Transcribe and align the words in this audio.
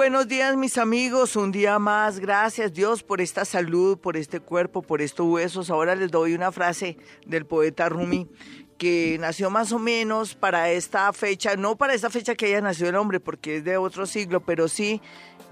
Buenos 0.00 0.28
días 0.28 0.56
mis 0.56 0.78
amigos, 0.78 1.36
un 1.36 1.52
día 1.52 1.78
más, 1.78 2.20
gracias 2.20 2.72
Dios 2.72 3.02
por 3.02 3.20
esta 3.20 3.44
salud, 3.44 3.98
por 3.98 4.16
este 4.16 4.40
cuerpo, 4.40 4.80
por 4.80 5.02
estos 5.02 5.26
huesos. 5.26 5.68
Ahora 5.68 5.94
les 5.94 6.10
doy 6.10 6.32
una 6.32 6.50
frase 6.52 6.96
del 7.26 7.44
poeta 7.44 7.86
Rumi 7.90 8.26
que 8.78 9.18
nació 9.20 9.50
más 9.50 9.72
o 9.72 9.78
menos 9.78 10.34
para 10.34 10.70
esta 10.70 11.12
fecha, 11.12 11.54
no 11.56 11.76
para 11.76 11.92
esta 11.92 12.08
fecha 12.08 12.34
que 12.34 12.46
haya 12.46 12.62
nacido 12.62 12.88
el 12.88 12.96
hombre, 12.96 13.20
porque 13.20 13.56
es 13.56 13.64
de 13.64 13.76
otro 13.76 14.06
siglo, 14.06 14.40
pero 14.40 14.68
sí 14.68 15.02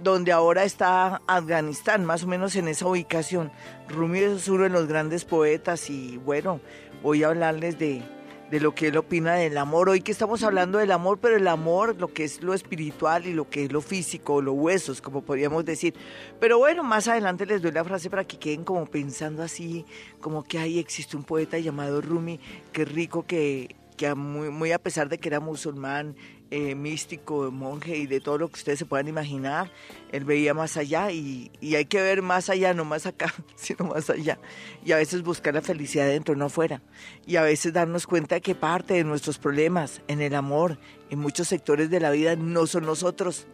donde 0.03 0.33
ahora 0.33 0.65
está 0.65 1.21
Afganistán, 1.27 2.07
más 2.07 2.25
o 2.25 2.27
menos 2.27 2.57
en 2.57 2.69
esa 2.69 2.87
ubicación. 2.87 3.53
Rumi 3.87 4.21
es 4.21 4.49
uno 4.49 4.63
de 4.63 4.71
los 4.71 4.87
grandes 4.87 5.27
poetas 5.27 5.91
y 5.91 6.17
bueno, 6.17 6.63
voy 7.03 7.23
a 7.23 7.29
hablarles 7.29 7.79
de 7.79 8.03
de 8.51 8.61
lo 8.61 8.75
que 8.75 8.89
él 8.89 8.97
opina 8.97 9.35
del 9.35 9.59
amor. 9.59 9.89
Hoy 9.89 10.01
que 10.01 10.13
estamos 10.13 10.43
hablando 10.43 10.79
del 10.79 10.91
amor, 10.91 11.19
pero 11.21 11.37
el 11.37 11.47
amor, 11.49 11.97
lo 11.99 12.13
que 12.13 12.25
es 12.25 12.43
lo 12.43 12.55
espiritual 12.55 13.27
y 13.27 13.33
lo 13.33 13.49
que 13.49 13.65
es 13.65 13.73
lo 13.73 13.81
físico, 13.81 14.41
los 14.41 14.55
huesos, 14.55 15.01
como 15.01 15.23
podríamos 15.23 15.65
decir. 15.65 15.95
Pero 16.41 16.59
bueno, 16.59 16.83
más 16.83 17.09
adelante 17.09 17.47
les 17.47 17.61
doy 17.61 17.73
la 17.73 17.85
frase 17.85 18.09
para 18.09 18.25
que 18.25 18.39
queden 18.39 18.65
como 18.65 18.87
pensando 18.87 19.43
así, 19.43 19.85
como 20.21 20.45
que 20.45 20.59
ahí 20.59 20.79
existe 20.79 21.17
un 21.17 21.25
poeta 21.25 21.59
llamado 21.59 22.01
Rumi, 22.01 22.41
que 22.73 22.85
rico 22.85 23.27
que 23.27 23.77
que 23.99 24.15
muy, 24.15 24.73
a 24.73 24.79
pesar 24.79 25.11
de 25.11 25.19
que 25.19 25.29
era 25.29 25.41
musulmán, 25.41 26.17
eh, 26.51 26.75
místico, 26.75 27.51
monje 27.51 27.99
y 27.99 28.07
de 28.07 28.21
todo 28.21 28.39
lo 28.39 28.49
que 28.49 28.55
ustedes 28.55 28.79
se 28.79 28.87
puedan 28.87 29.09
imaginar, 29.09 29.71
él 30.13 30.25
veía 30.25 30.55
más 30.55 30.79
allá 30.79 31.11
y, 31.11 31.51
y, 31.61 31.75
hay 31.75 31.85
que 31.85 32.01
ver 32.01 32.23
más 32.23 32.49
allá, 32.49 32.73
no 32.73 32.87
más 32.87 33.05
acá, 33.05 33.35
sino 33.57 33.87
más 33.87 34.09
allá. 34.09 34.39
Y 34.85 34.93
a 34.93 34.97
veces 34.97 35.23
buscar 35.23 35.53
la 35.53 35.61
felicidad 35.61 36.07
dentro, 36.07 36.37
no 36.37 36.47
afuera. 36.47 36.81
Y 37.27 37.37
a 37.37 37.43
veces 37.43 37.75
darnos 37.75 38.07
cuenta 38.07 38.41
que 38.41 38.55
parte 38.55 38.95
de 38.95 39.05
nuestros 39.05 39.37
problemas 39.37 40.01
en 40.09 40.23
el 40.23 40.35
amor, 40.35 40.79
en 41.11 41.19
muchos 41.19 41.49
sectores 41.49 41.91
de 41.91 42.01
la 42.01 42.11
vida, 42.11 42.37
no 42.37 42.67
son 42.67 42.87
nosotros, 42.87 43.47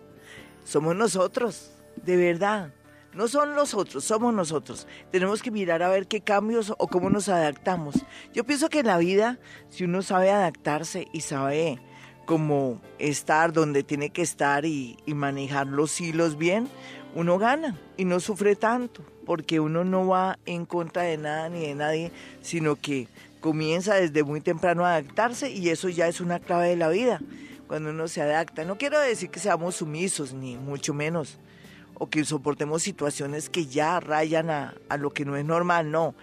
somos 0.65 0.94
nosotros, 0.94 1.72
de 2.04 2.16
verdad. 2.16 2.72
No 3.15 3.29
son 3.29 3.55
los 3.55 3.75
otros, 3.75 4.05
somos 4.05 4.35
nosotros. 4.35 4.89
Tenemos 5.13 5.41
que 5.41 5.53
mirar 5.53 5.83
a 5.85 5.89
ver 5.89 6.09
qué 6.09 6.21
cambios 6.21 6.75
o 6.79 6.89
cómo 6.89 7.11
nos 7.11 7.29
adaptamos. 7.29 7.95
Yo 8.33 8.45
pienso 8.45 8.69
que 8.69 8.81
en 8.81 8.87
la 8.87 8.99
vida, 8.99 9.39
si 9.71 9.85
uno 9.85 10.03
sabe 10.03 10.31
adaptarse 10.31 11.07
y 11.13 11.21
sabe 11.21 11.79
cómo 12.27 12.81
estar 12.99 13.53
donde 13.53 13.85
tiene 13.85 14.11
que 14.11 14.23
estar 14.23 14.65
y, 14.65 14.97
manejar 15.07 15.69
los 15.69 16.01
hilos 16.01 16.37
bien, 16.37 16.69
uno 17.15 17.39
gana 17.39 17.79
y 17.97 18.05
no 18.05 18.19
sufre 18.19 18.57
tanto, 18.57 19.05
porque 19.25 19.61
uno 19.61 19.85
no 19.85 20.09
va 20.09 20.41
en 20.45 20.67
contra 20.67 21.03
de 21.03 21.17
nada 21.17 21.49
ni 21.49 21.61
de 21.61 21.75
nadie, 21.77 22.13
sino 22.43 22.75
que 22.75 23.07
comienza 23.41 23.95
desde 23.95 24.25
muy 24.25 24.41
temprano 24.41 24.85
a 24.85 24.97
adaptarse 24.97 25.53
y 25.53 25.69
eso 25.69 25.89
ya 25.89 26.09
es 26.09 26.21
una 26.21 26.41
clave 26.41 26.71
de 26.71 26.77
la 26.77 26.89
vida, 26.89 27.21
cuando 27.69 27.91
uno 27.91 28.09
se 28.09 28.23
adapta. 28.23 28.65
No 28.65 28.77
quiero 28.77 28.99
decir 28.99 29.31
que 29.31 29.39
seamos 29.39 29.77
sumisos, 29.77 30.33
ni 30.33 30.57
mucho 30.57 30.95
menos 30.95 31.39
que 32.10 32.25
soportemos 32.25 32.82
situaciones 32.82 33.50
que 33.50 33.66
ya 33.66 34.00
rayan 34.00 34.50
a, 34.50 34.75
lo 34.98 35.10
que 35.10 35.25
no 35.25 35.37
es 35.37 35.44
normal, 35.44 35.91
no. 35.91 36.15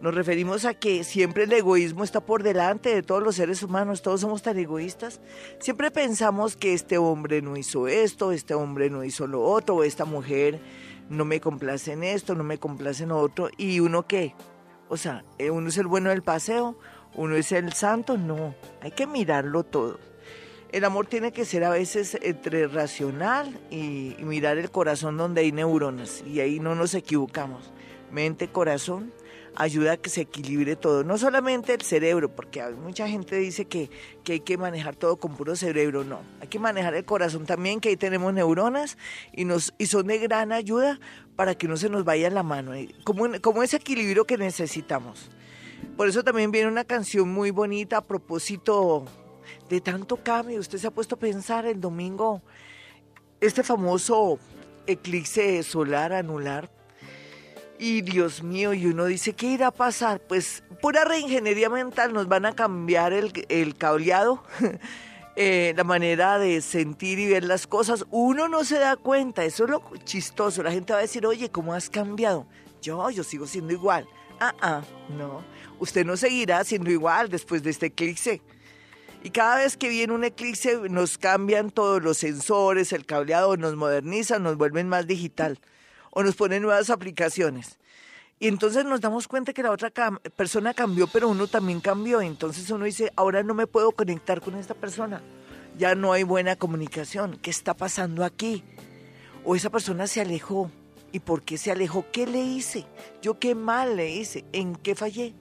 Nos 0.00 0.14
referimos 0.14 0.66
a 0.66 0.74
que 0.74 1.04
siempre 1.04 1.44
el 1.44 1.52
egoísmo 1.52 2.04
está 2.04 2.20
por 2.20 2.42
delante 2.42 2.94
de 2.94 3.02
todos 3.02 3.22
los 3.22 3.36
seres 3.36 3.62
humanos, 3.62 4.02
todos 4.02 4.20
somos 4.20 4.42
tan 4.42 4.58
egoístas. 4.58 5.20
Siempre 5.58 5.90
pensamos 5.90 6.54
que 6.54 6.74
este 6.74 6.98
hombre 6.98 7.40
no 7.40 7.56
hizo 7.56 7.88
esto, 7.88 8.32
este 8.32 8.52
hombre 8.52 8.90
no 8.90 9.04
hizo 9.04 9.26
lo 9.26 9.42
otro, 9.42 9.84
esta 9.84 10.04
mujer 10.04 10.60
no 11.08 11.24
me 11.24 11.40
complace 11.40 11.92
en 11.92 12.04
esto, 12.04 12.34
no 12.34 12.44
me 12.44 12.58
complace 12.58 13.04
en 13.04 13.08
lo 13.08 13.18
otro. 13.18 13.48
¿Y 13.56 13.80
uno 13.80 14.06
qué? 14.06 14.34
O 14.88 14.96
sea, 14.96 15.24
eh, 15.38 15.50
uno 15.50 15.68
es 15.68 15.78
el 15.78 15.86
bueno 15.86 16.10
del 16.10 16.22
paseo, 16.22 16.78
uno 17.14 17.34
es 17.36 17.50
el 17.52 17.72
santo, 17.72 18.18
no, 18.18 18.54
hay 18.82 18.90
que 18.90 19.06
mirarlo 19.06 19.64
todo. 19.64 19.98
El 20.76 20.84
amor 20.84 21.06
tiene 21.06 21.32
que 21.32 21.46
ser 21.46 21.64
a 21.64 21.70
veces 21.70 22.18
entre 22.20 22.66
racional 22.66 23.58
y, 23.70 24.14
mirar 24.18 24.58
el 24.58 24.70
corazón 24.70 25.16
donde 25.16 25.40
hay 25.40 25.50
neuronas 25.50 26.22
y 26.26 26.40
ahí 26.40 26.60
no 26.60 26.74
nos 26.74 26.92
equivocamos. 26.92 27.72
Mente, 28.12 28.48
corazón, 28.48 29.10
ayuda 29.54 29.92
a 29.92 29.96
que 29.96 30.10
se 30.10 30.20
equilibre 30.20 30.76
todo, 30.76 31.02
no 31.02 31.16
solamente 31.16 31.72
el 31.72 31.80
cerebro, 31.80 32.28
porque 32.28 32.62
mucha 32.72 33.08
gente 33.08 33.36
dice 33.36 33.64
que, 33.64 33.88
que, 34.22 34.34
hay 34.34 34.40
que 34.40 34.58
manejar 34.58 34.96
todo 34.96 35.16
con 35.16 35.34
puro 35.34 35.56
cerebro, 35.56 36.04
no, 36.04 36.20
hay 36.42 36.48
que 36.48 36.58
manejar 36.58 36.92
el 36.92 37.06
corazón 37.06 37.46
también, 37.46 37.80
que 37.80 37.88
ahí 37.88 37.96
tenemos 37.96 38.34
neuronas 38.34 38.98
y, 39.32 39.46
nos, 39.46 39.72
y 39.78 39.86
son 39.86 40.08
de 40.08 40.18
gran 40.18 40.52
ayuda 40.52 41.00
para 41.36 41.54
que 41.54 41.68
no 41.68 41.78
se 41.78 41.88
nos 41.88 42.04
vaya 42.04 42.28
la 42.28 42.42
mano, 42.42 42.72
como, 43.02 43.24
como 43.40 43.62
ese 43.62 43.78
equilibrio 43.78 44.26
que 44.26 44.36
necesitamos. 44.36 45.30
Por 45.96 46.06
eso 46.06 46.22
también 46.22 46.50
viene 46.50 46.68
una 46.68 46.84
canción 46.84 47.32
muy 47.32 47.50
bonita 47.50 47.96
a 47.96 48.04
propósito 48.04 49.06
de 49.68 49.80
tanto 49.80 50.16
cambio. 50.16 50.60
Usted 50.60 50.78
se 50.78 50.86
ha 50.86 50.90
puesto 50.90 51.14
a 51.14 51.18
pensar 51.18 51.66
el 51.66 51.80
domingo, 51.80 52.42
este 53.40 53.62
famoso 53.62 54.38
eclipse 54.86 55.62
solar 55.62 56.12
anular. 56.12 56.70
Y 57.78 58.00
Dios 58.00 58.42
mío, 58.42 58.72
y 58.72 58.86
uno 58.86 59.04
dice, 59.04 59.34
¿qué 59.34 59.48
irá 59.48 59.66
a 59.66 59.70
pasar? 59.70 60.20
Pues 60.20 60.62
pura 60.80 61.04
reingeniería 61.04 61.68
mental, 61.68 62.14
nos 62.14 62.26
van 62.26 62.46
a 62.46 62.54
cambiar 62.54 63.12
el, 63.12 63.32
el 63.50 63.76
cableado, 63.76 64.42
eh, 65.36 65.74
la 65.76 65.84
manera 65.84 66.38
de 66.38 66.62
sentir 66.62 67.18
y 67.18 67.28
ver 67.28 67.44
las 67.44 67.66
cosas. 67.66 68.06
Uno 68.10 68.48
no 68.48 68.64
se 68.64 68.78
da 68.78 68.96
cuenta, 68.96 69.44
eso 69.44 69.64
es 69.64 69.70
lo 69.70 69.82
chistoso. 70.04 70.62
La 70.62 70.72
gente 70.72 70.94
va 70.94 71.00
a 71.00 71.02
decir, 71.02 71.26
oye, 71.26 71.50
¿cómo 71.50 71.74
has 71.74 71.90
cambiado? 71.90 72.46
Yo, 72.80 73.10
yo 73.10 73.22
sigo 73.22 73.46
siendo 73.46 73.74
igual. 73.74 74.08
Ah, 74.40 74.54
ah, 74.60 74.82
no. 75.10 75.42
Usted 75.78 76.06
no 76.06 76.16
seguirá 76.16 76.64
siendo 76.64 76.90
igual 76.90 77.28
después 77.28 77.62
de 77.62 77.70
este 77.70 77.86
eclipse. 77.86 78.40
Y 79.26 79.30
cada 79.30 79.56
vez 79.56 79.76
que 79.76 79.88
viene 79.88 80.12
un 80.12 80.22
eclipse 80.22 80.88
nos 80.88 81.18
cambian 81.18 81.72
todos 81.72 82.00
los 82.00 82.16
sensores, 82.16 82.92
el 82.92 83.04
cableado, 83.04 83.56
nos 83.56 83.74
modernizan, 83.74 84.44
nos 84.44 84.56
vuelven 84.56 84.88
más 84.88 85.08
digital 85.08 85.58
o 86.12 86.22
nos 86.22 86.36
ponen 86.36 86.62
nuevas 86.62 86.90
aplicaciones. 86.90 87.80
Y 88.38 88.46
entonces 88.46 88.84
nos 88.84 89.00
damos 89.00 89.26
cuenta 89.26 89.52
que 89.52 89.64
la 89.64 89.72
otra 89.72 89.90
persona 90.36 90.74
cambió, 90.74 91.08
pero 91.08 91.28
uno 91.28 91.48
también 91.48 91.80
cambió. 91.80 92.20
Entonces 92.20 92.70
uno 92.70 92.84
dice, 92.84 93.12
ahora 93.16 93.42
no 93.42 93.52
me 93.52 93.66
puedo 93.66 93.90
conectar 93.90 94.40
con 94.40 94.54
esta 94.54 94.74
persona. 94.74 95.20
Ya 95.76 95.96
no 95.96 96.12
hay 96.12 96.22
buena 96.22 96.54
comunicación. 96.54 97.36
¿Qué 97.42 97.50
está 97.50 97.74
pasando 97.74 98.24
aquí? 98.24 98.62
O 99.44 99.56
esa 99.56 99.70
persona 99.70 100.06
se 100.06 100.20
alejó. 100.20 100.70
¿Y 101.10 101.18
por 101.18 101.42
qué 101.42 101.58
se 101.58 101.72
alejó? 101.72 102.06
¿Qué 102.12 102.28
le 102.28 102.42
hice? 102.42 102.86
¿Yo 103.22 103.40
qué 103.40 103.56
mal 103.56 103.96
le 103.96 104.08
hice? 104.08 104.44
¿En 104.52 104.76
qué 104.76 104.94
fallé? 104.94 105.34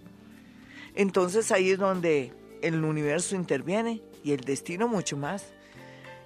Entonces 0.95 1.51
ahí 1.51 1.69
es 1.69 1.77
donde 1.77 2.33
el 2.73 2.83
universo 2.83 3.35
interviene 3.35 4.01
y 4.23 4.31
el 4.31 4.41
destino 4.41 4.87
mucho 4.87 5.17
más. 5.17 5.53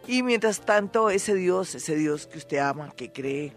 Y 0.07 0.23
mientras 0.23 0.61
tanto, 0.61 1.09
ese 1.09 1.35
Dios, 1.35 1.75
ese 1.75 1.95
Dios 1.95 2.27
que 2.27 2.37
usted 2.37 2.57
ama, 2.57 2.91
que 2.95 3.11
cree, 3.11 3.53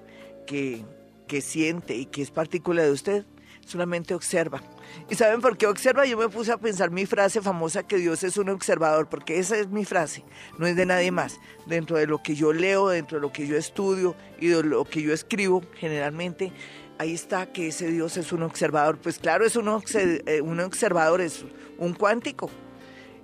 que, 0.46 0.84
que 1.26 1.40
siente 1.40 1.94
y 1.94 2.06
que 2.06 2.22
es 2.22 2.30
partícula 2.30 2.82
de 2.82 2.90
usted, 2.90 3.24
solamente 3.64 4.14
observa. 4.14 4.60
¿Y 5.08 5.14
saben 5.14 5.40
por 5.40 5.56
qué 5.56 5.66
observa? 5.66 6.04
Yo 6.04 6.18
me 6.18 6.28
puse 6.28 6.52
a 6.52 6.58
pensar 6.58 6.90
mi 6.90 7.06
frase 7.06 7.40
famosa 7.40 7.84
que 7.84 7.96
Dios 7.96 8.22
es 8.24 8.36
un 8.36 8.48
observador, 8.48 9.08
porque 9.08 9.38
esa 9.38 9.56
es 9.56 9.68
mi 9.68 9.84
frase, 9.84 10.24
no 10.58 10.66
es 10.66 10.76
de 10.76 10.84
nadie 10.84 11.10
más. 11.10 11.38
Dentro 11.66 11.96
de 11.96 12.06
lo 12.06 12.22
que 12.22 12.34
yo 12.34 12.52
leo, 12.52 12.88
dentro 12.88 13.18
de 13.18 13.22
lo 13.22 13.32
que 13.32 13.46
yo 13.46 13.56
estudio 13.56 14.14
y 14.38 14.48
de 14.48 14.62
lo 14.62 14.84
que 14.84 15.02
yo 15.02 15.12
escribo, 15.12 15.62
generalmente 15.74 16.52
ahí 16.98 17.14
está 17.14 17.46
que 17.52 17.68
ese 17.68 17.88
Dios 17.88 18.16
es 18.16 18.32
un 18.32 18.42
observador. 18.42 18.98
Pues 18.98 19.18
claro, 19.18 19.44
es 19.44 19.56
un, 19.56 19.68
eh, 19.94 20.40
un 20.40 20.60
observador, 20.60 21.20
es 21.20 21.44
un 21.78 21.94
cuántico, 21.94 22.50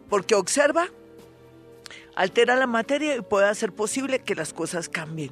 porque 0.08 0.34
observa, 0.34 0.88
altera 2.14 2.56
la 2.56 2.66
materia 2.66 3.16
y 3.16 3.20
puede 3.20 3.46
hacer 3.46 3.72
posible 3.72 4.20
que 4.20 4.34
las 4.34 4.52
cosas 4.52 4.88
cambien. 4.88 5.30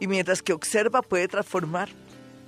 Y 0.00 0.06
mientras 0.06 0.42
que 0.42 0.52
observa 0.52 1.02
puede 1.02 1.28
transformar, 1.28 1.88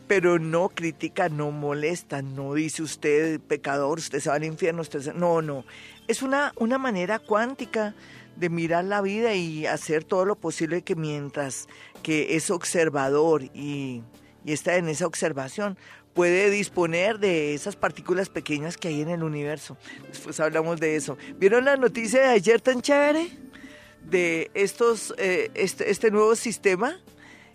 pero 0.06 0.38
no 0.38 0.68
critica, 0.68 1.28
no 1.28 1.50
molesta, 1.50 2.20
no 2.20 2.54
dice 2.54 2.82
usted 2.82 3.40
pecador, 3.40 3.98
usted 3.98 4.20
se 4.20 4.28
va 4.28 4.36
al 4.36 4.44
infierno, 4.44 4.82
usted 4.82 5.14
no, 5.14 5.40
no. 5.40 5.64
Es 6.08 6.22
una, 6.22 6.52
una 6.56 6.78
manera 6.78 7.18
cuántica 7.18 7.94
de 8.36 8.50
mirar 8.50 8.84
la 8.84 9.00
vida 9.00 9.34
y 9.34 9.66
hacer 9.66 10.04
todo 10.04 10.24
lo 10.24 10.34
posible 10.34 10.82
que 10.82 10.96
mientras 10.96 11.68
que 12.02 12.36
es 12.36 12.50
observador 12.50 13.44
y 13.54 14.02
y 14.44 14.52
está 14.52 14.76
en 14.76 14.88
esa 14.88 15.06
observación, 15.06 15.78
puede 16.14 16.48
disponer 16.48 17.18
de 17.18 17.54
esas 17.54 17.76
partículas 17.76 18.28
pequeñas 18.28 18.76
que 18.76 18.88
hay 18.88 19.02
en 19.02 19.10
el 19.10 19.22
universo. 19.22 19.76
Después 20.08 20.38
hablamos 20.40 20.80
de 20.80 20.96
eso. 20.96 21.18
¿Vieron 21.36 21.64
la 21.64 21.76
noticia 21.76 22.20
de 22.20 22.28
ayer 22.28 22.60
tan 22.60 22.80
chévere? 22.80 23.28
De 24.02 24.50
estos, 24.54 25.14
eh, 25.18 25.50
este, 25.54 25.90
este, 25.90 26.10
nuevo 26.10 26.36
sistema 26.36 26.98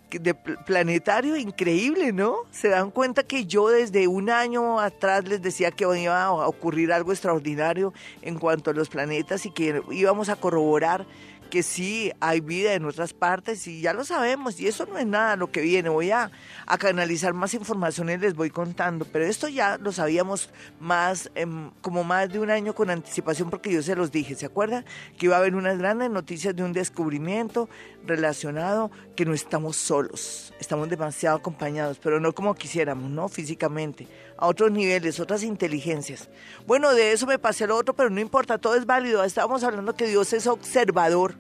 de 0.10 0.34
planetario 0.34 1.38
increíble, 1.38 2.12
¿no? 2.12 2.38
Se 2.52 2.70
dan 2.70 2.90
cuenta 2.90 3.22
que 3.22 3.46
yo 3.46 3.70
desde 3.70 4.08
un 4.08 4.32
año 4.32 4.80
atrás 4.80 5.28
les 5.28 5.42
decía 5.42 5.70
que 5.70 5.84
iba 5.84 6.24
a 6.24 6.48
ocurrir 6.48 6.92
algo 6.92 7.12
extraordinario 7.12 7.94
en 8.24 8.40
cuanto 8.40 8.72
a 8.72 8.74
los 8.74 8.90
planetas 8.90 9.46
y 9.46 9.52
que 9.52 9.84
íbamos 9.92 10.30
a 10.30 10.36
corroborar 10.36 11.06
que 11.50 11.64
sí 11.64 12.12
hay 12.20 12.40
vida 12.40 12.74
en 12.74 12.86
otras 12.86 13.14
partes 13.14 13.68
y 13.68 13.82
ya 13.82 13.94
lo 13.94 14.06
sabemos 14.06 14.60
y 14.60 14.68
eso 14.68 14.86
no 14.86 14.98
es 14.98 15.06
nada 15.06 15.36
lo 15.36 15.52
que 15.52 15.62
viene. 15.62 15.90
Voy 15.90 16.12
a, 16.12 16.32
canalizar 16.80 17.34
más 17.34 17.54
información 17.54 18.10
y 18.10 18.18
les 18.18 18.36
voy 18.36 18.50
contando, 18.50 19.06
pero 19.06 19.26
esto 19.26 19.48
ya 19.48 19.78
lo 19.78 19.92
sabíamos 19.92 20.50
más, 20.80 21.30
em, 21.36 21.72
como 21.82 22.04
más 22.04 22.32
de 22.32 22.40
un 22.40 22.50
año 22.50 22.74
con 22.74 22.90
anticipación 22.90 23.50
porque 23.50 23.72
yo 23.72 23.82
se 23.82 23.96
los 23.96 24.12
dije, 24.12 24.36
¿se 24.36 24.46
acuerdan? 24.46 24.86
Que 25.18 25.26
iba 25.26 25.36
a 25.36 25.40
haber 25.40 25.56
unas 25.56 25.78
grandes 25.78 26.10
noticias 26.10 26.56
de 26.56 26.64
un 26.64 26.72
descubrimiento 26.72 27.68
relacionado 28.06 28.92
que 29.16 29.26
no 29.26 29.34
estamos 29.34 29.76
solos, 29.76 30.54
estamos 30.60 30.90
demasiado 30.90 31.38
acompañados, 31.38 32.00
pero 32.00 32.20
no 32.20 32.34
como 32.34 32.56
quisiéramos, 32.56 33.10
¿no? 33.10 33.28
Físicamente, 33.28 34.08
a 34.38 34.48
otros 34.48 34.72
niveles, 34.72 35.20
otras 35.20 35.44
inteligencias. 35.44 36.30
Bueno, 36.66 36.94
de 36.94 37.12
eso 37.12 37.28
me 37.28 37.40
pasé 37.40 37.68
lo 37.68 37.76
otro, 37.76 37.94
pero 37.94 38.10
no 38.10 38.22
importa, 38.22 38.58
todo 38.58 38.76
es 38.76 38.86
válido. 38.86 39.24
Estábamos 39.24 39.64
hablando 39.64 39.96
que 39.96 40.08
Dios 40.08 40.32
es 40.34 40.48
observador 40.48 41.36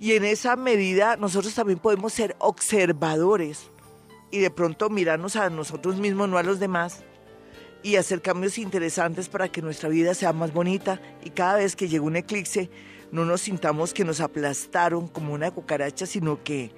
y 0.00 0.12
en 0.12 0.24
esa 0.24 0.56
medida 0.56 1.16
nosotros 1.16 1.54
también 1.54 1.78
podemos 1.78 2.12
ser 2.12 2.36
observadores 2.38 3.70
y 4.30 4.40
de 4.40 4.50
pronto 4.50 4.90
mirarnos 4.90 5.36
a 5.36 5.48
nosotros 5.50 5.96
mismos, 5.96 6.28
no 6.28 6.38
a 6.38 6.42
los 6.42 6.58
demás, 6.58 7.04
y 7.82 7.96
hacer 7.96 8.22
cambios 8.22 8.58
interesantes 8.58 9.28
para 9.28 9.48
que 9.48 9.62
nuestra 9.62 9.88
vida 9.88 10.14
sea 10.14 10.32
más 10.32 10.52
bonita 10.52 11.00
y 11.22 11.30
cada 11.30 11.56
vez 11.56 11.76
que 11.76 11.86
llegue 11.86 12.00
un 12.00 12.16
eclipse 12.16 12.70
no 13.12 13.24
nos 13.24 13.42
sintamos 13.42 13.94
que 13.94 14.04
nos 14.04 14.20
aplastaron 14.20 15.06
como 15.06 15.34
una 15.34 15.52
cucaracha, 15.52 16.04
sino 16.04 16.42
que 16.42 16.72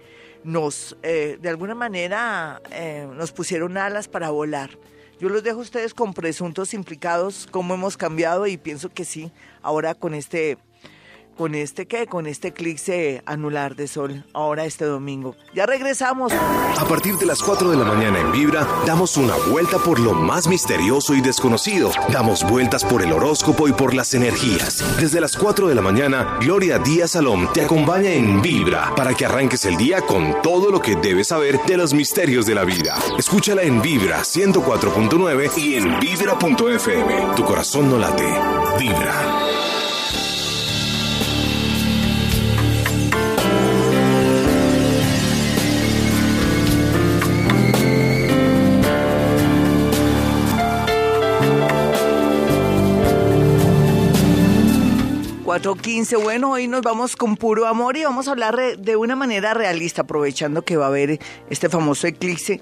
nos, 0.44 0.96
eh, 1.02 1.38
de 1.40 1.48
alguna 1.48 1.74
manera, 1.74 2.60
eh, 2.72 3.08
nos 3.14 3.32
pusieron 3.32 3.78
alas 3.78 4.06
para 4.06 4.28
volar. 4.28 4.70
Yo 5.18 5.30
los 5.30 5.42
dejo 5.42 5.60
a 5.60 5.62
ustedes 5.62 5.94
con 5.94 6.12
presuntos 6.12 6.74
implicados, 6.74 7.48
cómo 7.50 7.72
hemos 7.72 7.96
cambiado 7.96 8.46
y 8.46 8.58
pienso 8.58 8.90
que 8.90 9.06
sí, 9.06 9.32
ahora 9.62 9.94
con 9.94 10.12
este 10.12 10.58
con 11.36 11.54
este 11.54 11.86
qué, 11.86 12.06
con 12.06 12.26
este 12.26 12.48
eclipse 12.48 13.22
anular 13.26 13.76
de 13.76 13.86
sol, 13.88 14.24
ahora 14.32 14.64
este 14.64 14.84
domingo. 14.84 15.36
Ya 15.54 15.66
regresamos. 15.66 16.32
A 16.32 16.84
partir 16.88 17.16
de 17.16 17.26
las 17.26 17.42
4 17.42 17.70
de 17.70 17.76
la 17.76 17.84
mañana 17.84 18.18
en 18.18 18.32
Vibra, 18.32 18.66
damos 18.86 19.16
una 19.16 19.34
vuelta 19.50 19.78
por 19.78 20.00
lo 20.00 20.12
más 20.12 20.48
misterioso 20.48 21.14
y 21.14 21.20
desconocido. 21.20 21.90
Damos 22.12 22.48
vueltas 22.48 22.84
por 22.84 23.02
el 23.02 23.12
horóscopo 23.12 23.68
y 23.68 23.72
por 23.72 23.94
las 23.94 24.14
energías. 24.14 24.82
Desde 25.00 25.20
las 25.20 25.36
4 25.36 25.68
de 25.68 25.74
la 25.74 25.82
mañana, 25.82 26.38
Gloria 26.40 26.78
Díaz 26.78 27.12
Salom 27.12 27.52
te 27.52 27.62
acompaña 27.62 28.10
en 28.10 28.42
Vibra 28.42 28.94
para 28.94 29.14
que 29.14 29.26
arranques 29.26 29.64
el 29.66 29.76
día 29.76 30.00
con 30.02 30.42
todo 30.42 30.70
lo 30.70 30.80
que 30.80 30.96
debes 30.96 31.28
saber 31.28 31.60
de 31.66 31.76
los 31.76 31.94
misterios 31.94 32.46
de 32.46 32.54
la 32.54 32.64
vida. 32.64 32.96
Escúchala 33.18 33.62
en 33.62 33.82
Vibra 33.82 34.20
104.9 34.20 35.58
y 35.58 35.74
en 35.74 36.00
vibra.fm. 36.00 37.34
Tu 37.36 37.44
corazón 37.44 37.90
no 37.90 37.98
late. 37.98 38.26
Vibra. 38.78 39.55
4.15. 55.56 56.22
Bueno, 56.22 56.50
hoy 56.50 56.68
nos 56.68 56.82
vamos 56.82 57.16
con 57.16 57.34
puro 57.34 57.66
amor 57.66 57.96
y 57.96 58.04
vamos 58.04 58.28
a 58.28 58.32
hablar 58.32 58.58
de 58.76 58.96
una 58.96 59.16
manera 59.16 59.54
realista, 59.54 60.02
aprovechando 60.02 60.60
que 60.60 60.76
va 60.76 60.84
a 60.84 60.88
haber 60.88 61.18
este 61.48 61.70
famoso 61.70 62.06
eclipse. 62.06 62.60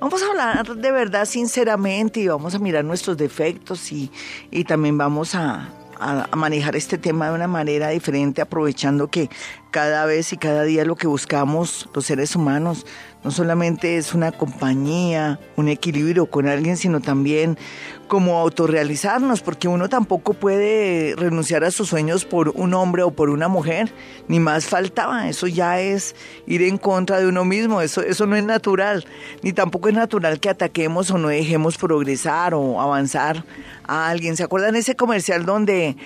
Vamos 0.00 0.22
a 0.22 0.26
hablar 0.28 0.76
de 0.76 0.92
verdad 0.92 1.24
sinceramente 1.24 2.20
y 2.20 2.28
vamos 2.28 2.54
a 2.54 2.60
mirar 2.60 2.84
nuestros 2.84 3.16
defectos 3.16 3.90
y, 3.90 4.12
y 4.52 4.62
también 4.62 4.96
vamos 4.96 5.34
a, 5.34 5.70
a, 5.98 6.28
manejar 6.36 6.76
este 6.76 6.98
tema 6.98 7.30
de 7.30 7.34
una 7.34 7.48
manera 7.48 7.88
diferente, 7.88 8.42
aprovechando 8.42 9.08
que 9.08 9.28
cada 9.70 10.06
vez 10.06 10.32
y 10.32 10.36
cada 10.36 10.62
día 10.62 10.84
lo 10.84 10.96
que 10.96 11.06
buscamos 11.06 11.88
los 11.94 12.06
seres 12.06 12.34
humanos 12.34 12.86
no 13.26 13.32
solamente 13.32 13.96
es 13.96 14.14
una 14.14 14.30
compañía, 14.30 15.40
un 15.56 15.68
equilibrio 15.68 16.26
con 16.26 16.46
alguien, 16.46 16.76
sino 16.76 17.00
también 17.00 17.58
como 18.06 18.38
autorrealizarnos, 18.38 19.42
porque 19.42 19.66
uno 19.66 19.88
tampoco 19.88 20.32
puede 20.32 21.16
renunciar 21.16 21.64
a 21.64 21.72
sus 21.72 21.88
sueños 21.88 22.24
por 22.24 22.50
un 22.50 22.72
hombre 22.72 23.02
o 23.02 23.10
por 23.10 23.28
una 23.30 23.48
mujer, 23.48 23.92
ni 24.28 24.38
más 24.38 24.66
faltaba, 24.66 25.28
eso 25.28 25.48
ya 25.48 25.80
es 25.80 26.14
ir 26.46 26.62
en 26.62 26.78
contra 26.78 27.18
de 27.18 27.26
uno 27.26 27.44
mismo, 27.44 27.80
eso, 27.80 28.00
eso 28.00 28.26
no 28.26 28.36
es 28.36 28.44
natural, 28.44 29.04
ni 29.42 29.52
tampoco 29.52 29.88
es 29.88 29.94
natural 29.94 30.38
que 30.38 30.48
ataquemos 30.48 31.10
o 31.10 31.18
no 31.18 31.26
dejemos 31.26 31.78
progresar 31.78 32.54
o 32.54 32.80
avanzar 32.80 33.44
a 33.88 34.08
alguien. 34.08 34.36
¿Se 34.36 34.44
acuerdan 34.44 34.76
ese 34.76 34.94
comercial 34.94 35.44
donde 35.44 35.96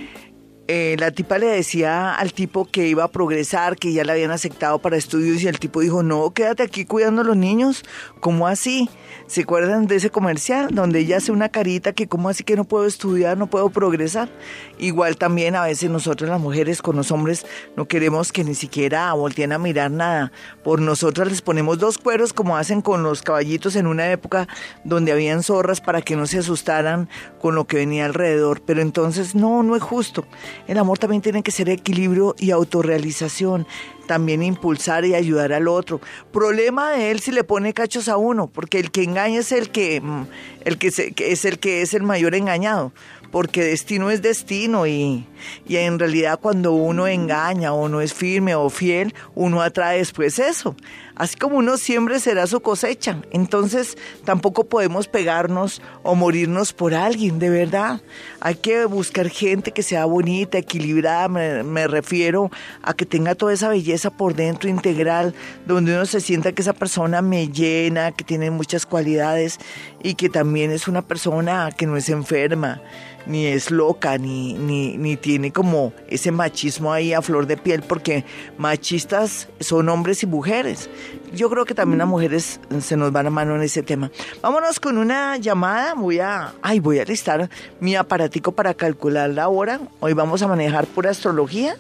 eh, 0.68 0.96
la 0.98 1.10
tipa 1.10 1.38
le 1.38 1.46
decía 1.46 2.14
al 2.14 2.32
tipo 2.32 2.64
que 2.64 2.86
iba 2.86 3.04
a 3.04 3.08
progresar, 3.08 3.76
que 3.76 3.92
ya 3.92 4.04
le 4.04 4.12
habían 4.12 4.30
aceptado 4.30 4.78
para 4.78 4.96
estudios 4.96 5.42
y 5.42 5.48
el 5.48 5.58
tipo 5.58 5.80
dijo, 5.80 6.02
no, 6.02 6.30
quédate 6.30 6.62
aquí 6.62 6.84
cuidando 6.84 7.22
a 7.22 7.24
los 7.24 7.36
niños, 7.36 7.84
¿cómo 8.20 8.46
así? 8.46 8.88
¿Se 9.30 9.42
acuerdan 9.42 9.86
de 9.86 9.94
ese 9.94 10.10
comercial 10.10 10.74
donde 10.74 10.98
ella 10.98 11.18
hace 11.18 11.30
una 11.30 11.50
carita 11.50 11.92
que 11.92 12.08
cómo 12.08 12.28
así 12.28 12.42
que 12.42 12.56
no 12.56 12.64
puedo 12.64 12.84
estudiar, 12.84 13.38
no 13.38 13.46
puedo 13.46 13.70
progresar? 13.70 14.28
Igual 14.76 15.18
también 15.18 15.54
a 15.54 15.62
veces 15.62 15.88
nosotros 15.88 16.28
las 16.28 16.40
mujeres 16.40 16.82
con 16.82 16.96
los 16.96 17.12
hombres 17.12 17.46
no 17.76 17.86
queremos 17.86 18.32
que 18.32 18.42
ni 18.42 18.56
siquiera 18.56 19.12
volteen 19.12 19.52
a 19.52 19.58
mirar 19.58 19.92
nada. 19.92 20.32
Por 20.64 20.80
nosotras 20.80 21.28
les 21.28 21.42
ponemos 21.42 21.78
dos 21.78 21.96
cueros 21.96 22.32
como 22.32 22.56
hacen 22.56 22.82
con 22.82 23.04
los 23.04 23.22
caballitos 23.22 23.76
en 23.76 23.86
una 23.86 24.10
época 24.10 24.48
donde 24.82 25.12
habían 25.12 25.44
zorras 25.44 25.80
para 25.80 26.02
que 26.02 26.16
no 26.16 26.26
se 26.26 26.38
asustaran 26.38 27.08
con 27.40 27.54
lo 27.54 27.68
que 27.68 27.76
venía 27.76 28.06
alrededor. 28.06 28.62
Pero 28.62 28.80
entonces 28.80 29.36
no, 29.36 29.62
no 29.62 29.76
es 29.76 29.82
justo. 29.84 30.24
El 30.66 30.76
amor 30.76 30.98
también 30.98 31.22
tiene 31.22 31.44
que 31.44 31.52
ser 31.52 31.68
equilibrio 31.68 32.34
y 32.36 32.50
autorrealización 32.50 33.68
también 34.10 34.42
impulsar 34.42 35.04
y 35.04 35.14
ayudar 35.14 35.52
al 35.52 35.68
otro. 35.68 36.00
Problema 36.32 36.90
de 36.90 37.12
él 37.12 37.20
si 37.20 37.30
le 37.30 37.44
pone 37.44 37.72
cachos 37.74 38.08
a 38.08 38.16
uno, 38.16 38.48
porque 38.48 38.80
el 38.80 38.90
que 38.90 39.04
engaña 39.04 39.38
es 39.38 39.52
el 39.52 39.70
que, 39.70 40.00
mm, 40.00 40.22
el 40.64 40.78
que, 40.78 40.88
es 40.88 41.44
el 41.44 41.60
que 41.60 41.82
es 41.82 41.94
el 41.94 42.02
mayor 42.02 42.34
engañado 42.34 42.92
porque 43.30 43.62
destino 43.62 44.10
es 44.10 44.22
destino 44.22 44.88
y, 44.88 45.24
y, 45.68 45.76
en 45.76 46.00
realidad 46.00 46.40
cuando 46.42 46.72
uno 46.72 47.06
engaña 47.06 47.72
o 47.72 47.88
no 47.88 48.00
es 48.00 48.12
firme 48.12 48.56
o 48.56 48.68
fiel, 48.70 49.14
uno 49.36 49.62
atrae 49.62 49.98
después 49.98 50.40
eso. 50.40 50.74
Así 51.20 51.36
como 51.36 51.58
uno 51.58 51.76
siempre 51.76 52.18
será 52.18 52.46
su 52.46 52.60
cosecha. 52.60 53.18
Entonces 53.30 53.98
tampoco 54.24 54.64
podemos 54.64 55.06
pegarnos 55.06 55.82
o 56.02 56.14
morirnos 56.14 56.72
por 56.72 56.94
alguien, 56.94 57.38
de 57.38 57.50
verdad. 57.50 58.00
Hay 58.40 58.54
que 58.54 58.86
buscar 58.86 59.28
gente 59.28 59.72
que 59.72 59.82
sea 59.82 60.06
bonita, 60.06 60.56
equilibrada, 60.56 61.28
me, 61.28 61.86
refiero 61.86 62.50
a 62.80 62.94
que 62.94 63.04
tenga 63.04 63.34
toda 63.34 63.52
esa 63.52 63.68
belleza 63.68 64.08
por 64.08 64.34
dentro 64.34 64.70
integral, 64.70 65.34
donde 65.66 65.94
uno 65.94 66.06
se 66.06 66.22
sienta 66.22 66.52
que 66.52 66.62
esa 66.62 66.72
persona 66.72 67.20
me 67.20 67.48
llena, 67.48 68.12
que 68.12 68.24
tiene 68.24 68.50
muchas 68.50 68.86
cualidades 68.86 69.58
y 70.02 70.14
que 70.14 70.30
también 70.30 70.70
es 70.70 70.88
una 70.88 71.02
persona 71.02 71.68
que 71.76 71.84
no 71.84 71.98
es 71.98 72.08
enferma 72.08 72.80
ni 73.26 73.46
es 73.46 73.70
loca, 73.70 74.18
ni, 74.18 74.54
ni, 74.54 74.96
ni 74.96 75.16
tiene 75.16 75.52
como 75.52 75.92
ese 76.08 76.32
machismo 76.32 76.92
ahí 76.92 77.12
a 77.12 77.22
flor 77.22 77.46
de 77.46 77.56
piel, 77.56 77.82
porque 77.82 78.24
machistas 78.58 79.48
son 79.60 79.88
hombres 79.88 80.22
y 80.22 80.26
mujeres. 80.26 80.88
Yo 81.32 81.48
creo 81.48 81.64
que 81.64 81.74
también 81.74 81.98
las 81.98 82.08
mujeres 82.08 82.60
se 82.80 82.96
nos 82.96 83.12
van 83.12 83.26
a 83.26 83.30
mano 83.30 83.54
en 83.54 83.62
ese 83.62 83.82
tema. 83.82 84.10
Vámonos 84.42 84.80
con 84.80 84.98
una 84.98 85.36
llamada. 85.36 85.94
Voy 85.94 86.18
a, 86.18 86.54
ay, 86.62 86.80
voy 86.80 86.98
a 86.98 87.04
listar 87.04 87.48
mi 87.78 87.94
aparatico 87.94 88.52
para 88.52 88.74
calcular 88.74 89.30
la 89.30 89.48
hora. 89.48 89.80
Hoy 90.00 90.12
vamos 90.12 90.42
a 90.42 90.48
manejar 90.48 90.86
pura 90.86 91.10
astrología, 91.10 91.76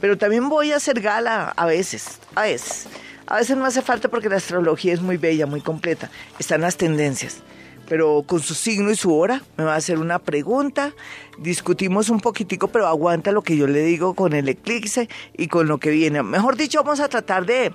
pero 0.00 0.18
también 0.18 0.48
voy 0.48 0.72
a 0.72 0.76
hacer 0.76 1.00
gala 1.00 1.52
a 1.56 1.66
veces, 1.66 2.18
a 2.34 2.42
veces 2.42 2.88
A 3.26 3.36
veces 3.36 3.56
no 3.56 3.66
hace 3.66 3.82
falta 3.82 4.08
porque 4.08 4.28
la 4.28 4.36
astrología 4.36 4.94
es 4.94 5.02
muy 5.02 5.18
bella, 5.18 5.46
muy 5.46 5.60
completa. 5.60 6.10
Están 6.38 6.62
las 6.62 6.76
tendencias. 6.76 7.42
Pero 7.88 8.22
con 8.26 8.40
su 8.40 8.54
signo 8.54 8.90
y 8.90 8.96
su 8.96 9.14
hora 9.14 9.42
me 9.56 9.64
va 9.64 9.74
a 9.74 9.76
hacer 9.76 9.98
una 9.98 10.18
pregunta. 10.18 10.92
Discutimos 11.38 12.10
un 12.10 12.20
poquitico, 12.20 12.68
pero 12.68 12.86
aguanta 12.86 13.32
lo 13.32 13.42
que 13.42 13.56
yo 13.56 13.66
le 13.66 13.80
digo 13.82 14.14
con 14.14 14.34
el 14.34 14.48
eclipse 14.48 15.08
y 15.36 15.48
con 15.48 15.68
lo 15.68 15.78
que 15.78 15.90
viene. 15.90 16.22
Mejor 16.22 16.56
dicho, 16.56 16.82
vamos 16.82 17.00
a 17.00 17.08
tratar 17.08 17.46
de 17.46 17.72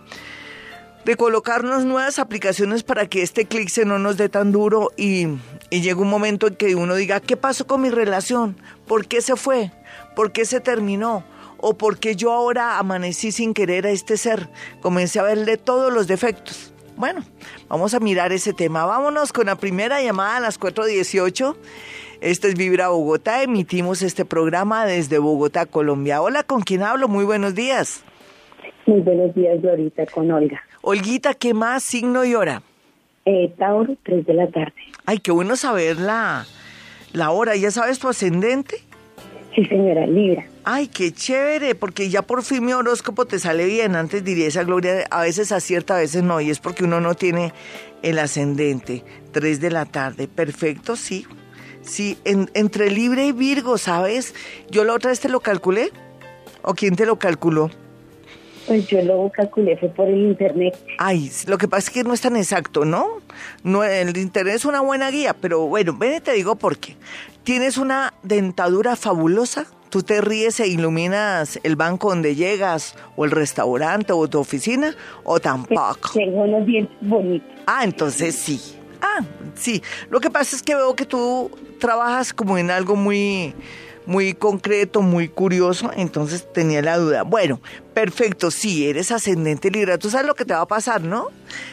de 1.05 1.15
colocarnos 1.15 1.85
nuevas 1.85 2.19
aplicaciones 2.19 2.83
para 2.83 3.07
que 3.07 3.21
este 3.21 3.41
eclipse 3.41 3.85
no 3.85 3.99
nos 3.99 4.17
dé 4.17 4.29
tan 4.29 4.51
duro 4.51 4.89
y, 4.95 5.27
y 5.69 5.81
llegue 5.81 5.95
un 5.95 6.09
momento 6.09 6.47
en 6.47 6.55
que 6.55 6.75
uno 6.75 6.95
diga, 6.95 7.19
¿qué 7.19 7.37
pasó 7.37 7.67
con 7.67 7.81
mi 7.81 7.89
relación? 7.89 8.55
¿Por 8.87 9.07
qué 9.07 9.21
se 9.21 9.35
fue? 9.35 9.71
¿Por 10.15 10.31
qué 10.31 10.45
se 10.45 10.59
terminó? 10.59 11.23
¿O 11.57 11.75
por 11.75 11.97
qué 11.97 12.15
yo 12.15 12.31
ahora 12.31 12.77
amanecí 12.77 13.31
sin 13.31 13.53
querer 13.53 13.85
a 13.87 13.91
este 13.91 14.17
ser? 14.17 14.49
Comencé 14.81 15.19
a 15.19 15.23
verle 15.23 15.57
todos 15.57 15.93
los 15.93 16.07
defectos. 16.07 16.73
Bueno, 16.95 17.21
vamos 17.69 17.93
a 17.93 17.99
mirar 17.99 18.31
ese 18.31 18.53
tema. 18.53 18.85
Vámonos 18.85 19.33
con 19.33 19.47
la 19.47 19.55
primera 19.55 20.01
llamada 20.01 20.37
a 20.37 20.39
las 20.39 20.59
4.18. 20.59 21.55
Este 22.21 22.49
es 22.49 22.55
Vibra 22.55 22.89
Bogotá. 22.89 23.43
Emitimos 23.43 24.01
este 24.01 24.25
programa 24.25 24.85
desde 24.85 25.17
Bogotá, 25.17 25.65
Colombia. 25.65 26.21
Hola, 26.21 26.43
¿con 26.43 26.61
quién 26.61 26.83
hablo? 26.83 27.07
Muy 27.07 27.25
buenos 27.25 27.55
días. 27.55 28.03
Muy 28.85 29.01
buenos 29.01 29.33
días, 29.33 29.61
Glorita, 29.61 30.05
con 30.05 30.29
Olga. 30.31 30.61
Olguita, 30.85 31.33
¿qué 31.33 31.53
más 31.53 31.81
signo 31.81 32.25
y 32.25 32.35
hora? 32.35 32.61
Eh, 33.23 33.53
Tauro, 33.57 33.95
3 34.03 34.25
de 34.25 34.33
la 34.33 34.51
tarde. 34.51 34.73
Ay, 35.05 35.19
qué 35.19 35.31
bueno 35.31 35.55
saber 35.55 35.97
la, 35.97 36.45
la 37.13 37.31
hora. 37.31 37.55
¿Ya 37.55 37.71
sabes 37.71 37.99
tu 37.99 38.09
ascendente? 38.09 38.83
Sí, 39.55 39.63
señora, 39.63 40.05
Libra. 40.05 40.45
Ay, 40.65 40.89
qué 40.89 41.13
chévere, 41.13 41.73
porque 41.75 42.09
ya 42.09 42.21
por 42.21 42.43
fin 42.43 42.65
mi 42.65 42.73
horóscopo 42.73 43.23
te 43.25 43.39
sale 43.39 43.65
bien. 43.65 43.95
Antes 43.95 44.25
diría 44.25 44.47
esa 44.47 44.65
gloria, 44.65 45.05
a 45.09 45.21
veces 45.21 45.53
acierta, 45.53 45.95
a 45.95 45.99
veces 45.99 46.21
no, 46.21 46.41
y 46.41 46.49
es 46.49 46.59
porque 46.59 46.83
uno 46.83 46.99
no 46.99 47.15
tiene 47.15 47.53
el 48.01 48.19
ascendente. 48.19 49.05
3 49.31 49.61
de 49.61 49.71
la 49.71 49.85
tarde, 49.85 50.27
perfecto, 50.27 50.97
sí. 50.97 51.25
Sí, 51.81 52.17
entre 52.25 52.91
Libra 52.91 53.23
y 53.23 53.31
Virgo, 53.31 53.77
¿sabes? 53.77 54.35
Yo 54.69 54.83
la 54.83 54.93
otra 54.95 55.11
vez 55.11 55.21
te 55.21 55.29
lo 55.29 55.39
calculé. 55.39 55.91
¿O 56.61 56.73
quién 56.73 56.97
te 56.97 57.05
lo 57.05 57.19
calculó? 57.19 57.71
Pues 58.67 58.87
yo 58.87 59.01
lo 59.01 59.29
calculé, 59.31 59.77
fue 59.77 59.89
por 59.89 60.07
el 60.07 60.21
internet. 60.21 60.77
Ay, 60.97 61.31
lo 61.47 61.57
que 61.57 61.67
pasa 61.67 61.89
es 61.89 61.93
que 61.93 62.03
no 62.03 62.13
es 62.13 62.21
tan 62.21 62.35
exacto, 62.35 62.85
¿no? 62.85 63.21
no 63.63 63.83
el 63.83 64.15
internet 64.17 64.55
es 64.55 64.65
una 64.65 64.81
buena 64.81 65.09
guía, 65.11 65.33
pero 65.33 65.67
bueno, 65.67 65.95
ven 65.97 66.15
y 66.17 66.19
te 66.21 66.33
digo 66.33 66.55
por 66.55 66.77
qué. 66.77 66.95
Tienes 67.43 67.77
una 67.77 68.13
dentadura 68.23 68.95
fabulosa, 68.95 69.65
tú 69.89 70.01
te 70.01 70.21
ríes 70.21 70.59
e 70.59 70.67
iluminas 70.67 71.59
el 71.63 71.75
banco 71.75 72.09
donde 72.09 72.35
llegas, 72.35 72.95
o 73.15 73.25
el 73.25 73.31
restaurante, 73.31 74.13
o 74.13 74.27
tu 74.27 74.39
oficina, 74.39 74.95
o 75.23 75.39
tampoco. 75.39 76.11
Tengo 76.13 76.43
unos 76.43 76.65
dientes 76.65 76.95
bonitos. 77.01 77.49
Ah, 77.67 77.83
entonces 77.83 78.35
sí. 78.35 78.59
Ah, 79.01 79.19
sí. 79.55 79.83
Lo 80.09 80.21
que 80.21 80.29
pasa 80.29 80.55
es 80.55 80.63
que 80.63 80.75
veo 80.75 80.95
que 80.95 81.05
tú 81.05 81.51
trabajas 81.79 82.33
como 82.33 82.57
en 82.57 82.71
algo 82.71 82.95
muy 82.95 83.53
muy 84.05 84.33
concreto, 84.33 85.01
muy 85.01 85.27
curioso, 85.27 85.91
entonces 85.95 86.51
tenía 86.51 86.81
la 86.81 86.97
duda. 86.97 87.23
Bueno, 87.23 87.61
perfecto, 87.93 88.51
sí, 88.51 88.87
eres 88.87 89.11
ascendente 89.11 89.71
Libra, 89.71 89.97
tú 89.97 90.09
sabes 90.09 90.27
lo 90.27 90.35
que 90.35 90.45
te 90.45 90.53
va 90.53 90.61
a 90.61 90.67
pasar, 90.67 91.01
¿no? 91.01 91.29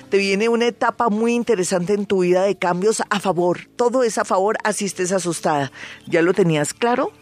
Te 0.08 0.18
viene 0.18 0.48
una 0.48 0.66
etapa 0.66 1.08
muy 1.08 1.34
interesante 1.34 1.94
en 1.94 2.06
tu 2.06 2.20
vida 2.20 2.42
de 2.42 2.56
cambios 2.56 3.02
a 3.08 3.20
favor, 3.20 3.68
todo 3.76 4.02
es 4.02 4.18
a 4.18 4.24
favor, 4.24 4.56
así 4.64 4.84
estés 4.84 5.12
asustada. 5.12 5.72
¿Ya 6.06 6.22
lo 6.22 6.34
tenías 6.34 6.74
claro? 6.74 7.12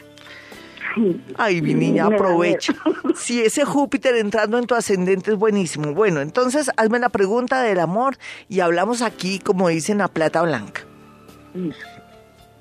Ay, 1.36 1.62
mi 1.62 1.74
niña, 1.74 2.06
aprovecha. 2.06 2.74
Si 3.14 3.40
ese 3.44 3.64
Júpiter 3.64 4.16
entrando 4.16 4.58
en 4.58 4.66
tu 4.66 4.74
ascendente 4.74 5.32
es 5.32 5.36
buenísimo. 5.36 5.94
Bueno, 5.94 6.20
entonces 6.20 6.70
hazme 6.76 6.98
la 6.98 7.08
pregunta 7.08 7.62
del 7.62 7.80
amor 7.80 8.16
y 8.48 8.60
hablamos 8.60 9.02
aquí, 9.02 9.38
como 9.38 9.68
dicen, 9.68 10.00
a 10.00 10.08
plata 10.08 10.42
blanca. 10.42 10.82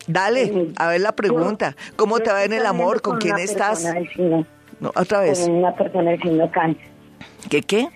Dale, 0.08 0.72
a 0.78 0.88
ver 0.88 1.02
la 1.02 1.12
pregunta. 1.12 1.76
¿Cómo 1.96 2.20
te 2.20 2.32
va 2.32 2.44
en 2.44 2.54
el 2.54 2.66
amor? 2.66 3.02
¿Con 3.02 3.18
quién 3.20 3.38
estás? 3.38 3.86
No, 4.80 4.92
otra 4.96 5.22
vez. 5.22 5.42
Con 5.42 5.52
una 5.52 5.76
persona 5.76 6.12
del 6.12 6.22
signo 6.22 6.52
cáncer. 6.52 6.86
¿Qué 7.50 7.62
qué? 7.62 7.90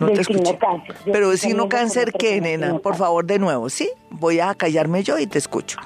No 0.00 0.10
te 0.10 0.22
escuché. 0.22 0.58
Cáncer. 0.58 0.96
Pero 1.04 1.30
el 1.30 1.38
signo 1.38 1.68
cáncer, 1.68 2.12
¿qué, 2.12 2.40
nena? 2.40 2.78
Por 2.78 2.96
favor, 2.96 3.24
de 3.24 3.38
nuevo, 3.38 3.68
¿sí? 3.70 3.88
Voy 4.10 4.40
a 4.40 4.54
callarme 4.54 5.02
yo 5.02 5.18
y 5.18 5.26
te 5.26 5.38
escucho. 5.38 5.78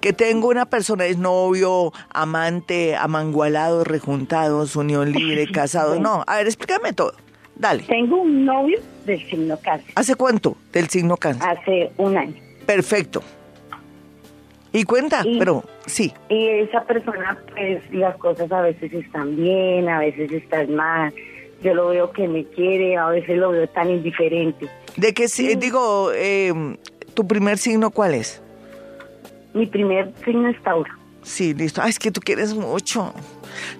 Que 0.00 0.12
tengo 0.12 0.48
una 0.48 0.66
persona, 0.66 1.06
es 1.06 1.16
novio, 1.16 1.92
amante, 2.10 2.96
amangualado, 2.96 3.84
rejuntados, 3.84 4.76
unión 4.76 5.12
libre, 5.12 5.46
casado. 5.52 5.98
No, 5.98 6.24
a 6.26 6.36
ver, 6.36 6.46
explícame 6.46 6.92
todo. 6.92 7.14
Dale. 7.56 7.84
Tengo 7.84 8.20
un 8.20 8.44
novio 8.44 8.80
del 9.06 9.24
signo 9.30 9.56
cáncer. 9.58 9.92
¿Hace 9.94 10.14
cuánto 10.14 10.56
del 10.72 10.88
signo 10.88 11.16
cáncer? 11.16 11.48
Hace 11.48 11.92
un 11.96 12.16
año. 12.16 12.34
Perfecto. 12.66 13.22
Y 14.74 14.82
cuenta, 14.82 15.24
pero 15.38 15.62
sí. 15.86 16.12
Y 16.28 16.48
esa 16.48 16.82
persona, 16.82 17.38
pues 17.52 17.80
las 17.92 18.16
cosas 18.16 18.50
a 18.50 18.60
veces 18.60 18.92
están 18.92 19.36
bien, 19.36 19.88
a 19.88 20.00
veces 20.00 20.32
están 20.32 20.74
mal. 20.74 21.14
Yo 21.62 21.74
lo 21.74 21.90
veo 21.90 22.10
que 22.10 22.26
me 22.26 22.44
quiere, 22.44 22.96
a 22.96 23.06
veces 23.06 23.38
lo 23.38 23.50
veo 23.50 23.68
tan 23.68 23.88
indiferente. 23.88 24.68
¿De 24.96 25.14
qué, 25.14 25.28
sí. 25.28 25.54
digo, 25.54 26.10
eh, 26.12 26.52
tu 27.14 27.24
primer 27.24 27.58
signo 27.58 27.92
cuál 27.92 28.14
es? 28.14 28.42
Mi 29.52 29.66
primer 29.66 30.12
signo 30.24 30.48
es 30.48 30.60
Tauro. 30.64 30.90
Sí, 31.22 31.54
listo. 31.54 31.80
Ah, 31.80 31.88
es 31.88 32.00
que 32.00 32.10
tú 32.10 32.20
quieres 32.20 32.52
mucho. 32.52 33.14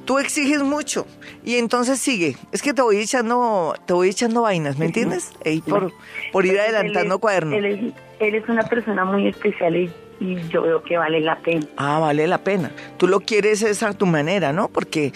Tú 0.05 0.21
exiges 0.21 0.63
mucho. 0.63 1.09
Y 1.45 1.57
entonces 1.57 1.99
sigue. 1.99 2.37
Es 2.53 2.63
que 2.63 2.73
te 2.73 2.83
voy 2.83 2.99
echando, 2.99 3.75
te 3.85 3.95
voy 3.95 4.11
echando 4.11 4.43
vainas, 4.43 4.79
¿me 4.79 4.87
entiendes? 4.87 5.33
por, 5.69 5.93
por 6.31 6.47
ir 6.47 6.61
adelantando 6.61 7.19
cuadernos. 7.19 7.55
Él 7.59 7.65
es, 7.65 7.81
él 8.21 8.35
es 8.37 8.49
una 8.49 8.63
persona 8.63 9.05
muy 9.05 9.27
especial 9.27 9.75
y 9.75 9.91
y 10.25 10.49
yo 10.49 10.62
veo 10.62 10.83
que 10.83 10.97
vale 10.97 11.21
la 11.21 11.38
pena. 11.40 11.66
Ah, 11.76 11.99
vale 11.99 12.26
la 12.26 12.38
pena. 12.38 12.71
Tú 12.97 13.07
lo 13.07 13.21
quieres 13.21 13.62
es 13.62 13.83
tu 13.93 14.07
manera, 14.07 14.52
¿no? 14.52 14.69
Porque 14.69 15.12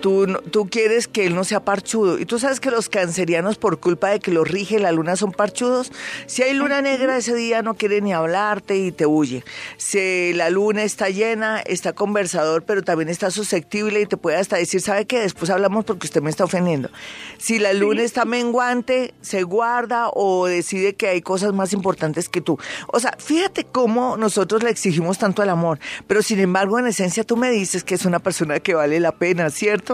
Tú, 0.00 0.26
tú 0.50 0.68
quieres 0.68 1.08
que 1.08 1.26
él 1.26 1.34
no 1.34 1.44
sea 1.44 1.64
parchudo. 1.64 2.18
Y 2.18 2.26
tú 2.26 2.38
sabes 2.38 2.60
que 2.60 2.70
los 2.70 2.88
cancerianos, 2.88 3.58
por 3.58 3.80
culpa 3.80 4.10
de 4.10 4.20
que 4.20 4.30
los 4.30 4.46
rige 4.46 4.78
la 4.78 4.92
luna, 4.92 5.16
son 5.16 5.32
parchudos. 5.32 5.92
Si 6.26 6.42
hay 6.42 6.54
luna 6.54 6.82
negra 6.82 7.16
ese 7.16 7.34
día, 7.34 7.62
no 7.62 7.74
quiere 7.74 8.00
ni 8.00 8.12
hablarte 8.12 8.76
y 8.76 8.92
te 8.92 9.06
huye. 9.06 9.44
Si 9.76 10.32
la 10.34 10.50
luna 10.50 10.84
está 10.84 11.08
llena, 11.08 11.60
está 11.60 11.92
conversador, 11.92 12.62
pero 12.62 12.82
también 12.82 13.08
está 13.08 13.30
susceptible 13.30 14.00
y 14.00 14.06
te 14.06 14.16
puede 14.16 14.36
hasta 14.36 14.56
decir, 14.56 14.80
¿sabe 14.80 15.06
qué? 15.06 15.20
Después 15.20 15.50
hablamos 15.50 15.84
porque 15.84 16.06
usted 16.06 16.22
me 16.22 16.30
está 16.30 16.44
ofendiendo. 16.44 16.90
Si 17.38 17.58
la 17.58 17.72
luna 17.72 18.02
está 18.02 18.24
menguante, 18.24 19.14
se 19.20 19.42
guarda 19.42 20.10
o 20.12 20.46
decide 20.46 20.94
que 20.94 21.08
hay 21.08 21.22
cosas 21.22 21.52
más 21.52 21.72
importantes 21.72 22.28
que 22.28 22.40
tú. 22.40 22.58
O 22.88 23.00
sea, 23.00 23.16
fíjate 23.18 23.64
cómo 23.64 24.16
nosotros 24.16 24.62
le 24.62 24.70
exigimos 24.70 25.18
tanto 25.18 25.42
el 25.42 25.48
amor, 25.48 25.78
pero 26.06 26.22
sin 26.22 26.40
embargo, 26.40 26.78
en 26.78 26.86
esencia 26.86 27.24
tú 27.24 27.36
me 27.36 27.50
dices 27.50 27.84
que 27.84 27.94
es 27.94 28.04
una 28.04 28.18
persona 28.18 28.60
que 28.60 28.74
vale 28.74 29.00
la 29.00 29.12
pena, 29.12 29.50
¿cierto? 29.50 29.87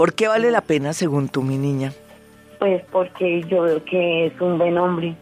¿Por 0.00 0.14
qué 0.14 0.28
vale 0.28 0.50
la 0.50 0.62
pena 0.62 0.94
según 0.94 1.28
tú, 1.28 1.42
mi 1.42 1.58
niña? 1.58 1.92
Pues 2.58 2.82
porque 2.90 3.44
yo 3.50 3.60
veo 3.64 3.84
que 3.84 4.28
es 4.28 4.40
un 4.40 4.56
buen 4.56 4.78
hombre, 4.78 5.14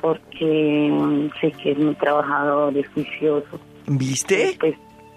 porque 0.00 0.88
mm, 0.90 1.30
sé 1.40 1.52
que 1.52 1.70
es 1.70 1.78
muy 1.78 1.94
trabajador, 1.94 2.76
es 2.76 2.88
juicioso. 2.88 3.60
¿Viste? 3.86 4.56
Pues 4.58 4.74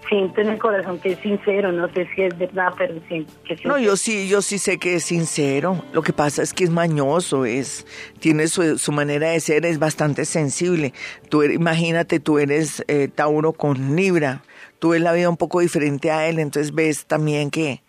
siento 0.08 0.40
en 0.40 0.50
el 0.50 0.58
corazón 0.60 1.00
que 1.00 1.14
es 1.14 1.18
sincero, 1.18 1.72
no 1.72 1.92
sé 1.94 2.06
si 2.14 2.22
es 2.22 2.38
verdad, 2.38 2.74
pero 2.78 2.94
siento 3.08 3.32
que 3.44 3.54
es 3.54 3.64
No, 3.64 3.76
yo 3.76 3.96
sí, 3.96 4.28
yo 4.28 4.40
sí 4.40 4.56
sé 4.56 4.78
que 4.78 4.94
es 4.94 5.02
sincero. 5.02 5.82
Lo 5.92 6.02
que 6.02 6.12
pasa 6.12 6.44
es 6.44 6.54
que 6.54 6.62
es 6.62 6.70
mañoso, 6.70 7.44
es 7.44 7.88
tiene 8.20 8.46
su, 8.46 8.78
su 8.78 8.92
manera 8.92 9.30
de 9.30 9.40
ser, 9.40 9.66
es 9.66 9.80
bastante 9.80 10.24
sensible. 10.24 10.92
Tú 11.28 11.42
imagínate, 11.42 12.20
tú 12.20 12.38
eres 12.38 12.84
eh, 12.86 13.08
Tauro 13.12 13.52
con 13.52 13.96
Libra, 13.96 14.42
tú 14.78 14.90
ves 14.90 15.00
la 15.00 15.12
vida 15.12 15.28
un 15.28 15.36
poco 15.36 15.58
diferente 15.58 16.12
a 16.12 16.28
él, 16.28 16.38
entonces 16.38 16.72
ves 16.72 17.06
también 17.06 17.50
que 17.50 17.82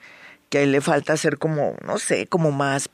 que 0.50 0.60
a 0.60 0.62
él 0.62 0.72
le 0.72 0.82
falta 0.82 1.18
ser 1.18 1.38
como, 1.38 1.76
no 1.86 1.98
sé, 1.98 2.28
como 2.28 2.52
más 2.52 2.90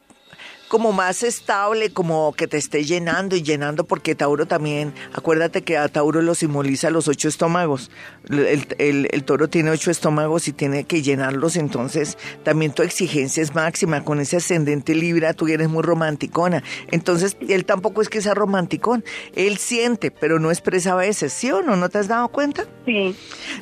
como 0.74 0.92
más 0.92 1.22
estable, 1.22 1.94
como 1.94 2.34
que 2.34 2.48
te 2.48 2.58
esté 2.58 2.84
llenando 2.84 3.36
y 3.36 3.44
llenando, 3.44 3.84
porque 3.84 4.16
Tauro 4.16 4.48
también, 4.48 4.92
acuérdate 5.14 5.62
que 5.62 5.78
a 5.78 5.88
Tauro 5.88 6.24
lo 6.24 6.34
simboliza 6.34 6.90
los 6.90 7.08
ocho 7.08 7.28
estómagos. 7.28 7.92
El, 8.30 9.24
toro 9.26 9.50
tiene 9.50 9.72
ocho 9.72 9.92
estómagos 9.92 10.48
y 10.48 10.54
tiene 10.54 10.86
que 10.86 11.02
llenarlos, 11.02 11.58
entonces 11.58 12.18
también 12.44 12.72
tu 12.72 12.82
exigencia 12.82 13.44
es 13.44 13.54
máxima. 13.54 14.04
Con 14.04 14.20
ese 14.20 14.38
ascendente 14.38 14.96
Libra, 14.96 15.34
tú 15.34 15.48
eres 15.48 15.70
muy 15.70 15.84
romanticona. 15.84 16.64
Entonces, 16.92 17.36
él 17.48 17.66
tampoco 17.66 18.02
es 18.02 18.10
que 18.10 18.22
sea 18.22 18.34
romanticón. 18.34 19.04
Él 19.36 19.58
siente, 19.58 20.12
pero 20.12 20.40
no 20.40 20.52
expresa 20.52 20.94
a 20.94 20.96
veces, 20.96 21.34
¿sí 21.34 21.52
o 21.52 21.62
no? 21.62 21.76
¿No 21.76 21.90
te 21.90 21.98
has 21.98 22.08
dado 22.08 22.30
cuenta? 22.30 22.66
Sí. 22.86 23.16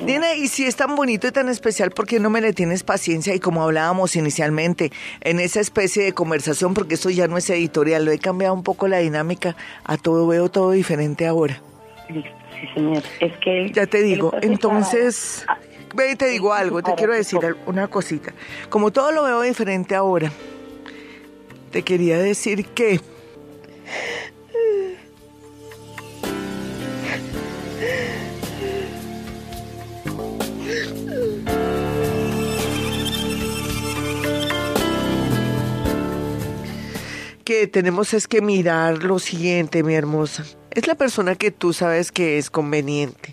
Dina, 0.04 0.34
y 0.34 0.48
si 0.48 0.64
es 0.64 0.76
tan 0.76 0.94
bonito 0.94 1.26
y 1.26 1.32
tan 1.32 1.48
especial, 1.48 1.90
¿por 1.90 2.06
qué 2.06 2.20
no 2.20 2.30
me 2.30 2.40
le 2.40 2.52
tienes 2.52 2.82
paciencia? 2.82 3.34
Y 3.34 3.40
como 3.40 3.62
hablábamos 3.62 4.16
inicialmente, 4.16 4.92
en 5.20 5.40
esa 5.40 5.60
especie 5.60 6.04
de 6.04 6.12
conversación, 6.12 6.74
porque 6.74 6.94
eso 6.94 7.10
ya 7.10 7.26
no 7.26 7.36
es 7.36 7.50
editorial, 7.50 8.04
lo 8.04 8.12
he 8.12 8.18
cambiado 8.18 8.54
un 8.54 8.62
poco 8.62 8.88
la 8.88 8.98
dinámica, 8.98 9.56
a 9.84 9.96
todo 9.96 10.26
veo 10.26 10.48
todo 10.50 10.70
diferente 10.70 11.26
ahora. 11.26 11.60
Sí 12.62 12.74
señor. 12.74 13.02
Es 13.20 13.36
que... 13.38 13.70
Ya 13.72 13.86
te 13.86 14.02
digo, 14.02 14.32
entonces... 14.40 15.44
Ah, 15.48 15.58
ve 15.94 16.12
y 16.12 16.16
te 16.16 16.26
digo 16.28 16.52
algo, 16.52 16.82
te 16.82 16.94
quiero 16.94 17.12
decir 17.12 17.40
una 17.66 17.88
cosita. 17.88 18.32
Como 18.68 18.92
todo 18.92 19.12
lo 19.12 19.24
veo 19.24 19.42
diferente 19.42 19.94
ahora, 19.94 20.32
te 21.70 21.82
quería 21.82 22.18
decir 22.18 22.66
que... 22.66 23.00
que 37.44 37.66
tenemos 37.66 38.14
es 38.14 38.28
que 38.28 38.40
mirar 38.40 39.02
lo 39.02 39.18
siguiente, 39.18 39.82
mi 39.82 39.94
hermosa. 39.94 40.44
Es 40.74 40.86
la 40.86 40.94
persona 40.94 41.34
que 41.34 41.50
tú 41.50 41.72
sabes 41.72 42.10
que 42.10 42.38
es 42.38 42.48
conveniente 42.48 43.32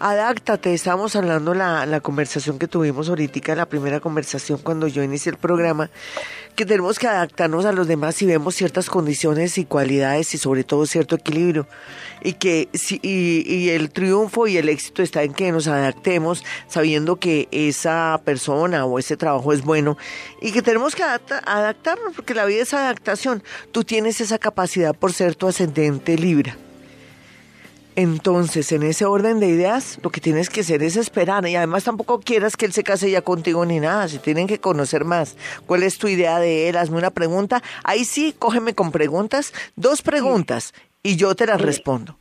adáctate. 0.00 0.74
Estamos 0.74 1.14
hablando 1.14 1.54
la, 1.54 1.86
la 1.86 2.00
conversación 2.00 2.58
que 2.58 2.66
tuvimos 2.66 3.08
ahorita, 3.08 3.54
la 3.54 3.66
primera 3.66 4.00
conversación 4.00 4.58
cuando 4.62 4.88
yo 4.88 5.02
inicié 5.02 5.30
el 5.32 5.38
programa, 5.38 5.90
que 6.56 6.66
tenemos 6.66 6.98
que 6.98 7.06
adaptarnos 7.06 7.64
a 7.64 7.72
los 7.72 7.86
demás 7.86 8.20
y 8.22 8.26
vemos 8.26 8.54
ciertas 8.54 8.90
condiciones 8.90 9.56
y 9.58 9.64
cualidades 9.64 10.34
y 10.34 10.38
sobre 10.38 10.64
todo 10.64 10.86
cierto 10.86 11.16
equilibrio. 11.16 11.66
Y 12.22 12.34
que 12.34 12.68
si, 12.72 12.98
y, 13.02 13.44
y 13.46 13.70
el 13.70 13.90
triunfo 13.90 14.46
y 14.46 14.56
el 14.56 14.68
éxito 14.68 15.02
está 15.02 15.22
en 15.22 15.32
que 15.32 15.52
nos 15.52 15.68
adaptemos 15.68 16.44
sabiendo 16.68 17.16
que 17.16 17.48
esa 17.50 18.20
persona 18.24 18.84
o 18.84 18.98
ese 18.98 19.16
trabajo 19.16 19.52
es 19.52 19.62
bueno 19.62 19.96
y 20.40 20.52
que 20.52 20.62
tenemos 20.62 20.94
que 20.94 21.02
adaptarnos 21.02 22.14
porque 22.16 22.34
la 22.34 22.44
vida 22.46 22.62
es 22.62 22.74
adaptación. 22.74 23.42
Tú 23.70 23.84
tienes 23.84 24.20
esa 24.20 24.38
capacidad 24.38 24.94
por 24.94 25.12
ser 25.12 25.34
tu 25.34 25.46
ascendente 25.46 26.16
Libra. 26.16 26.56
Entonces, 27.96 28.70
en 28.72 28.82
ese 28.82 29.04
orden 29.04 29.40
de 29.40 29.48
ideas, 29.48 29.98
lo 30.02 30.10
que 30.10 30.20
tienes 30.20 30.48
que 30.48 30.60
hacer 30.60 30.82
es 30.82 30.96
esperar. 30.96 31.46
Y 31.46 31.56
además 31.56 31.84
tampoco 31.84 32.20
quieras 32.20 32.56
que 32.56 32.66
él 32.66 32.72
se 32.72 32.84
case 32.84 33.10
ya 33.10 33.22
contigo 33.22 33.66
ni 33.66 33.80
nada. 33.80 34.08
Si 34.08 34.18
tienen 34.18 34.46
que 34.46 34.60
conocer 34.60 35.04
más. 35.04 35.36
¿Cuál 35.66 35.82
es 35.82 35.98
tu 35.98 36.08
idea 36.08 36.38
de 36.38 36.68
él? 36.68 36.76
Hazme 36.76 36.98
una 36.98 37.10
pregunta. 37.10 37.62
Ahí 37.84 38.04
sí, 38.04 38.34
cógeme 38.38 38.74
con 38.74 38.92
preguntas. 38.92 39.52
Dos 39.76 40.02
preguntas. 40.02 40.72
Y 41.02 41.16
yo 41.16 41.34
te 41.34 41.46
las 41.46 41.60
respondo. 41.60 42.19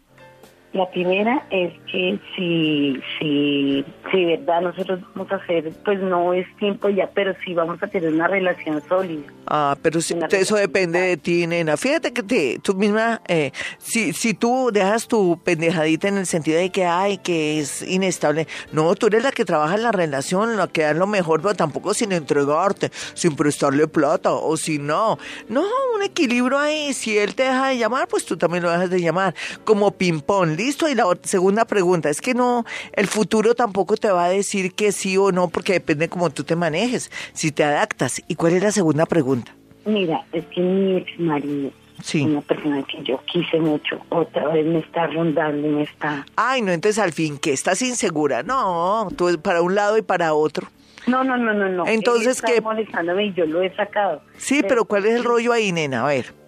La 0.71 0.87
primera 0.91 1.47
es 1.49 1.73
que 1.91 2.19
si, 2.35 3.01
si, 3.17 3.83
si 4.11 4.25
verdad 4.25 4.61
nosotros 4.61 4.99
vamos 5.15 5.31
a 5.31 5.37
hacer, 5.37 5.71
pues 5.83 5.99
no 5.99 6.31
es 6.31 6.45
tiempo 6.57 6.89
ya, 6.89 7.09
pero 7.11 7.33
sí 7.43 7.55
vamos 7.55 7.81
a 7.81 7.87
tener 7.87 8.13
una 8.13 8.27
relación 8.27 8.79
sólida. 8.87 9.23
Ah, 9.47 9.75
pero 9.81 9.99
si, 9.99 10.15
eso 10.31 10.55
depende 10.57 10.99
de 10.99 11.17
ti, 11.17 11.47
nena. 11.47 11.75
Fíjate 11.75 12.13
que 12.13 12.21
te, 12.21 12.59
tú 12.59 12.75
misma, 12.75 13.19
eh, 13.27 13.51
si, 13.79 14.13
si 14.13 14.35
tú 14.35 14.69
dejas 14.71 15.07
tu 15.07 15.41
pendejadita 15.43 16.07
en 16.07 16.19
el 16.19 16.27
sentido 16.27 16.59
de 16.59 16.69
que, 16.69 16.85
ay, 16.85 17.17
que 17.17 17.59
es 17.59 17.81
inestable, 17.81 18.47
no, 18.71 18.93
tú 18.93 19.07
eres 19.07 19.23
la 19.23 19.31
que 19.31 19.45
trabaja 19.45 19.73
en 19.73 19.81
la 19.81 19.91
relación, 19.91 20.55
la 20.55 20.67
que 20.67 20.83
da 20.83 20.93
lo 20.93 21.07
mejor, 21.07 21.41
pero 21.41 21.55
tampoco 21.55 21.95
sin 21.95 22.11
entregarte, 22.11 22.91
sin 23.15 23.35
prestarle 23.35 23.87
plata, 23.87 24.33
o 24.33 24.55
si 24.55 24.77
no. 24.77 25.17
No, 25.47 25.63
un 25.95 26.03
equilibrio 26.03 26.59
ahí. 26.59 26.93
Si 26.93 27.17
él 27.17 27.33
te 27.33 27.43
deja 27.43 27.69
de 27.69 27.79
llamar, 27.79 28.07
pues 28.07 28.23
tú 28.25 28.37
también 28.37 28.63
lo 28.63 28.69
dejas 28.69 28.91
de 28.91 29.01
llamar. 29.01 29.33
Como 29.63 29.89
ping-pong 29.89 30.58
listo. 30.59 30.87
Y 30.87 30.95
la 30.95 31.05
segunda 31.23 31.65
pregunta 31.65 32.09
es 32.09 32.21
que 32.21 32.33
no, 32.33 32.65
el 32.93 33.07
futuro 33.07 33.55
tampoco 33.55 33.97
te 33.97 34.11
va 34.11 34.25
a 34.25 34.29
decir 34.29 34.73
que 34.73 34.91
sí 34.91 35.17
o 35.17 35.31
no, 35.31 35.47
porque 35.47 35.73
depende 35.73 36.05
de 36.05 36.09
cómo 36.09 36.29
tú 36.29 36.43
te 36.43 36.55
manejes, 36.55 37.11
si 37.33 37.51
te 37.51 37.63
adaptas. 37.63 38.21
¿Y 38.27 38.35
cuál 38.35 38.53
es 38.53 38.63
la 38.63 38.71
segunda 38.71 39.05
pregunta? 39.05 39.55
Mira, 39.85 40.23
es 40.33 40.45
que 40.47 40.61
mi 40.61 40.97
ex 40.97 41.19
marido 41.19 41.71
Sí. 42.01 42.23
Una 42.23 42.39
persona 42.39 42.81
que 42.83 43.03
yo 43.03 43.19
quise 43.25 43.59
mucho, 43.59 43.99
otra 44.07 44.47
vez 44.47 44.65
me 44.65 44.79
está 44.79 45.07
rondando 45.07 45.67
y 45.67 45.69
me 45.69 45.83
está... 45.83 46.25
Ay, 46.37 46.61
no, 46.61 46.71
entonces 46.71 46.97
al 46.97 47.11
fin, 47.11 47.37
que 47.37 47.51
¿Estás 47.51 47.81
insegura? 47.81 48.41
No, 48.41 49.09
tú 49.17 49.37
para 49.41 49.61
un 49.61 49.75
lado 49.75 49.97
y 49.97 50.01
para 50.01 50.33
otro. 50.33 50.69
No, 51.07 51.23
no, 51.23 51.37
no, 51.37 51.53
no, 51.53 51.69
no. 51.69 51.87
Entonces, 51.87 52.41
¿qué? 52.41 52.61
molestándome 52.61 53.25
y 53.25 53.33
yo 53.33 53.45
lo 53.45 53.61
he 53.61 53.75
sacado. 53.75 54.21
Sí, 54.37 54.61
pero 54.67 54.85
¿cuál 54.85 55.05
es 55.05 55.15
el 55.15 55.23
rollo 55.23 55.51
ahí, 55.51 55.71
nena? 55.71 56.03
A 56.03 56.07
ver. 56.07 56.38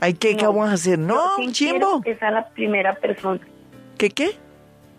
Ay, 0.00 0.14
¿qué, 0.14 0.36
¿qué 0.36 0.46
vamos 0.46 0.68
a 0.68 0.72
hacer? 0.72 0.98
No, 0.98 1.36
chimbo. 1.52 2.00
Esa 2.04 2.28
es 2.28 2.34
la 2.34 2.48
primera 2.48 2.94
persona. 2.94 3.40
¿Qué 3.98 4.10
qué? 4.10 4.30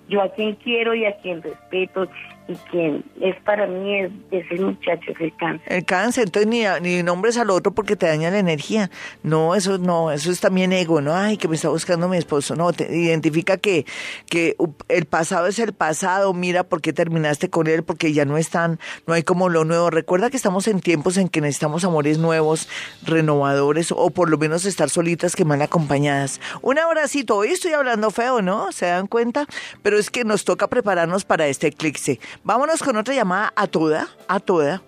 Yo 0.08 0.22
a 0.22 0.32
quien 0.34 0.56
quiero 0.56 0.94
y 0.94 1.06
a 1.06 1.18
quien 1.18 1.42
respeto 1.42 2.08
y 2.48 2.56
quien 2.70 3.04
es 3.20 3.36
para 3.44 3.68
mí 3.68 4.02
es 4.02 4.12
ese 4.32 4.62
muchacho 4.62 5.12
es 5.12 5.22
el 5.22 5.36
cáncer. 5.36 5.74
El 5.74 5.86
cáncer, 5.86 6.26
entonces 6.26 6.50
ni, 6.50 6.64
ni 6.82 7.04
nombres 7.04 7.38
al 7.38 7.50
otro 7.50 7.74
porque 7.74 7.96
te 7.96 8.08
daña 8.08 8.30
la 8.30 8.40
energía. 8.40 8.90
No, 9.24 9.56
eso 9.56 9.78
no, 9.78 10.12
eso 10.12 10.32
es 10.32 10.40
también 10.40 10.74
ego, 10.74 11.02
¿no? 11.02 11.16
Ay, 11.16 11.38
que 11.38 11.48
me 11.48 11.56
está 11.56 11.70
buscando 11.70 12.08
mi 12.08 12.18
esposo. 12.18 12.56
No, 12.56 12.74
te 12.74 12.96
identifica 12.96 13.58
que, 13.58 13.86
que 14.28 14.56
el 14.88 15.06
pasado 15.06 15.48
es 15.48 15.60
el 15.60 15.74
pasado, 15.74 16.34
mira 16.34 16.64
por 16.64 16.82
qué 16.82 16.94
terminaste 16.94 17.50
con 17.50 17.68
él, 17.68 17.84
porque 17.84 18.14
ya 18.14 18.26
no 18.26 18.38
están, 18.38 18.80
no 19.08 19.14
hay 19.14 19.24
como 19.24 19.50
lo 19.50 19.64
nuevo. 19.64 19.90
Recuerda 19.90 20.30
que 20.30 20.38
estamos 20.38 20.68
en 20.68 20.82
tiempos 20.82 21.18
en 21.18 21.30
que 21.30 21.42
necesitamos 21.42 21.84
amores 21.84 22.18
nuevos, 22.18 22.68
renovadores, 23.04 23.92
o 23.92 24.10
por 24.10 24.30
lo 24.30 24.38
menos 24.38 24.66
estar 24.66 24.90
solitas 24.90 25.36
que 25.36 25.46
mal 25.46 25.62
acompañadas. 25.62 26.42
Un 26.62 26.80
abracito, 26.80 27.38
hoy 27.38 27.50
estoy 27.50 27.74
hablando 27.74 28.12
feo, 28.12 28.42
¿no? 28.42 28.72
¿Se 28.72 28.88
dan 28.88 29.08
cuenta? 29.08 29.46
Pero 29.84 29.98
es 29.98 30.10
que 30.10 30.24
nos 30.24 30.46
toca 30.46 30.68
prepararnos 30.68 31.26
para 31.26 31.48
este 31.48 31.68
eclipse. 31.68 32.20
Vámonos 32.44 32.82
con 32.84 32.98
otra 32.98 33.14
llamada 33.14 33.54
a 33.56 33.68
toda, 33.68 34.08
a 34.28 34.40
toda. 34.40 34.82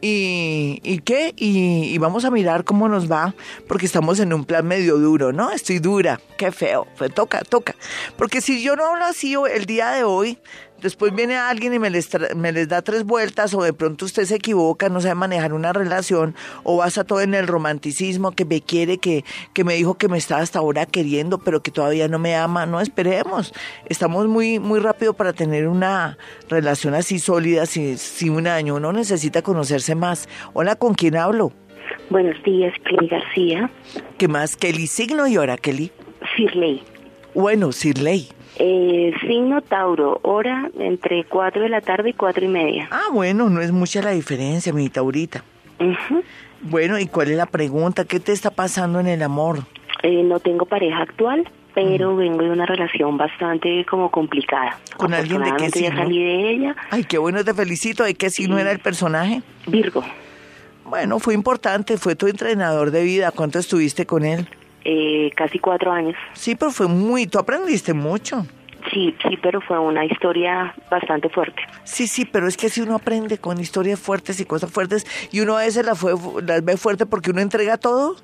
¿Y, 0.00 0.80
y 0.82 0.98
qué? 0.98 1.32
Y, 1.36 1.94
y, 1.94 1.96
vamos 1.96 2.26
a 2.26 2.30
mirar 2.30 2.64
cómo 2.64 2.90
nos 2.90 3.10
va, 3.10 3.34
porque 3.66 3.86
estamos 3.86 4.20
en 4.20 4.34
un 4.34 4.44
plan 4.44 4.66
medio 4.66 4.98
duro, 4.98 5.32
¿no? 5.32 5.50
Estoy 5.50 5.78
dura, 5.78 6.20
qué 6.36 6.52
feo, 6.52 6.86
toca, 7.14 7.40
toca. 7.40 7.74
Porque 8.18 8.42
si 8.42 8.62
yo 8.62 8.76
no 8.76 8.84
hablo 8.84 9.06
así 9.06 9.34
el 9.50 9.64
día 9.64 9.92
de 9.92 10.04
hoy, 10.04 10.38
después 10.84 11.14
viene 11.14 11.34
alguien 11.34 11.72
y 11.72 11.78
me 11.78 11.88
les, 11.88 12.10
me 12.36 12.52
les 12.52 12.68
da 12.68 12.82
tres 12.82 13.04
vueltas 13.04 13.54
o 13.54 13.62
de 13.62 13.72
pronto 13.72 14.04
usted 14.04 14.24
se 14.24 14.36
equivoca, 14.36 14.90
no 14.90 15.00
sabe 15.00 15.14
manejar 15.14 15.54
una 15.54 15.72
relación 15.72 16.34
o 16.62 16.76
basa 16.76 17.04
todo 17.04 17.22
en 17.22 17.34
el 17.34 17.46
romanticismo 17.46 18.32
que 18.32 18.44
me 18.44 18.60
quiere, 18.60 18.98
que, 18.98 19.24
que 19.54 19.64
me 19.64 19.74
dijo 19.74 19.94
que 19.94 20.08
me 20.08 20.18
está 20.18 20.38
hasta 20.38 20.58
ahora 20.58 20.84
queriendo, 20.84 21.38
pero 21.38 21.62
que 21.62 21.70
todavía 21.70 22.06
no 22.06 22.18
me 22.18 22.36
ama. 22.36 22.66
No 22.66 22.80
esperemos. 22.80 23.54
Estamos 23.86 24.28
muy, 24.28 24.58
muy 24.58 24.78
rápido 24.78 25.14
para 25.14 25.32
tener 25.32 25.68
una 25.68 26.18
relación 26.50 26.92
así 26.94 27.18
sólida, 27.18 27.64
si, 27.64 27.96
si 27.96 28.28
un 28.28 28.46
año. 28.46 28.74
Uno 28.74 28.92
necesita 28.92 29.40
conocerse 29.40 29.94
más. 29.94 30.28
Hola, 30.52 30.76
¿con 30.76 30.92
quién 30.92 31.16
hablo? 31.16 31.52
Buenos 32.10 32.40
días, 32.42 32.74
Kelly 32.84 33.08
García. 33.08 33.70
¿Qué 34.18 34.28
más? 34.28 34.56
Kelly 34.56 34.86
Signo 34.86 35.26
y 35.26 35.38
hora, 35.38 35.56
Kelly. 35.56 35.90
Sirley. 36.36 36.82
Bueno, 37.34 37.72
Sirley. 37.72 38.28
Eh, 38.56 39.12
signo 39.26 39.60
Tauro, 39.62 40.20
hora 40.22 40.70
entre 40.78 41.24
4 41.24 41.62
de 41.62 41.68
la 41.68 41.80
tarde 41.80 42.10
y 42.10 42.12
4 42.12 42.44
y 42.44 42.48
media. 42.48 42.88
Ah, 42.90 43.08
bueno, 43.12 43.50
no 43.50 43.60
es 43.60 43.72
mucha 43.72 44.00
la 44.02 44.10
diferencia, 44.10 44.72
mi 44.72 44.88
Taurita. 44.88 45.42
Bueno, 46.60 46.98
¿y 46.98 47.06
cuál 47.06 47.30
es 47.30 47.36
la 47.36 47.46
pregunta? 47.46 48.04
¿Qué 48.04 48.20
te 48.20 48.32
está 48.32 48.50
pasando 48.50 49.00
en 49.00 49.08
el 49.08 49.22
amor? 49.22 49.60
Eh, 50.02 50.22
no 50.22 50.38
tengo 50.38 50.66
pareja 50.66 51.02
actual, 51.02 51.48
pero 51.74 52.14
vengo 52.14 52.42
de 52.42 52.50
una 52.50 52.66
relación 52.66 53.16
bastante 53.16 53.84
como 53.84 54.10
complicada. 54.10 54.78
¿Con 54.96 55.12
alguien 55.12 55.42
de 55.42 55.52
qué 55.56 55.70
signo? 55.70 55.90
ya 55.90 55.96
salí 55.96 56.22
de 56.22 56.50
ella. 56.50 56.76
Ay, 56.90 57.04
qué 57.04 57.18
bueno, 57.18 57.44
te 57.44 57.52
felicito. 57.54 58.04
¿De 58.04 58.14
qué 58.14 58.30
signo 58.30 58.58
era 58.58 58.70
el 58.70 58.78
personaje? 58.78 59.42
Virgo. 59.66 60.04
Bueno, 60.84 61.18
fue 61.18 61.34
importante, 61.34 61.98
fue 61.98 62.14
tu 62.14 62.28
entrenador 62.28 62.90
de 62.90 63.02
vida. 63.02 63.30
¿Cuánto 63.32 63.58
estuviste 63.58 64.06
con 64.06 64.24
él? 64.24 64.48
Eh, 64.84 65.30
casi 65.34 65.58
cuatro 65.58 65.92
años. 65.92 66.14
Sí, 66.34 66.54
pero 66.54 66.70
fue 66.70 66.88
muy, 66.88 67.26
tú 67.26 67.38
aprendiste 67.38 67.94
mucho. 67.94 68.46
Sí, 68.92 69.14
sí, 69.26 69.38
pero 69.42 69.60
fue 69.62 69.78
una 69.78 70.04
historia 70.04 70.74
bastante 70.90 71.28
fuerte. 71.30 71.62
Sí, 71.84 72.06
sí, 72.06 72.26
pero 72.26 72.46
es 72.46 72.56
que 72.56 72.68
si 72.68 72.82
uno 72.82 72.94
aprende 72.94 73.38
con 73.38 73.58
historias 73.58 73.98
fuertes 73.98 74.40
y 74.40 74.44
cosas 74.44 74.70
fuertes 74.70 75.06
y 75.32 75.40
uno 75.40 75.56
a 75.56 75.62
veces 75.62 75.86
las, 75.86 75.98
fue, 75.98 76.12
las 76.42 76.62
ve 76.62 76.76
fuerte 76.76 77.06
porque 77.06 77.30
uno 77.30 77.40
entrega 77.40 77.78
todo 77.78 78.16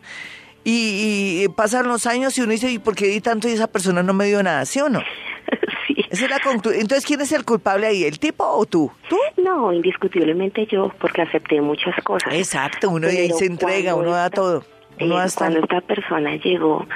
y, 0.62 1.48
pasan 1.56 1.88
los 1.88 2.06
años 2.06 2.36
y 2.36 2.42
uno 2.42 2.52
dice, 2.52 2.70
¿y 2.70 2.78
por 2.78 2.94
qué 2.94 3.06
di 3.06 3.20
tanto 3.20 3.48
y 3.48 3.52
esa 3.52 3.68
persona 3.68 4.02
no 4.02 4.12
me 4.12 4.26
dio 4.26 4.42
nada? 4.42 4.66
¿Sí 4.66 4.80
o 4.80 4.90
no? 4.90 5.00
sí. 5.86 6.04
Esa 6.10 6.26
es 6.26 6.30
la 6.30 6.38
Entonces, 6.52 7.06
¿quién 7.06 7.22
es 7.22 7.32
el 7.32 7.44
culpable 7.46 7.86
ahí? 7.86 8.04
¿El 8.04 8.18
tipo 8.18 8.44
o 8.44 8.66
tú? 8.66 8.92
¿Tú? 9.08 9.16
No, 9.42 9.72
indiscutiblemente 9.72 10.66
yo, 10.66 10.92
porque 11.00 11.22
acepté 11.22 11.60
muchas 11.62 11.94
cosas. 12.04 12.34
Exacto, 12.34 12.90
uno 12.90 13.08
ahí 13.08 13.30
se 13.30 13.46
entrega, 13.46 13.94
uno 13.94 14.10
da 14.10 14.28
todo. 14.28 14.64
Eh, 15.00 15.08
cuando 15.34 15.60
esta 15.60 15.80
persona 15.80 16.36
llegó, 16.36 16.86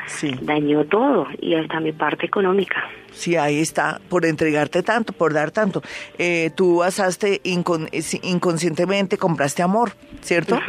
dañó 0.42 0.84
todo 0.84 1.26
y 1.40 1.54
hasta 1.54 1.80
mi 1.80 1.92
parte 1.92 2.26
económica. 2.26 2.84
Sí, 3.12 3.36
ahí 3.36 3.60
está, 3.60 4.00
por 4.08 4.26
entregarte 4.26 4.82
tanto, 4.82 5.12
por 5.12 5.32
dar 5.32 5.50
tanto. 5.50 5.82
Eh, 6.18 6.50
tú 6.54 6.78
basaste 6.78 7.40
inconscientemente, 7.44 9.16
compraste 9.16 9.62
amor, 9.62 9.92
¿cierto? 10.20 10.60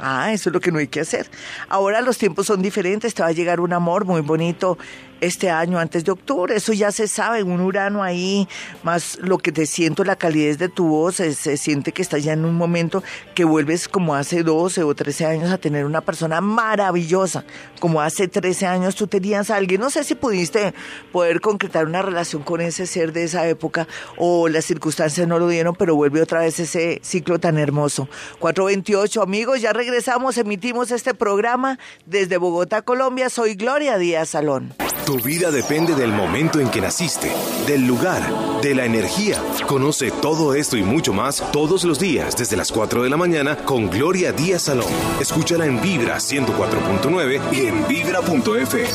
Ah, 0.00 0.32
eso 0.32 0.50
es 0.50 0.52
lo 0.52 0.60
que 0.60 0.70
no 0.70 0.78
hay 0.78 0.88
que 0.88 1.00
hacer. 1.00 1.26
Ahora 1.68 2.02
los 2.02 2.18
tiempos 2.18 2.46
son 2.46 2.60
diferentes, 2.60 3.14
te 3.14 3.22
va 3.22 3.28
a 3.28 3.32
llegar 3.32 3.60
un 3.60 3.72
amor 3.72 4.04
muy 4.04 4.20
bonito 4.20 4.76
este 5.22 5.50
año, 5.50 5.78
antes 5.78 6.04
de 6.04 6.10
octubre. 6.10 6.54
Eso 6.54 6.72
ya 6.72 6.90
se 6.90 7.08
sabe, 7.08 7.42
un 7.42 7.60
Urano 7.60 8.02
ahí, 8.02 8.48
más 8.82 9.18
lo 9.22 9.38
que 9.38 9.52
te 9.52 9.66
siento, 9.66 10.04
la 10.04 10.16
calidez 10.16 10.58
de 10.58 10.68
tu 10.68 10.88
voz, 10.88 11.16
se, 11.16 11.56
siente 11.56 11.92
que 11.92 12.02
estás 12.02 12.24
ya 12.24 12.32
en 12.32 12.44
un 12.44 12.56
momento 12.56 13.02
que 13.34 13.44
vuelves 13.44 13.88
como 13.88 14.14
hace 14.16 14.42
12 14.42 14.82
o 14.82 14.94
13 14.94 15.26
años 15.26 15.50
a 15.50 15.58
tener 15.58 15.84
una 15.84 16.00
persona 16.00 16.40
maravillosa, 16.40 17.44
como 17.80 18.00
hace 18.00 18.26
13 18.26 18.66
años 18.66 18.96
tú 18.96 19.06
tenías 19.06 19.50
a 19.50 19.56
alguien. 19.56 19.80
No 19.80 19.90
sé 19.90 20.02
si 20.02 20.16
pudiste 20.16 20.74
poder 21.12 21.40
concretar 21.40 21.86
una 21.86 22.02
relación 22.02 22.42
con 22.42 22.60
ese 22.60 22.86
ser 22.86 23.12
de 23.12 23.22
esa 23.22 23.46
época 23.46 23.86
o 24.16 24.48
las 24.48 24.64
circunstancias 24.64 25.28
no 25.28 25.38
lo 25.38 25.48
dieron, 25.48 25.76
pero 25.76 25.94
vuelve 25.94 26.20
otra 26.20 26.40
vez 26.40 26.58
ese 26.58 27.00
ciclo 27.02 27.38
tan 27.38 27.58
hermoso. 27.58 28.08
428 28.40 29.22
amigos, 29.22 29.60
ya 29.60 29.72
regresamos, 29.72 30.36
emitimos 30.36 30.90
este 30.90 31.14
programa 31.14 31.78
desde 32.06 32.38
Bogotá, 32.38 32.82
Colombia. 32.82 33.30
Soy 33.30 33.54
Gloria 33.54 33.98
Díaz 33.98 34.30
Salón. 34.30 34.74
Tu 35.06 35.18
vida 35.18 35.50
depende 35.50 35.94
del 35.94 36.12
momento 36.12 36.60
en 36.60 36.70
que 36.70 36.80
naciste, 36.80 37.32
del 37.66 37.86
lugar, 37.86 38.22
de 38.62 38.74
la 38.74 38.84
energía. 38.84 39.42
Conoce 39.66 40.10
todo 40.10 40.54
esto 40.54 40.76
y 40.76 40.82
mucho 40.82 41.12
más 41.12 41.42
todos 41.52 41.84
los 41.84 41.98
días 41.98 42.36
desde 42.36 42.56
las 42.56 42.70
4 42.70 43.02
de 43.02 43.10
la 43.10 43.16
mañana 43.16 43.56
con 43.56 43.90
Gloria 43.90 44.32
Díaz 44.32 44.62
Salón. 44.62 44.92
Escúchala 45.20 45.66
en 45.66 45.80
Vibra 45.82 46.18
104.9 46.18 47.40
y 47.52 47.66
en 47.66 47.88
vibra.f. 47.88 48.86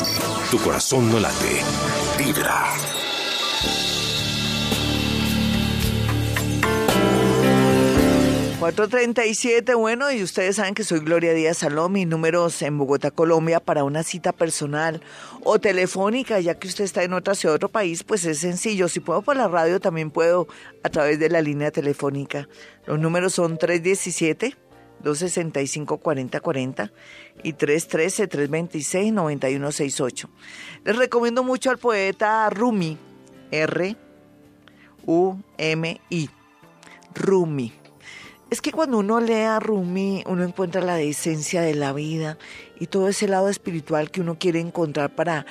Tu 0.50 0.58
corazón 0.58 1.10
no 1.10 1.20
late. 1.20 1.62
Vibra. 2.18 2.97
437, 8.68 9.74
bueno, 9.76 10.12
y 10.12 10.22
ustedes 10.22 10.56
saben 10.56 10.74
que 10.74 10.84
soy 10.84 11.00
Gloria 11.00 11.32
Díaz 11.32 11.56
Salón, 11.56 11.92
mi 11.92 12.04
números 12.04 12.60
en 12.60 12.76
Bogotá, 12.76 13.10
Colombia, 13.10 13.60
para 13.60 13.82
una 13.82 14.02
cita 14.02 14.32
personal 14.32 15.00
o 15.42 15.58
telefónica, 15.58 16.38
ya 16.38 16.58
que 16.58 16.68
usted 16.68 16.84
está 16.84 17.02
en 17.02 17.14
otra 17.14 17.34
ciudad, 17.34 17.54
otro 17.54 17.70
país, 17.70 18.04
pues 18.04 18.26
es 18.26 18.40
sencillo. 18.40 18.88
Si 18.88 19.00
puedo 19.00 19.22
por 19.22 19.36
la 19.36 19.48
radio, 19.48 19.80
también 19.80 20.10
puedo 20.10 20.48
a 20.82 20.90
través 20.90 21.18
de 21.18 21.30
la 21.30 21.40
línea 21.40 21.70
telefónica. 21.70 22.46
Los 22.84 22.98
números 22.98 23.32
son 23.32 23.56
317. 23.56 24.54
265-4040 25.02 26.90
y 27.44 27.54
313-326-9168. 27.54 30.28
Les 30.84 30.96
recomiendo 30.96 31.42
mucho 31.44 31.70
al 31.70 31.78
poeta 31.78 32.50
Rumi, 32.50 32.98
R-U-M-I, 33.52 33.96
Rumi. 37.14 37.77
Es 38.50 38.62
que 38.62 38.72
cuando 38.72 38.98
uno 38.98 39.20
lee 39.20 39.42
a 39.42 39.60
Rumi, 39.60 40.24
uno 40.26 40.42
encuentra 40.42 40.80
la 40.80 40.98
esencia 41.00 41.60
de 41.60 41.74
la 41.74 41.92
vida 41.92 42.38
y 42.80 42.86
todo 42.86 43.08
ese 43.08 43.28
lado 43.28 43.50
espiritual 43.50 44.10
que 44.10 44.22
uno 44.22 44.38
quiere 44.38 44.58
encontrar 44.58 45.14
para 45.14 45.44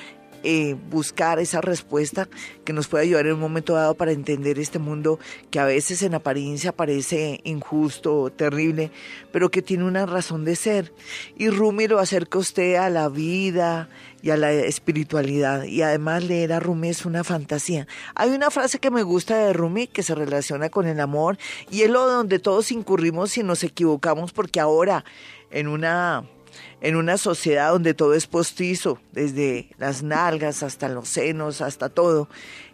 eh, 0.44 0.76
buscar 0.90 1.38
esa 1.38 1.60
respuesta 1.60 2.28
que 2.64 2.72
nos 2.72 2.86
puede 2.88 3.04
ayudar 3.04 3.26
en 3.26 3.34
un 3.34 3.40
momento 3.40 3.74
dado 3.74 3.94
para 3.94 4.12
entender 4.12 4.58
este 4.58 4.78
mundo 4.78 5.18
que 5.50 5.58
a 5.58 5.64
veces 5.64 6.02
en 6.02 6.14
apariencia 6.14 6.72
parece 6.72 7.40
injusto, 7.44 8.30
terrible, 8.30 8.90
pero 9.32 9.50
que 9.50 9.62
tiene 9.62 9.84
una 9.84 10.06
razón 10.06 10.44
de 10.44 10.56
ser. 10.56 10.92
Y 11.36 11.50
Rumi 11.50 11.88
lo 11.88 11.98
acerca 11.98 12.38
usted 12.38 12.76
a 12.76 12.90
la 12.90 13.08
vida 13.08 13.88
y 14.22 14.30
a 14.30 14.36
la 14.36 14.52
espiritualidad. 14.52 15.64
Y 15.64 15.82
además 15.82 16.24
leer 16.24 16.52
a 16.52 16.60
Rumi 16.60 16.88
es 16.88 17.04
una 17.04 17.24
fantasía. 17.24 17.86
Hay 18.14 18.30
una 18.30 18.50
frase 18.50 18.78
que 18.78 18.90
me 18.90 19.02
gusta 19.02 19.36
de 19.36 19.52
Rumi 19.52 19.86
que 19.86 20.02
se 20.02 20.14
relaciona 20.14 20.70
con 20.70 20.86
el 20.86 21.00
amor 21.00 21.38
y 21.70 21.82
es 21.82 21.90
lo 21.90 22.06
donde 22.06 22.38
todos 22.38 22.70
incurrimos 22.72 23.32
si 23.32 23.42
nos 23.42 23.64
equivocamos 23.64 24.32
porque 24.32 24.60
ahora 24.60 25.04
en 25.50 25.68
una 25.68 26.24
en 26.80 26.96
una 26.96 27.18
sociedad 27.18 27.72
donde 27.72 27.94
todo 27.94 28.14
es 28.14 28.26
postizo, 28.26 28.98
desde 29.12 29.70
las 29.78 30.02
nalgas 30.02 30.62
hasta 30.62 30.88
los 30.88 31.08
senos, 31.08 31.60
hasta 31.60 31.88
todo. 31.88 32.28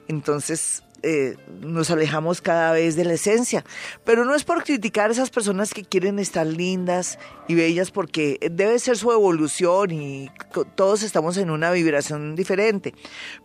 Entonces 0.08 0.82
eh, 1.06 1.36
nos 1.60 1.90
alejamos 1.90 2.40
cada 2.40 2.72
vez 2.72 2.96
de 2.96 3.04
la 3.04 3.12
esencia. 3.12 3.62
Pero 4.04 4.24
no 4.24 4.34
es 4.34 4.44
por 4.44 4.64
criticar 4.64 5.10
a 5.10 5.12
esas 5.12 5.28
personas 5.28 5.74
que 5.74 5.84
quieren 5.84 6.18
estar 6.18 6.46
lindas 6.46 7.18
y 7.46 7.54
bellas, 7.54 7.90
porque 7.90 8.38
debe 8.50 8.78
ser 8.78 8.96
su 8.96 9.12
evolución 9.12 9.90
y 9.90 10.30
todos 10.74 11.02
estamos 11.02 11.36
en 11.36 11.50
una 11.50 11.70
vibración 11.72 12.36
diferente. 12.36 12.94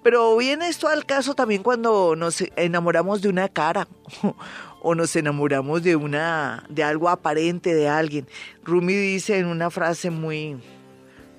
Pero 0.04 0.38
viene 0.38 0.70
esto 0.70 0.88
al 0.88 1.06
caso 1.06 1.36
también 1.36 1.62
cuando 1.62 2.16
nos 2.16 2.42
enamoramos 2.56 3.22
de 3.22 3.28
una 3.28 3.50
cara 3.50 3.90
o 4.82 4.96
nos 4.96 5.16
enamoramos 5.16 5.84
de 5.84 5.96
una 5.96 6.64
de 6.70 6.84
algo 6.84 7.10
aparente 7.10 7.74
de 7.74 7.88
alguien. 7.88 8.28
Rumi 8.64 8.94
dice 8.94 9.38
en 9.38 9.48
una 9.48 9.70
frase 9.70 10.10
muy 10.10 10.58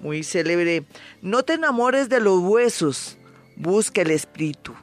muy 0.00 0.22
célebre, 0.22 0.84
no 1.22 1.42
te 1.42 1.54
enamores 1.54 2.08
de 2.08 2.20
los 2.20 2.40
huesos, 2.40 3.18
busca 3.56 4.02
el 4.02 4.10
espíritu. 4.10 4.74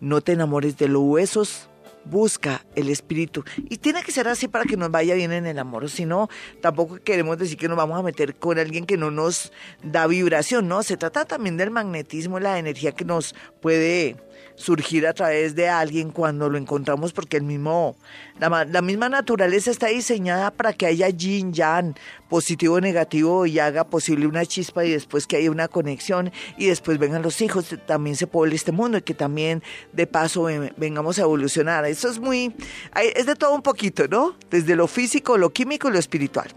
No 0.00 0.20
te 0.20 0.32
enamores 0.32 0.76
de 0.76 0.88
los 0.88 1.02
huesos, 1.02 1.70
busca 2.04 2.64
el 2.74 2.90
espíritu. 2.90 3.42
Y 3.56 3.78
tiene 3.78 4.02
que 4.02 4.12
ser 4.12 4.28
así 4.28 4.48
para 4.48 4.64
que 4.64 4.76
nos 4.76 4.90
vaya 4.90 5.14
bien 5.14 5.32
en 5.32 5.46
el 5.46 5.58
amor. 5.58 5.88
Si 5.88 6.04
no, 6.04 6.28
tampoco 6.60 6.98
queremos 7.02 7.38
decir 7.38 7.56
que 7.56 7.68
nos 7.68 7.76
vamos 7.76 7.98
a 7.98 8.02
meter 8.02 8.34
con 8.34 8.58
alguien 8.58 8.84
que 8.84 8.98
no 8.98 9.10
nos 9.10 9.52
da 9.82 10.06
vibración, 10.06 10.68
¿no? 10.68 10.82
Se 10.82 10.96
trata 10.98 11.24
también 11.24 11.56
del 11.56 11.70
magnetismo, 11.70 12.38
la 12.38 12.58
energía 12.58 12.92
que 12.92 13.04
nos 13.06 13.34
puede 13.62 14.16
surgir 14.56 15.06
a 15.06 15.12
través 15.12 15.54
de 15.54 15.68
alguien 15.68 16.10
cuando 16.10 16.48
lo 16.48 16.58
encontramos 16.58 17.12
porque 17.12 17.36
el 17.36 17.42
mismo 17.42 17.96
la, 18.38 18.64
la 18.64 18.82
misma 18.82 19.08
naturaleza 19.08 19.70
está 19.70 19.88
diseñada 19.88 20.50
para 20.50 20.72
que 20.72 20.86
haya 20.86 21.08
yin 21.08 21.52
yang 21.52 21.94
positivo 22.28 22.80
negativo 22.80 23.46
y 23.46 23.58
haga 23.58 23.84
posible 23.84 24.26
una 24.26 24.44
chispa 24.44 24.84
y 24.84 24.90
después 24.90 25.26
que 25.26 25.36
haya 25.36 25.50
una 25.50 25.68
conexión 25.68 26.32
y 26.56 26.66
después 26.66 26.98
vengan 26.98 27.22
los 27.22 27.40
hijos 27.40 27.76
también 27.86 28.16
se 28.16 28.26
puede 28.26 28.54
este 28.54 28.72
mundo 28.72 28.98
y 28.98 29.02
que 29.02 29.14
también 29.14 29.62
de 29.92 30.06
paso 30.06 30.48
vengamos 30.76 31.18
a 31.18 31.22
evolucionar. 31.22 31.84
Eso 31.84 32.08
es 32.08 32.18
muy 32.18 32.54
es 32.96 33.26
de 33.26 33.36
todo 33.36 33.54
un 33.54 33.62
poquito 33.62 34.08
no 34.08 34.36
desde 34.50 34.76
lo 34.76 34.86
físico 34.86 35.38
lo 35.38 35.52
químico 35.52 35.88
y 35.88 35.92
lo 35.92 35.98
espiritual. 35.98 36.48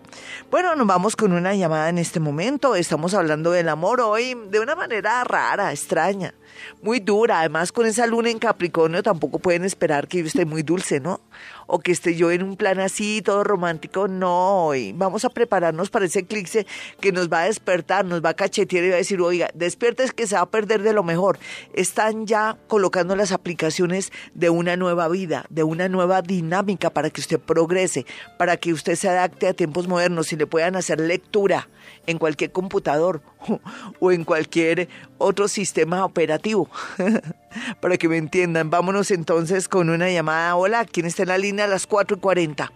Bueno 0.49 0.75
nos 0.75 0.87
vamos 0.87 1.15
con 1.15 1.31
una 1.31 1.53
llamada 1.55 1.89
en 1.89 1.97
este 1.97 2.19
momento. 2.19 2.75
Estamos 2.75 3.13
hablando 3.13 3.51
del 3.51 3.69
amor 3.69 4.01
hoy 4.01 4.35
de 4.49 4.59
una 4.59 4.75
manera 4.75 5.23
rara 5.23 5.71
extraña 5.71 6.33
muy 6.81 6.99
dura. 6.99 7.39
Además, 7.39 7.71
con 7.71 7.85
esa 7.85 8.07
luna 8.07 8.29
en 8.29 8.39
Capricornio 8.39 9.03
tampoco 9.03 9.39
pueden 9.39 9.63
esperar 9.63 10.07
que 10.07 10.19
yo 10.19 10.25
esté 10.25 10.45
muy 10.45 10.63
dulce, 10.63 10.99
¿no? 10.99 11.21
O 11.67 11.79
que 11.79 11.91
esté 11.91 12.15
yo 12.15 12.31
en 12.31 12.43
un 12.43 12.55
plan 12.55 12.79
así, 12.79 13.21
todo 13.21 13.43
romántico. 13.43 14.07
No, 14.07 14.71
vamos 14.95 15.25
a 15.25 15.29
prepararnos 15.29 15.89
para 15.89 16.05
ese 16.05 16.19
eclipse 16.19 16.65
que 16.99 17.11
nos 17.11 17.29
va 17.29 17.41
a 17.41 17.45
despertar, 17.45 18.05
nos 18.05 18.23
va 18.23 18.29
a 18.29 18.33
cachetear 18.35 18.83
y 18.83 18.89
va 18.89 18.95
a 18.95 18.97
decir, 18.97 19.21
oiga, 19.21 19.49
despiertes 19.53 20.13
que 20.13 20.27
se 20.27 20.35
va 20.35 20.41
a 20.41 20.49
perder 20.49 20.81
de 20.81 20.93
lo 20.93 21.03
mejor. 21.03 21.39
Están 21.73 22.25
ya 22.25 22.57
colocando 22.67 23.15
las 23.15 23.31
aplicaciones 23.31 24.11
de 24.33 24.49
una 24.49 24.77
nueva 24.77 25.07
vida, 25.07 25.45
de 25.49 25.63
una 25.63 25.89
nueva 25.89 26.21
dinámica 26.21 26.89
para 26.89 27.09
que 27.09 27.21
usted 27.21 27.39
progrese, 27.39 28.05
para 28.37 28.57
que 28.57 28.73
usted 28.73 28.95
se 28.95 29.09
adapte 29.09 29.47
a 29.47 29.53
tiempos 29.53 29.87
modernos 29.87 30.31
y 30.31 30.37
le 30.37 30.47
puedan 30.47 30.75
hacer 30.75 30.99
lectura 30.99 31.69
en 32.05 32.17
cualquier 32.17 32.51
computador 32.51 33.21
o 33.99 34.11
en 34.11 34.23
cualquier 34.23 34.87
otro 35.17 35.47
sistema 35.47 36.05
operativo. 36.05 36.69
Para 37.79 37.97
que 37.97 38.07
me 38.07 38.17
entiendan, 38.17 38.69
vámonos 38.69 39.11
entonces 39.11 39.67
con 39.67 39.89
una 39.89 40.09
llamada. 40.09 40.55
Hola, 40.55 40.85
¿quién 40.85 41.05
está 41.05 41.23
en 41.23 41.29
la 41.29 41.37
línea 41.37 41.65
a 41.65 41.67
las 41.67 41.87
4 41.87 42.17
y 42.17 42.19
40? 42.19 42.71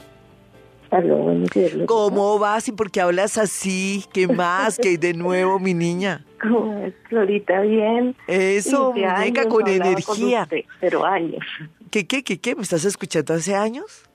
¿Cómo 1.86 2.38
vas 2.38 2.67
y 2.67 2.74
por 2.74 2.91
qué 2.91 3.00
hablas 3.00 3.38
así? 3.38 4.04
¿Qué 4.13 4.28
más? 4.28 4.78
¿Qué 4.78 4.89
hay 4.89 4.97
de 4.97 5.13
nuevo, 5.13 5.58
mi 5.58 5.74
niña? 5.74 6.26
¿Cómo 6.41 6.78
es, 6.86 6.93
Florita? 7.08 7.62
Bien. 7.62 8.13
Eso, 8.28 8.91
muñeca 8.91 9.47
con 9.47 9.67
energía. 9.67 10.50
pero 10.82 11.06
años. 11.06 11.45
¿Qué, 11.91 12.06
qué, 12.06 12.24
qué, 12.24 12.39
qué? 12.41 12.56
¿Me 12.56 12.63
estás 12.63 12.84
escuchando 12.84 13.34
hace 13.34 13.56
años? 13.56 14.11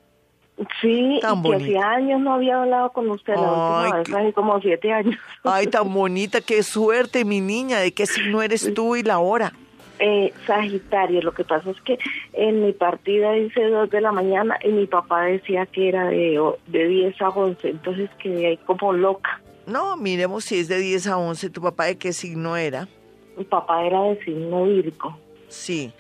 Sí, 0.81 1.19
tan 1.21 1.43
que 1.43 1.55
hacía 1.55 1.91
años 1.91 2.21
no 2.21 2.33
había 2.35 2.63
hablado 2.63 2.91
con 2.91 3.11
usted, 3.11 3.35
la 3.35 3.43
última 3.43 3.99
vez 3.99 4.15
hace 4.15 4.33
como 4.33 4.59
siete 4.61 4.91
años. 4.91 5.17
Ay, 5.45 5.67
tan 5.71 5.93
bonita, 5.93 6.41
qué 6.41 6.63
suerte, 6.63 7.25
mi 7.27 7.41
niña, 7.41 7.81
¿de 7.81 7.93
qué 7.93 8.07
signo 8.07 8.41
eres 8.41 8.73
tú 8.73 8.97
y 8.97 9.03
la 9.03 9.19
hora? 9.19 9.53
Eh, 9.99 10.33
Sagitario, 10.47 11.23
lo 11.23 11.33
que 11.33 11.45
pasa 11.45 11.71
es 11.71 11.81
que 11.81 11.99
en 12.33 12.65
mi 12.65 12.73
partida 12.73 13.33
dice 13.33 13.65
dos 13.69 13.91
de 13.91 14.01
la 14.01 14.13
mañana 14.13 14.59
y 14.63 14.69
mi 14.69 14.87
papá 14.87 15.25
decía 15.25 15.67
que 15.67 15.89
era 15.89 16.09
de, 16.09 16.39
de 16.67 16.89
10 16.89 17.21
a 17.23 17.29
11, 17.31 17.69
entonces 17.69 18.11
quedé 18.19 18.47
ahí 18.47 18.57
como 18.59 18.93
loca. 18.93 19.41
No, 19.67 19.97
miremos 19.97 20.45
si 20.45 20.59
es 20.59 20.69
de 20.69 20.79
10 20.79 21.07
a 21.09 21.19
11, 21.19 21.51
¿tu 21.51 21.61
papá 21.61 21.87
de 21.87 21.99
qué 21.99 22.13
signo 22.13 22.57
era? 22.57 22.89
Mi 23.37 23.45
papá 23.45 23.85
era 23.85 24.03
de 24.03 24.23
signo 24.25 24.65
Virgo. 24.65 25.19
Sí, 25.49 25.93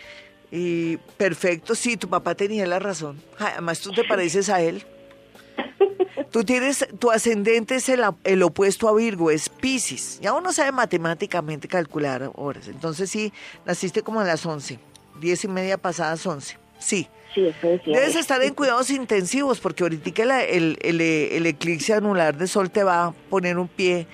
y 0.51 0.97
perfecto, 1.17 1.75
sí, 1.75 1.97
tu 1.97 2.09
papá 2.09 2.35
tenía 2.35 2.67
la 2.67 2.79
razón. 2.79 3.21
Además, 3.39 3.81
tú 3.81 3.93
te 3.93 4.05
pareces 4.05 4.49
a 4.49 4.61
él. 4.61 4.85
Tú 6.31 6.45
tienes, 6.45 6.87
tu 6.99 7.11
ascendente 7.11 7.77
es 7.77 7.89
el, 7.89 8.03
el, 8.25 8.43
opuesto 8.43 8.89
a 8.89 8.95
Virgo, 8.95 9.31
es 9.31 9.49
Pisces. 9.49 10.19
Ya 10.21 10.33
uno 10.33 10.53
sabe 10.53 10.73
matemáticamente 10.73 11.69
calcular 11.69 12.31
horas. 12.35 12.69
Entonces 12.69 13.11
sí, 13.11 13.33
naciste 13.65 14.03
como 14.03 14.21
a 14.21 14.25
las 14.25 14.45
11, 14.45 14.79
10 15.21 15.45
y 15.45 15.49
media 15.49 15.79
pasadas 15.79 16.27
11. 16.27 16.59
Sí. 16.79 17.09
Sí, 17.35 17.47
eso 17.47 17.69
Debes 17.87 18.17
estar 18.17 18.43
en 18.43 18.55
cuidados 18.55 18.91
intensivos 18.91 19.61
porque 19.61 19.83
ahorita 19.83 20.23
el, 20.23 20.31
el, 20.31 20.79
el, 20.83 21.01
el 21.01 21.47
eclipse 21.47 21.93
anular 21.93 22.37
de 22.37 22.47
sol 22.47 22.71
te 22.71 22.83
va 22.83 23.07
a 23.07 23.13
poner 23.13 23.59
un 23.59 23.69
pie 23.69 24.07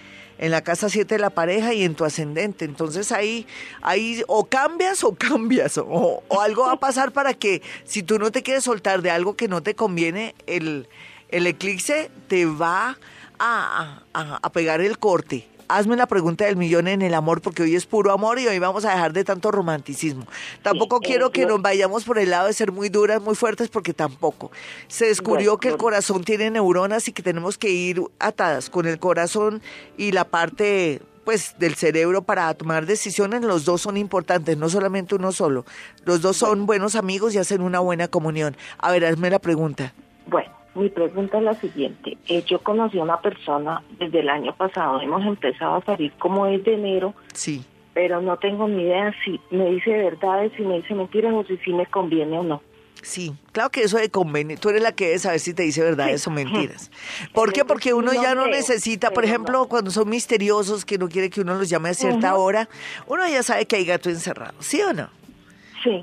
en 0.42 0.50
la 0.50 0.64
casa 0.64 0.88
7 0.88 1.14
de 1.14 1.20
la 1.20 1.31
pareja 1.31 1.72
y 1.72 1.85
en 1.85 1.94
tu 1.94 2.05
ascendente. 2.05 2.64
Entonces 2.64 3.12
ahí, 3.12 3.46
ahí 3.81 4.24
o 4.26 4.44
cambias 4.46 5.05
o 5.05 5.14
cambias, 5.14 5.78
o, 5.78 6.24
algo 6.40 6.66
va 6.66 6.72
a 6.72 6.81
pasar 6.81 7.12
para 7.12 7.33
que 7.33 7.62
si 7.85 8.02
tú 8.02 8.18
no 8.18 8.33
te 8.33 8.42
quieres 8.42 8.64
soltar 8.64 9.02
de 9.02 9.12
algo 9.12 9.37
que 9.37 9.46
no 9.46 9.62
te 9.62 9.76
conviene, 9.76 10.35
el, 10.48 10.88
el 11.28 11.46
eclipse 11.46 12.11
te 12.26 12.44
va 12.44 12.98
a, 13.38 14.02
a 14.12 14.52
pegar 14.52 14.81
el 14.81 14.98
corte 14.98 15.48
hazme 15.76 15.96
la 15.96 16.06
pregunta 16.06 16.44
del 16.44 16.56
millón 16.56 16.88
en 16.88 17.02
el 17.02 17.14
amor, 17.14 17.40
porque 17.40 17.62
hoy 17.62 17.74
es 17.74 17.87
puro 17.87 18.12
amor 18.12 18.38
y 18.38 18.46
hoy 18.46 18.58
vamos 18.58 18.85
a 18.85 18.90
dejar 18.90 19.12
de 19.12 19.24
tanto 19.24 19.50
romanticismo. 19.50 20.26
Tampoco 20.62 21.00
quiero 21.00 21.30
que 21.30 21.46
nos 21.46 21.61
vayamos 21.61 22.04
por 22.04 22.18
el 22.18 22.30
lado 22.30 22.46
de 22.46 22.52
ser 22.52 22.72
muy 22.72 22.88
duras, 22.88 23.20
muy 23.22 23.35
fuertes, 23.35 23.68
porque 23.68 23.94
tampoco. 23.94 24.50
Se 24.88 25.06
descubrió 25.06 25.58
que 25.58 25.68
el 25.68 25.76
corazón 25.76 26.24
tiene 26.24 26.50
neuronas 26.50 27.08
y 27.08 27.12
que 27.12 27.22
tenemos 27.22 27.58
que 27.58 27.70
ir 27.70 28.02
atadas 28.18 28.70
con 28.70 28.87
el 28.87 28.98
corazón 28.98 29.62
y 29.96 30.12
la 30.12 30.24
parte 30.24 31.02
pues 31.24 31.54
del 31.58 31.74
cerebro 31.76 32.22
para 32.22 32.52
tomar 32.54 32.87
decisiones, 32.87 33.42
los 33.42 33.64
dos 33.64 33.82
son 33.82 33.96
importantes, 33.96 34.56
no 34.56 34.68
solamente 34.68 35.14
uno 35.14 35.30
solo. 35.30 35.64
Los 36.04 36.20
dos 36.20 36.37
son 36.37 36.66
buenos 36.66 36.96
amigos 36.96 37.35
y 37.35 37.38
hacen 37.38 37.62
una 37.62 37.78
buena 37.78 38.08
comunión. 38.08 38.56
A 38.78 38.90
ver, 38.90 39.04
hazme 39.04 39.30
la 39.30 39.38
pregunta. 39.38 39.92
Bueno, 40.26 40.50
mi 40.74 40.88
pregunta 40.88 41.38
es 41.38 41.44
la 41.44 41.54
siguiente. 41.54 42.16
Eh, 42.28 42.42
yo 42.46 42.61
conocí 42.61 42.98
a 42.98 43.02
una 43.02 43.20
persona 43.20 43.82
desde 43.98 44.20
el 44.20 44.28
año 44.28 44.54
pasado, 44.54 45.00
hemos 45.00 45.24
empezado 45.24 45.76
a 45.76 45.85
salir 45.85 46.12
como 46.18 46.46
es 46.46 46.64
de 46.64 46.74
enero. 46.74 47.14
Sí. 47.35 47.64
Pero 47.94 48.22
no 48.22 48.38
tengo 48.38 48.68
ni 48.68 48.85
idea 48.85 49.14
si 49.24 49.38
me 49.50 49.70
dice 49.70 49.90
verdades, 49.90 50.52
si 50.56 50.62
me 50.62 50.76
dice 50.76 50.94
mentiras 50.94 51.35
o 51.35 51.44
si 51.44 51.58
sí 51.58 51.72
me 51.72 51.87
conviene 51.87 52.38
o 52.38 52.42
no. 52.42 52.62
Sí, 53.02 53.35
claro 53.50 53.70
que 53.70 53.82
eso 53.82 53.98
de 53.98 54.11
convenir, 54.11 54.61
tú 54.61 54.68
eres 54.68 54.80
la 54.80 54.92
que 54.92 55.06
debe 55.06 55.18
saber 55.18 55.40
si 55.40 55.52
te 55.52 55.64
dice 55.64 55.82
verdades 55.82 56.24
o 56.28 56.30
mentiras. 56.30 56.90
¿Por 57.35 57.52
qué? 57.52 57.64
Porque 57.64 57.92
uno 57.92 58.12
ya 58.14 58.37
no 58.37 58.46
necesita, 58.46 59.11
por 59.11 59.24
ejemplo, 59.24 59.66
cuando 59.66 59.90
son 59.90 60.08
misteriosos, 60.08 60.85
que 60.85 60.98
no 60.98 61.08
quiere 61.08 61.28
que 61.28 61.40
uno 61.40 61.56
los 61.56 61.68
llame 61.68 61.88
a 61.88 61.94
cierta 61.94 62.37
hora, 62.37 62.68
uno 63.08 63.26
ya 63.28 63.42
sabe 63.42 63.66
que 63.66 63.76
hay 63.76 63.85
gato 63.85 64.08
encerrado, 64.08 64.54
¿sí 64.61 64.80
o 64.82 64.92
no? 64.92 65.11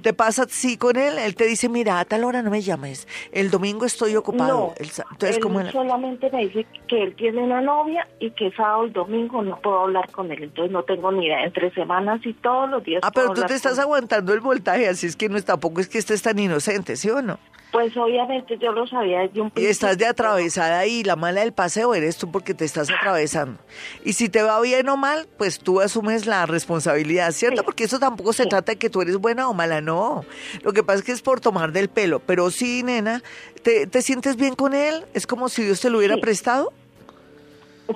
¿Te 0.01 0.13
pasa 0.13 0.43
así 0.43 0.77
con 0.77 0.97
él? 0.97 1.17
Él 1.17 1.35
te 1.35 1.45
dice, 1.45 1.69
mira, 1.69 1.99
a 1.99 2.05
tal 2.05 2.23
hora 2.23 2.41
no 2.41 2.49
me 2.49 2.61
llames. 2.61 3.07
El 3.31 3.49
domingo 3.49 3.85
estoy 3.85 4.15
ocupado. 4.15 4.49
No, 4.49 4.73
entonces, 4.77 5.37
él 5.37 5.71
solamente 5.71 6.29
me 6.31 6.47
dice 6.47 6.65
que 6.87 7.03
él 7.03 7.15
tiene 7.15 7.41
una 7.41 7.61
novia 7.61 8.07
y 8.19 8.31
que 8.31 8.51
sábado 8.51 8.87
y 8.87 8.91
domingo 8.91 9.41
no 9.41 9.59
puedo 9.59 9.79
hablar 9.79 10.11
con 10.11 10.31
él. 10.31 10.43
Entonces 10.43 10.71
no 10.71 10.83
tengo 10.83 11.11
ni 11.11 11.25
idea. 11.25 11.43
Entre 11.43 11.71
semanas 11.71 12.19
y 12.25 12.33
todos 12.33 12.69
los 12.69 12.83
días. 12.83 13.01
Ah, 13.03 13.11
pero 13.11 13.33
tú 13.33 13.41
te 13.43 13.53
estás 13.53 13.79
aguantando 13.79 14.33
el 14.33 14.39
voltaje, 14.39 14.87
así 14.87 15.07
es 15.07 15.15
que 15.15 15.29
no 15.29 15.37
es, 15.37 15.45
tampoco 15.45 15.81
es 15.81 15.87
que 15.87 15.97
estés 15.97 16.21
tan 16.21 16.37
inocente, 16.39 16.95
¿sí 16.95 17.09
o 17.09 17.21
no? 17.21 17.39
Pues 17.71 17.95
obviamente 17.95 18.57
yo 18.57 18.71
lo 18.71 18.87
sabía 18.87 19.19
desde 19.19 19.41
un 19.41 19.51
principio. 19.51 19.67
Y 19.67 19.71
estás 19.71 19.97
de 19.97 20.07
atravesada 20.07 20.79
ahí, 20.79 21.03
la 21.03 21.15
mala 21.15 21.41
del 21.41 21.53
paseo 21.53 21.93
eres 21.93 22.17
tú 22.17 22.31
porque 22.31 22.55
te 22.55 22.65
estás 22.65 22.89
atravesando. 22.89 23.59
Y 24.03 24.13
si 24.13 24.27
te 24.27 24.41
va 24.41 24.59
bien 24.61 24.89
o 24.89 24.97
mal, 24.97 25.27
pues 25.37 25.59
tú 25.59 25.79
asumes 25.79 26.25
la 26.25 26.47
responsabilidad, 26.47 27.31
¿cierto? 27.31 27.63
Porque 27.63 27.83
eso 27.83 27.99
tampoco 27.99 28.33
se 28.33 28.47
trata 28.47 28.71
de 28.71 28.79
que 28.79 28.89
tú 28.89 29.01
eres 29.01 29.17
buena 29.17 29.47
o 29.49 29.53
mala, 29.53 29.81
no. 29.81 30.25
Lo 30.63 30.73
que 30.73 30.83
pasa 30.83 30.99
es 30.99 31.05
que 31.05 31.11
es 31.11 31.21
por 31.21 31.41
tomar 31.41 31.71
del 31.71 31.89
pelo. 31.89 32.19
Pero 32.19 32.49
sí, 32.49 32.81
nena, 32.81 33.21
¿te, 33.61 33.85
te 33.85 34.01
sientes 34.01 34.35
bien 34.35 34.55
con 34.55 34.73
él? 34.73 35.05
¿Es 35.13 35.27
como 35.27 35.47
si 35.47 35.63
Dios 35.63 35.79
te 35.79 35.91
lo 35.91 35.99
hubiera 35.99 36.17
prestado? 36.17 36.73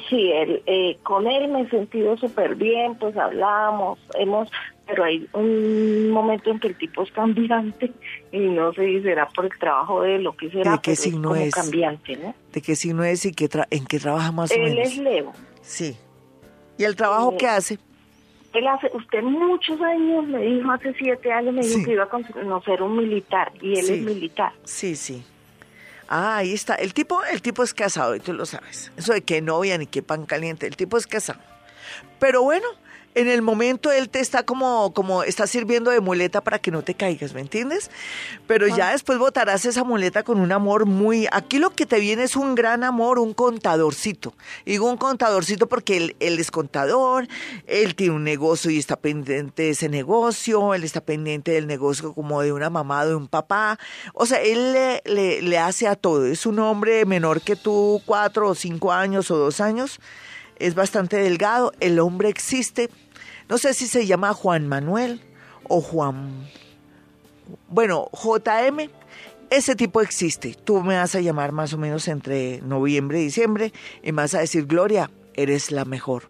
Sí, 0.10 0.32
él, 0.32 0.64
eh, 0.66 0.98
con 1.04 1.28
él 1.28 1.50
me 1.50 1.62
he 1.62 1.70
sentido 1.70 2.18
súper 2.18 2.56
bien, 2.56 2.96
pues 2.96 3.16
hablamos, 3.16 4.00
hemos 4.16 4.50
pero 4.86 5.04
hay 5.04 5.28
un 5.34 6.10
momento 6.10 6.50
en 6.52 6.60
que 6.60 6.68
el 6.68 6.78
tipo 6.78 7.04
es 7.04 7.12
cambiante 7.12 7.92
y 8.32 8.40
no 8.40 8.74
sé 8.74 8.86
si 8.86 9.02
será 9.02 9.28
por 9.30 9.46
el 9.46 9.58
trabajo 9.58 10.02
de 10.02 10.20
lo 10.20 10.36
que 10.36 10.50
será, 10.50 10.74
¿De 10.74 10.80
qué 10.82 10.96
signo 10.96 11.36
es, 11.36 11.54
cambiante, 11.54 12.18
¿no? 12.18 12.36
¿De 12.52 12.62
qué 12.62 12.76
signo 12.76 13.04
es 13.04 13.26
y 13.26 13.32
qué 13.32 13.50
en 13.70 13.86
qué 13.86 14.00
trabaja 14.00 14.32
más 14.32 14.52
o 14.52 14.56
menos? 14.56 14.72
Él 14.72 14.80
es 14.80 14.98
Leo. 14.98 15.32
Sí. 15.62 15.98
¿Y 16.78 16.84
el 16.84 16.96
trabajo 16.96 17.32
que 17.32 17.38
qué 17.38 17.48
hace? 17.48 17.80
Él 18.54 18.68
hace, 18.68 18.92
usted 18.94 19.24
muchos 19.24 19.82
años 19.82 20.28
me 20.28 20.40
dijo, 20.40 20.72
hace 20.72 20.94
siete 20.94 21.32
años 21.32 21.54
me 21.54 21.66
dijo 21.66 21.84
que 21.86 21.94
iba 21.94 22.04
a 22.04 22.10
conocer 22.10 22.82
un 22.84 22.98
militar 22.98 23.52
y 23.62 23.80
él 23.80 23.90
es 23.90 24.02
militar. 24.02 24.52
Sí, 24.64 24.96
sí. 24.96 25.24
Ah, 26.08 26.38
ahí 26.38 26.54
está. 26.54 26.76
El 26.76 26.94
tipo, 26.94 27.24
el 27.24 27.42
tipo 27.42 27.64
es 27.64 27.74
casado 27.74 28.16
y 28.16 28.20
tú 28.20 28.34
lo 28.34 28.46
sabes. 28.46 28.92
Eso 28.98 29.14
de 29.14 29.22
que 29.22 29.42
novia 29.42 29.78
ni 29.78 29.88
que 29.88 30.04
pan 30.04 30.26
caliente. 30.26 30.68
El 30.68 30.76
tipo 30.76 30.98
es 30.98 31.08
casado. 31.08 31.40
Pero 32.20 32.44
bueno, 32.44 32.68
en 33.16 33.28
el 33.28 33.42
momento 33.42 33.92
él 33.92 34.10
te 34.10 34.20
está 34.20 34.44
como, 34.44 34.94
como 34.94 35.24
está 35.24 35.48
sirviendo 35.48 35.92
de 35.92 36.00
muleta 36.00 36.42
para 36.42 36.60
que 36.60 36.72
no 36.72 36.82
te 36.82 36.96
caigas, 36.96 37.34
¿me 37.34 37.42
entiendes? 37.42 37.92
Pero 38.48 38.68
ya 38.68 38.92
después 38.92 39.20
botarás 39.20 39.66
esa 39.66 39.84
muleta 39.84 40.24
con 40.24 40.40
un 40.40 40.52
amor 40.52 40.86
muy... 40.86 41.28
Aquí 41.32 41.60
lo 41.60 41.72
que 41.72 41.86
te 41.86 42.00
viene 42.00 42.24
es 42.24 42.36
un 42.36 42.56
gran 42.56 42.84
amor, 42.84 43.20
un 43.20 43.34
contadorcito. 43.34 44.34
Digo 44.66 44.90
un 44.90 44.98
contadorcito 44.98 45.68
porque 45.68 45.98
él, 45.98 46.16
es 46.20 46.52
contador, 46.52 47.28
él 47.68 47.96
tiene 47.96 48.16
un 48.16 48.24
negocio 48.24 48.72
y 48.72 48.78
está 48.78 48.96
pendiente 48.96 49.64
de 49.64 49.70
ese 49.72 49.90
negocio, 49.90 50.74
él 50.74 50.84
está 50.84 51.02
pendiente 51.02 51.52
del 51.52 51.68
negocio 51.68 52.14
como 52.14 52.42
de 52.42 52.52
una 52.52 52.70
mamá, 52.70 53.06
de 53.06 53.16
un 53.16 53.28
papá. 53.28 53.78
O 54.14 54.26
sea, 54.26 54.42
él 54.42 54.74
le, 54.74 55.02
le, 55.06 55.42
le 55.42 55.58
hace 55.58 55.88
a 55.88 55.96
todo. 55.96 56.26
Es 56.26 56.46
un 56.46 56.60
hombre 56.60 57.06
menor 57.06 57.42
que 57.42 57.56
tú, 57.56 58.02
cuatro 58.06 58.50
o 58.50 58.56
cinco 58.56 58.92
años 58.92 59.30
o 59.32 59.38
dos 59.38 59.62
años 59.62 60.00
es 60.58 60.76
bastante 60.76 61.18
delgado, 61.18 61.74
el 61.80 62.00
hombre 62.00 62.30
existe, 62.30 62.90
no 63.50 63.58
sé 63.58 63.74
si 63.74 63.88
se 63.88 64.06
llama 64.06 64.34
Juan 64.34 64.68
Manuel 64.68 65.22
o 65.68 65.82
Juan, 65.82 66.48
bueno, 67.70 68.10
JM, 68.12 68.90
ese 69.50 69.76
tipo 69.76 70.02
existe. 70.02 70.56
Tú 70.64 70.82
me 70.82 70.96
vas 70.96 71.16
a 71.16 71.22
llamar 71.22 71.52
más 71.52 71.74
o 71.74 71.78
menos 71.78 72.08
entre 72.08 72.62
noviembre 72.62 73.22
y 73.22 73.26
diciembre 73.26 73.74
y 74.02 74.12
me 74.12 74.22
vas 74.22 74.34
a 74.36 74.40
decir, 74.40 74.66
Gloria, 74.66 75.12
eres 75.36 75.72
la 75.72 75.86
mejor. 75.86 76.30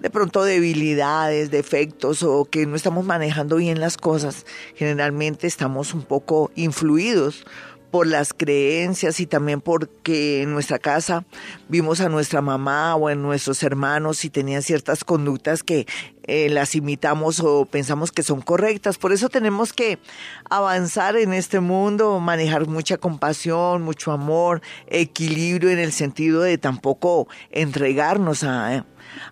de 0.00 0.10
pronto, 0.10 0.44
debilidades, 0.44 1.50
defectos 1.50 2.22
o 2.22 2.44
que 2.44 2.66
no 2.66 2.76
estamos 2.76 3.04
manejando 3.04 3.56
bien 3.56 3.80
las 3.80 3.96
cosas. 3.96 4.46
Generalmente 4.74 5.46
estamos 5.46 5.94
un 5.94 6.02
poco 6.02 6.50
influidos 6.54 7.44
por 7.90 8.06
las 8.06 8.34
creencias 8.34 9.18
y 9.20 9.26
también 9.26 9.60
porque 9.60 10.42
en 10.42 10.52
nuestra 10.52 10.78
casa 10.78 11.24
vimos 11.68 12.00
a 12.00 12.08
nuestra 12.08 12.42
mamá 12.42 12.94
o 12.96 13.08
en 13.10 13.22
nuestros 13.22 13.62
hermanos 13.62 14.24
y 14.24 14.30
tenían 14.30 14.62
ciertas 14.62 15.04
conductas 15.04 15.62
que 15.62 15.86
eh, 16.28 16.48
las 16.50 16.74
imitamos 16.74 17.40
o 17.40 17.64
pensamos 17.64 18.12
que 18.12 18.22
son 18.22 18.42
correctas. 18.42 18.98
Por 18.98 19.12
eso 19.12 19.30
tenemos 19.30 19.72
que 19.72 19.98
avanzar 20.50 21.16
en 21.16 21.32
este 21.32 21.58
mundo, 21.58 22.20
manejar 22.20 22.68
mucha 22.68 22.98
compasión, 22.98 23.82
mucho 23.82 24.12
amor, 24.12 24.60
equilibrio 24.88 25.70
en 25.70 25.78
el 25.78 25.90
sentido 25.90 26.42
de 26.42 26.58
tampoco 26.58 27.28
entregarnos 27.50 28.44
a 28.44 28.84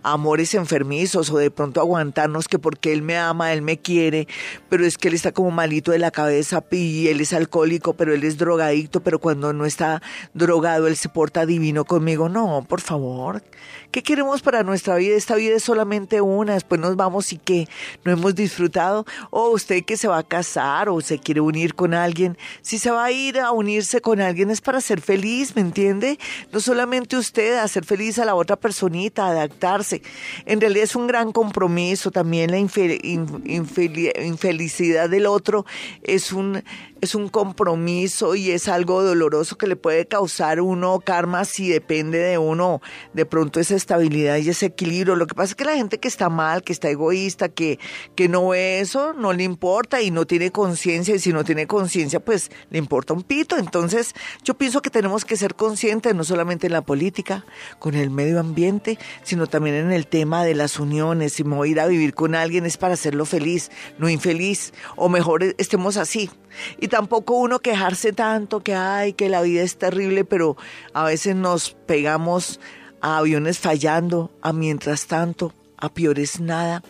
amores 0.03 0.55
enfermizos 0.55 1.31
o 1.31 1.39
de 1.39 1.51
pronto 1.51 1.81
aguantarnos 1.81 2.49
que 2.49 2.59
porque 2.59 2.93
él 2.93 3.03
me 3.03 3.17
ama, 3.17 3.53
él 3.53 3.63
me 3.63 3.79
quiere, 3.79 4.27
pero 4.69 4.87
es 4.87 4.99
que 4.99 5.09
él 5.09 5.15
está 5.15 5.33
como 5.33 5.51
malito 5.51 5.93
de 5.93 5.99
la 5.99 6.11
cabeza 6.11 6.65
y 6.71 7.09
él 7.09 7.21
es 7.21 7.33
alcohólico, 7.33 7.95
pero 7.95 8.15
él 8.15 8.25
es 8.25 8.39
drogadicto, 8.39 9.01
pero 9.01 9.19
cuando 9.19 9.53
no 9.53 9.67
está 9.67 10.03
drogado 10.35 10.87
él 10.87 10.97
se 10.97 11.09
porta 11.09 11.47
divino 11.47 11.85
conmigo. 11.85 12.29
No, 12.29 12.65
por 12.69 12.81
favor. 12.81 13.43
¿Qué 13.97 14.03
queremos 14.03 14.43
para 14.43 14.63
nuestra 14.63 14.97
vida? 14.97 15.17
Esta 15.17 15.37
vida 15.37 15.57
es 15.57 15.63
solamente 15.63 16.21
una, 16.21 16.53
después 16.53 16.79
nos 16.79 16.97
vamos 16.97 17.33
y 17.33 17.39
que 17.39 17.67
no 18.05 18.13
hemos 18.13 18.35
disfrutado, 18.35 19.07
o 19.31 19.49
usted 19.49 19.87
que 19.87 19.97
se 19.97 20.07
va 20.07 20.19
a 20.19 20.23
casar 20.23 20.91
o 20.91 21.01
se 21.01 21.19
quiere 21.19 21.41
unir 21.41 21.75
con 21.75 21.95
alguien, 21.95 22.37
si 22.61 22.79
se 22.79 22.91
va 22.91 23.07
a 23.07 23.11
ir 23.11 23.41
a 23.41 23.53
unirse 23.53 24.03
con 24.03 24.21
alguien 24.21 24.51
es 24.51 24.61
para 24.61 24.83
ser 24.83 25.01
feliz, 25.01 25.57
¿me 25.57 25.63
entiende? 25.63 26.19
No 26.53 26.61
solamente 26.61 27.17
usted, 27.17 27.57
hacer 27.57 27.87
feliz 27.87 28.19
a 28.19 28.27
la 28.27 28.35
otra 28.35 28.57
personita, 28.57 29.29
adaptarse. 29.29 30.03
En 30.45 30.61
realidad 30.61 30.85
es 30.85 30.95
un 30.95 31.07
gran 31.07 31.33
compromiso, 31.33 32.11
también 32.11 32.51
la 32.51 32.59
infelicidad 32.59 35.09
del 35.09 35.25
otro 35.25 35.65
es 36.03 36.35
un 36.35 36.63
es 37.01 37.15
un 37.15 37.29
compromiso 37.29 38.35
y 38.35 38.51
es 38.51 38.69
algo 38.69 39.03
doloroso 39.03 39.59
que 39.59 39.67
le 39.67 39.77
puede 39.77 40.07
causar 40.07 40.61
uno 40.61 41.01
karma 41.01 41.45
si 41.45 41.69
depende 41.69 42.19
de 42.19 42.39
uno 42.39 42.81
de 43.13 43.27
pronto 43.27 43.61
esa 43.61 43.75
estabilidad 43.87 44.39
y 44.39 44.49
ese 44.49 44.67
equilibrio. 44.67 45.15
Lo 45.15 45.29
que 45.29 45.35
pasa 45.37 45.51
es 45.51 45.55
que 45.55 45.65
la 45.65 45.77
gente 45.77 45.99
que 45.99 46.09
está 46.09 46.29
mal, 46.29 46.65
que 46.65 46.73
está 46.73 46.91
egoísta, 46.91 47.49
que, 47.49 47.79
que 48.17 48.29
no 48.29 48.49
ve 48.49 48.81
eso, 48.81 49.13
no 49.13 49.33
le 49.33 49.45
importa 49.45 50.03
y 50.03 50.11
no 50.11 50.27
tiene 50.27 50.51
conciencia 50.51 51.15
y 51.15 51.21
si 51.21 51.33
no 51.33 51.45
tiene 51.45 51.69
conciencia 51.69 52.19
pues 52.19 52.51
le 52.71 52.79
importa 52.79 53.15
un 53.15 53.23
pito. 53.23 53.57
Entonces 53.57 54.13
yo 54.43 54.55
pienso 54.55 54.83
que 54.83 54.91
tenemos 54.91 55.25
que 55.25 55.37
ser 55.37 55.55
conscientes 55.55 56.15
no 56.17 56.25
solamente 56.25 56.67
en 56.67 56.73
la 56.73 56.83
política, 56.83 57.47
con 57.79 57.95
el 57.95 58.11
medio 58.11 58.41
ambiente, 58.41 58.99
sino 59.23 59.47
también 59.47 59.77
en 59.77 59.93
el 59.93 60.09
tema 60.09 60.45
de 60.45 60.57
las 60.57 60.81
uniones. 60.81 61.35
Si 61.35 61.45
me 61.45 61.55
voy 61.55 61.69
a 61.69 61.73
ir 61.73 61.81
a 61.81 61.87
vivir 61.87 62.13
con 62.13 62.35
alguien 62.35 62.67
es 62.67 62.77
para 62.77 62.95
hacerlo 62.95 63.25
feliz, 63.25 63.71
no 63.99 64.09
infeliz, 64.09 64.73
o 64.97 65.09
mejor 65.09 65.45
estemos 65.59 65.97
así. 65.97 66.29
Y 66.81 66.89
tampoco 66.89 67.35
uno 67.35 67.61
quejarse 67.61 68.13
tanto 68.13 68.61
que, 68.61 68.75
ay, 68.75 69.13
que 69.13 69.29
la 69.29 69.43
vida 69.43 69.63
es 69.63 69.77
terrible, 69.77 70.25
pero 70.25 70.57
a 70.93 71.05
veces 71.05 71.37
nos 71.37 71.71
pegamos 71.87 72.59
a 73.07 73.19
aviones 73.19 73.61
fallando, 73.61 74.33
a 74.43 74.53
mientras 74.53 75.07
tanto, 75.07 75.55
a 75.77 75.89
peores 75.89 76.41
nada, 76.41 76.83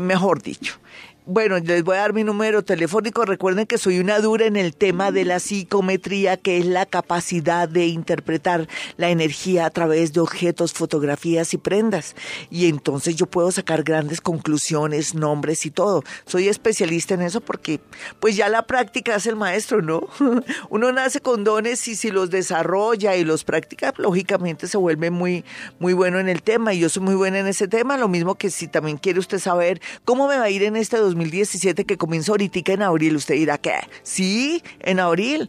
mejor 0.00 0.42
dicho. 0.42 0.80
Bueno, 1.28 1.58
les 1.58 1.82
voy 1.82 1.96
a 1.96 2.02
dar 2.02 2.12
mi 2.12 2.22
número 2.22 2.62
telefónico. 2.62 3.24
Recuerden 3.24 3.66
que 3.66 3.78
soy 3.78 3.98
una 3.98 4.20
dura 4.20 4.46
en 4.46 4.54
el 4.54 4.76
tema 4.76 5.10
de 5.10 5.24
la 5.24 5.40
psicometría, 5.40 6.36
que 6.36 6.58
es 6.58 6.66
la 6.66 6.86
capacidad 6.86 7.68
de 7.68 7.86
interpretar 7.86 8.68
la 8.96 9.10
energía 9.10 9.66
a 9.66 9.70
través 9.70 10.12
de 10.12 10.20
objetos, 10.20 10.72
fotografías 10.72 11.52
y 11.52 11.58
prendas. 11.58 12.14
Y 12.48 12.68
entonces 12.68 13.16
yo 13.16 13.26
puedo 13.26 13.50
sacar 13.50 13.82
grandes 13.82 14.20
conclusiones, 14.20 15.16
nombres 15.16 15.66
y 15.66 15.72
todo. 15.72 16.04
Soy 16.26 16.46
especialista 16.46 17.14
en 17.14 17.22
eso 17.22 17.40
porque 17.40 17.80
pues 18.20 18.36
ya 18.36 18.48
la 18.48 18.62
práctica 18.62 19.16
es 19.16 19.26
el 19.26 19.34
maestro, 19.34 19.82
¿no? 19.82 20.06
Uno 20.70 20.92
nace 20.92 21.20
con 21.20 21.42
dones 21.42 21.88
y 21.88 21.96
si 21.96 22.12
los 22.12 22.30
desarrolla 22.30 23.16
y 23.16 23.24
los 23.24 23.42
practica, 23.42 23.92
lógicamente 23.96 24.68
se 24.68 24.76
vuelve 24.76 25.10
muy, 25.10 25.44
muy 25.80 25.92
bueno 25.92 26.20
en 26.20 26.28
el 26.28 26.42
tema. 26.42 26.72
Y 26.72 26.78
yo 26.78 26.88
soy 26.88 27.02
muy 27.02 27.16
buena 27.16 27.40
en 27.40 27.48
ese 27.48 27.66
tema. 27.66 27.96
Lo 27.96 28.06
mismo 28.06 28.36
que 28.36 28.48
si 28.48 28.68
también 28.68 28.96
quiere 28.96 29.18
usted 29.18 29.40
saber 29.40 29.80
cómo 30.04 30.28
me 30.28 30.36
va 30.36 30.44
a 30.44 30.50
ir 30.50 30.62
en 30.62 30.76
este 30.76 30.98
2017 31.16 31.84
que 31.84 31.96
comienza 31.96 32.32
ahorita 32.32 32.72
en 32.72 32.82
abril. 32.82 33.16
Usted 33.16 33.34
dirá 33.34 33.58
que 33.58 33.72
sí, 34.02 34.62
en 34.80 35.00
abril. 35.00 35.48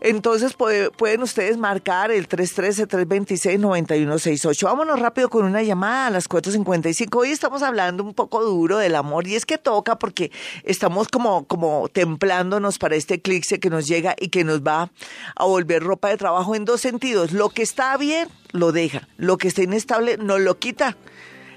Entonces 0.00 0.54
pueden 0.54 1.22
ustedes 1.22 1.56
marcar 1.56 2.10
el 2.10 2.28
313-326-9168. 2.28 4.64
Vámonos 4.64 5.00
rápido 5.00 5.30
con 5.30 5.46
una 5.46 5.62
llamada 5.62 6.08
a 6.08 6.10
las 6.10 6.28
4.55. 6.28 7.18
Hoy 7.18 7.30
estamos 7.30 7.62
hablando 7.62 8.04
un 8.04 8.12
poco 8.12 8.44
duro 8.44 8.76
del 8.76 8.94
amor 8.94 9.26
y 9.26 9.36
es 9.36 9.46
que 9.46 9.56
toca 9.56 9.98
porque 9.98 10.30
estamos 10.64 11.08
como, 11.08 11.46
como 11.46 11.88
templándonos 11.88 12.76
para 12.78 12.94
este 12.94 13.14
eclipse 13.14 13.58
que 13.58 13.70
nos 13.70 13.88
llega 13.88 14.14
y 14.18 14.28
que 14.28 14.44
nos 14.44 14.60
va 14.60 14.90
a 15.34 15.44
volver 15.44 15.82
ropa 15.82 16.10
de 16.10 16.18
trabajo 16.18 16.54
en 16.54 16.66
dos 16.66 16.82
sentidos. 16.82 17.32
Lo 17.32 17.48
que 17.48 17.62
está 17.62 17.96
bien, 17.96 18.28
lo 18.52 18.72
deja. 18.72 19.08
Lo 19.16 19.38
que 19.38 19.48
está 19.48 19.62
inestable, 19.62 20.18
no 20.18 20.38
lo 20.38 20.58
quita. 20.58 20.98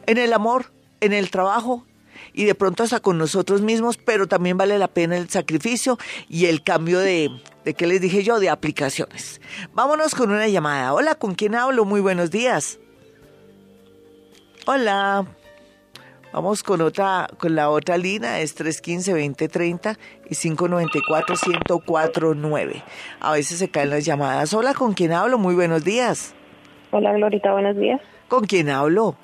En 0.06 0.18
el 0.18 0.32
amor, 0.32 0.72
en 1.02 1.12
el 1.12 1.30
trabajo, 1.30 1.84
y 2.34 2.46
de 2.46 2.56
pronto 2.56 2.84
hasta 2.84 3.00
con 3.00 3.18
nosotros 3.18 3.62
mismos, 3.62 3.98
pero 3.98 4.28
también 4.28 4.58
vale 4.58 4.78
la 4.78 4.88
pena 4.88 5.18
el 5.18 5.30
sacrificio 5.30 5.98
y 6.28 6.46
el 6.46 6.64
cambio 6.64 7.00
de, 7.00 7.30
de 7.66 7.74
qué 7.74 7.88
les 7.88 8.02
dije 8.02 8.24
yo, 8.24 8.40
de 8.40 8.50
aplicaciones. 8.50 9.42
Vámonos 9.74 10.16
con 10.16 10.32
una 10.32 10.48
llamada. 10.48 10.94
Hola, 10.94 11.16
¿con 11.16 11.36
quién 11.36 11.56
hablo? 11.56 11.86
Muy 11.86 12.02
buenos 12.02 12.32
días. 12.32 12.80
Hola. 14.66 15.26
Vamos 16.32 16.62
con 16.62 16.82
otra, 16.82 17.28
con 17.40 17.56
la 17.56 17.72
otra 17.72 17.98
línea, 17.98 18.40
es 18.40 18.56
315-2030 18.56 19.98
y 20.30 20.36
594-1049. 20.36 22.84
A 23.20 23.32
veces 23.32 23.58
se 23.58 23.70
caen 23.70 23.90
las 23.90 24.06
llamadas. 24.06 24.54
Hola, 24.54 24.76
¿con 24.76 24.94
quién 24.94 25.12
hablo? 25.12 25.40
Muy 25.40 25.56
buenos 25.56 25.84
días. 25.84 26.36
Hola, 26.92 27.14
Glorita, 27.14 27.52
buenos 27.52 27.76
días. 27.78 28.00
¿Con 28.28 28.46
quién 28.46 28.70
hablo? 28.70 29.16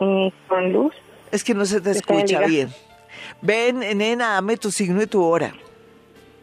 Eh, 0.00 0.32
con 0.48 0.72
Luz. 0.72 0.94
Es 1.32 1.44
que 1.44 1.54
no 1.54 1.64
se 1.64 1.80
te 1.80 1.90
escucha 1.90 2.40
bien. 2.46 2.68
Ven, 3.40 3.80
nena, 3.96 4.34
dame 4.34 4.56
tu 4.56 4.70
signo 4.70 5.02
y 5.02 5.06
tu 5.06 5.22
hora. 5.22 5.52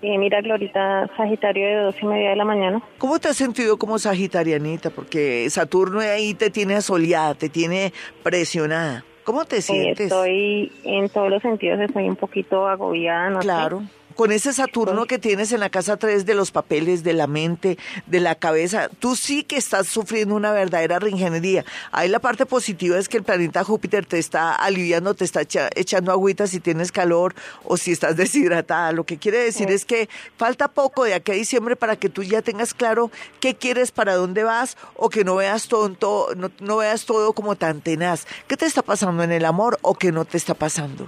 Eh, 0.02 0.17
mira, 0.17 0.41
Glorita, 0.41 1.10
Sagitario 1.17 1.65
de 1.65 1.76
dos 1.76 1.95
y 2.02 2.06
media 2.06 2.30
de 2.30 2.36
la 2.36 2.45
mañana. 2.45 2.82
¿Cómo 2.98 3.19
te 3.19 3.30
has 3.30 3.38
sentido 3.38 3.78
como 3.78 3.98
Sagitarianita? 3.98 4.91
Porque 4.91 5.50
Saturno 5.50 6.00
ahí 6.00 6.34
te 6.34 6.50
tiene 6.50 6.76
asoleada, 6.76 7.34
te 7.34 7.50
tiene 7.50 7.91
presionada. 8.21 9.04
¿Cómo 9.24 9.45
te 9.45 9.62
sientes? 9.62 10.02
estoy, 10.02 10.71
en 10.84 11.10
todos 11.10 11.30
los 11.32 11.41
sentidos, 11.41 11.80
estoy 11.80 12.08
un 12.08 12.15
poquito 12.15 12.67
agobiada, 12.67 13.32
no 13.32 13.39
Claro 13.39 13.82
con 14.15 14.32
ese 14.32 14.54
Saturno 14.54 15.06
que 15.06 15.19
tienes 15.19 15.51
en 15.51 15.60
la 15.60 15.69
casa 15.69 15.97
3 15.97 16.25
de 16.25 16.36
los 16.36 16.51
papeles, 16.51 17.04
de 17.04 17.13
la 17.13 17.28
mente, 17.28 17.78
de 18.08 18.19
la 18.19 18.36
cabeza, 18.36 18.89
tú 18.99 19.15
sí 19.15 19.43
que 19.43 19.58
estás 19.58 19.88
sufriendo 19.88 20.36
una 20.36 20.51
verdadera 20.51 20.99
reingeniería. 20.99 21.65
Ahí 21.91 22.10
la 22.10 22.19
parte 22.19 22.45
positiva 22.45 22.97
es 22.97 23.10
que 23.10 23.17
el 23.17 23.23
planeta 23.23 23.63
Júpiter 23.63 24.06
te 24.06 24.17
está 24.17 24.56
aliviando, 24.56 25.13
te 25.13 25.25
está 25.25 25.41
echando 25.41 26.12
agüita 26.12 26.47
si 26.47 26.60
tienes 26.60 26.91
calor 26.91 27.36
o 27.63 27.78
si 27.78 27.91
estás 27.91 28.15
deshidratada. 28.17 28.91
Lo 28.91 29.06
que 29.06 29.17
quiere 29.17 29.39
decir 29.39 29.69
es 29.69 29.86
que 29.86 30.10
falta 30.38 30.69
poco 30.69 31.04
de 31.04 31.13
aquí 31.13 31.32
a 31.32 31.36
diciembre 31.36 31.75
para 31.75 31.95
que 31.95 32.10
tú 32.10 32.23
ya 32.23 32.41
tengas 32.41 32.73
claro 32.73 33.12
qué 33.39 33.56
quieres, 33.56 33.91
para 33.91 34.15
dónde 34.15 34.43
vas 34.43 34.78
o 34.95 35.10
que 35.10 35.23
no 35.23 35.36
veas 35.36 35.67
tonto, 35.67 36.30
no, 36.38 36.51
no 36.60 36.78
veas 36.78 37.06
todo 37.06 37.34
como 37.34 37.56
tan 37.56 37.82
tenaz. 37.82 38.25
¿Qué 38.47 38.58
te 38.58 38.65
está 38.65 38.82
pasando 38.82 39.23
en 39.23 39.32
el 39.32 39.45
amor 39.45 39.78
o 39.82 39.95
qué 39.95 40.12
no 40.12 40.25
te 40.25 40.38
está 40.38 40.54
pasando? 40.54 41.08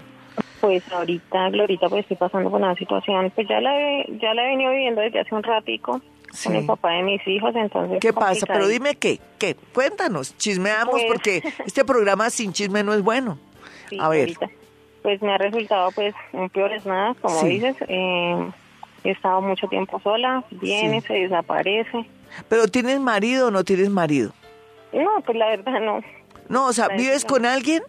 Pues 0.62 0.92
ahorita, 0.92 1.50
Glorita, 1.50 1.90
pues 1.90 2.02
estoy 2.02 2.18
pasando 2.18 2.50
por 2.50 2.60
una 2.60 2.76
situación, 2.76 3.32
pues 3.36 3.48
ya 3.48 3.62
la 3.62 3.80
he, 3.80 4.18
ya 4.20 4.34
la 4.34 4.44
he 4.44 4.48
venido 4.48 4.72
viviendo 4.72 5.02
desde 5.02 5.20
hace 5.20 5.36
un 5.36 5.44
ratico 5.44 6.02
con 6.44 6.56
el 6.56 6.66
papá 6.66 6.92
de 6.92 7.04
mis 7.04 7.28
hijos, 7.28 7.56
entonces... 7.56 8.00
¿Qué 8.00 8.14
pasa? 8.14 8.46
Pero 8.46 8.68
dime 8.68 8.96
qué, 8.96 9.20
qué, 9.40 9.56
cuéntanos, 9.74 10.38
chismeamos 10.38 10.92
pues 10.92 11.06
porque 11.06 11.44
este 11.66 11.86
programa 11.86 12.30
sin 12.30 12.54
chisme 12.54 12.84
no 12.84 12.94
es 12.94 13.02
bueno. 13.02 13.38
A 14.00 14.10
ver. 14.10 14.34
pues 15.02 15.22
me 15.22 15.34
ha 15.34 15.38
resultado 15.38 15.92
pues 15.92 16.14
un 16.34 16.50
peor 16.50 16.72
nada, 16.86 17.14
como 17.22 17.42
dices, 17.44 17.76
eh, 17.88 18.52
he 19.04 19.12
estado 19.12 19.42
mucho 19.42 19.68
tiempo 19.68 20.00
sola, 20.02 20.44
viene, 20.52 21.02
se 21.02 21.14
desaparece. 21.14 22.06
¿Pero 22.50 22.68
tienes 22.68 23.00
marido 23.00 23.48
o 23.48 23.52
no 23.52 23.64
tienes 23.64 23.90
marido? 23.90 24.34
No, 24.94 25.22
pues 25.26 25.38
la 25.38 25.48
verdad 25.48 25.80
no. 25.82 26.02
No, 26.50 26.68
o 26.68 26.74
sea, 26.74 26.90
¿vives 26.90 27.26
con 27.26 27.46
alguien? 27.46 27.84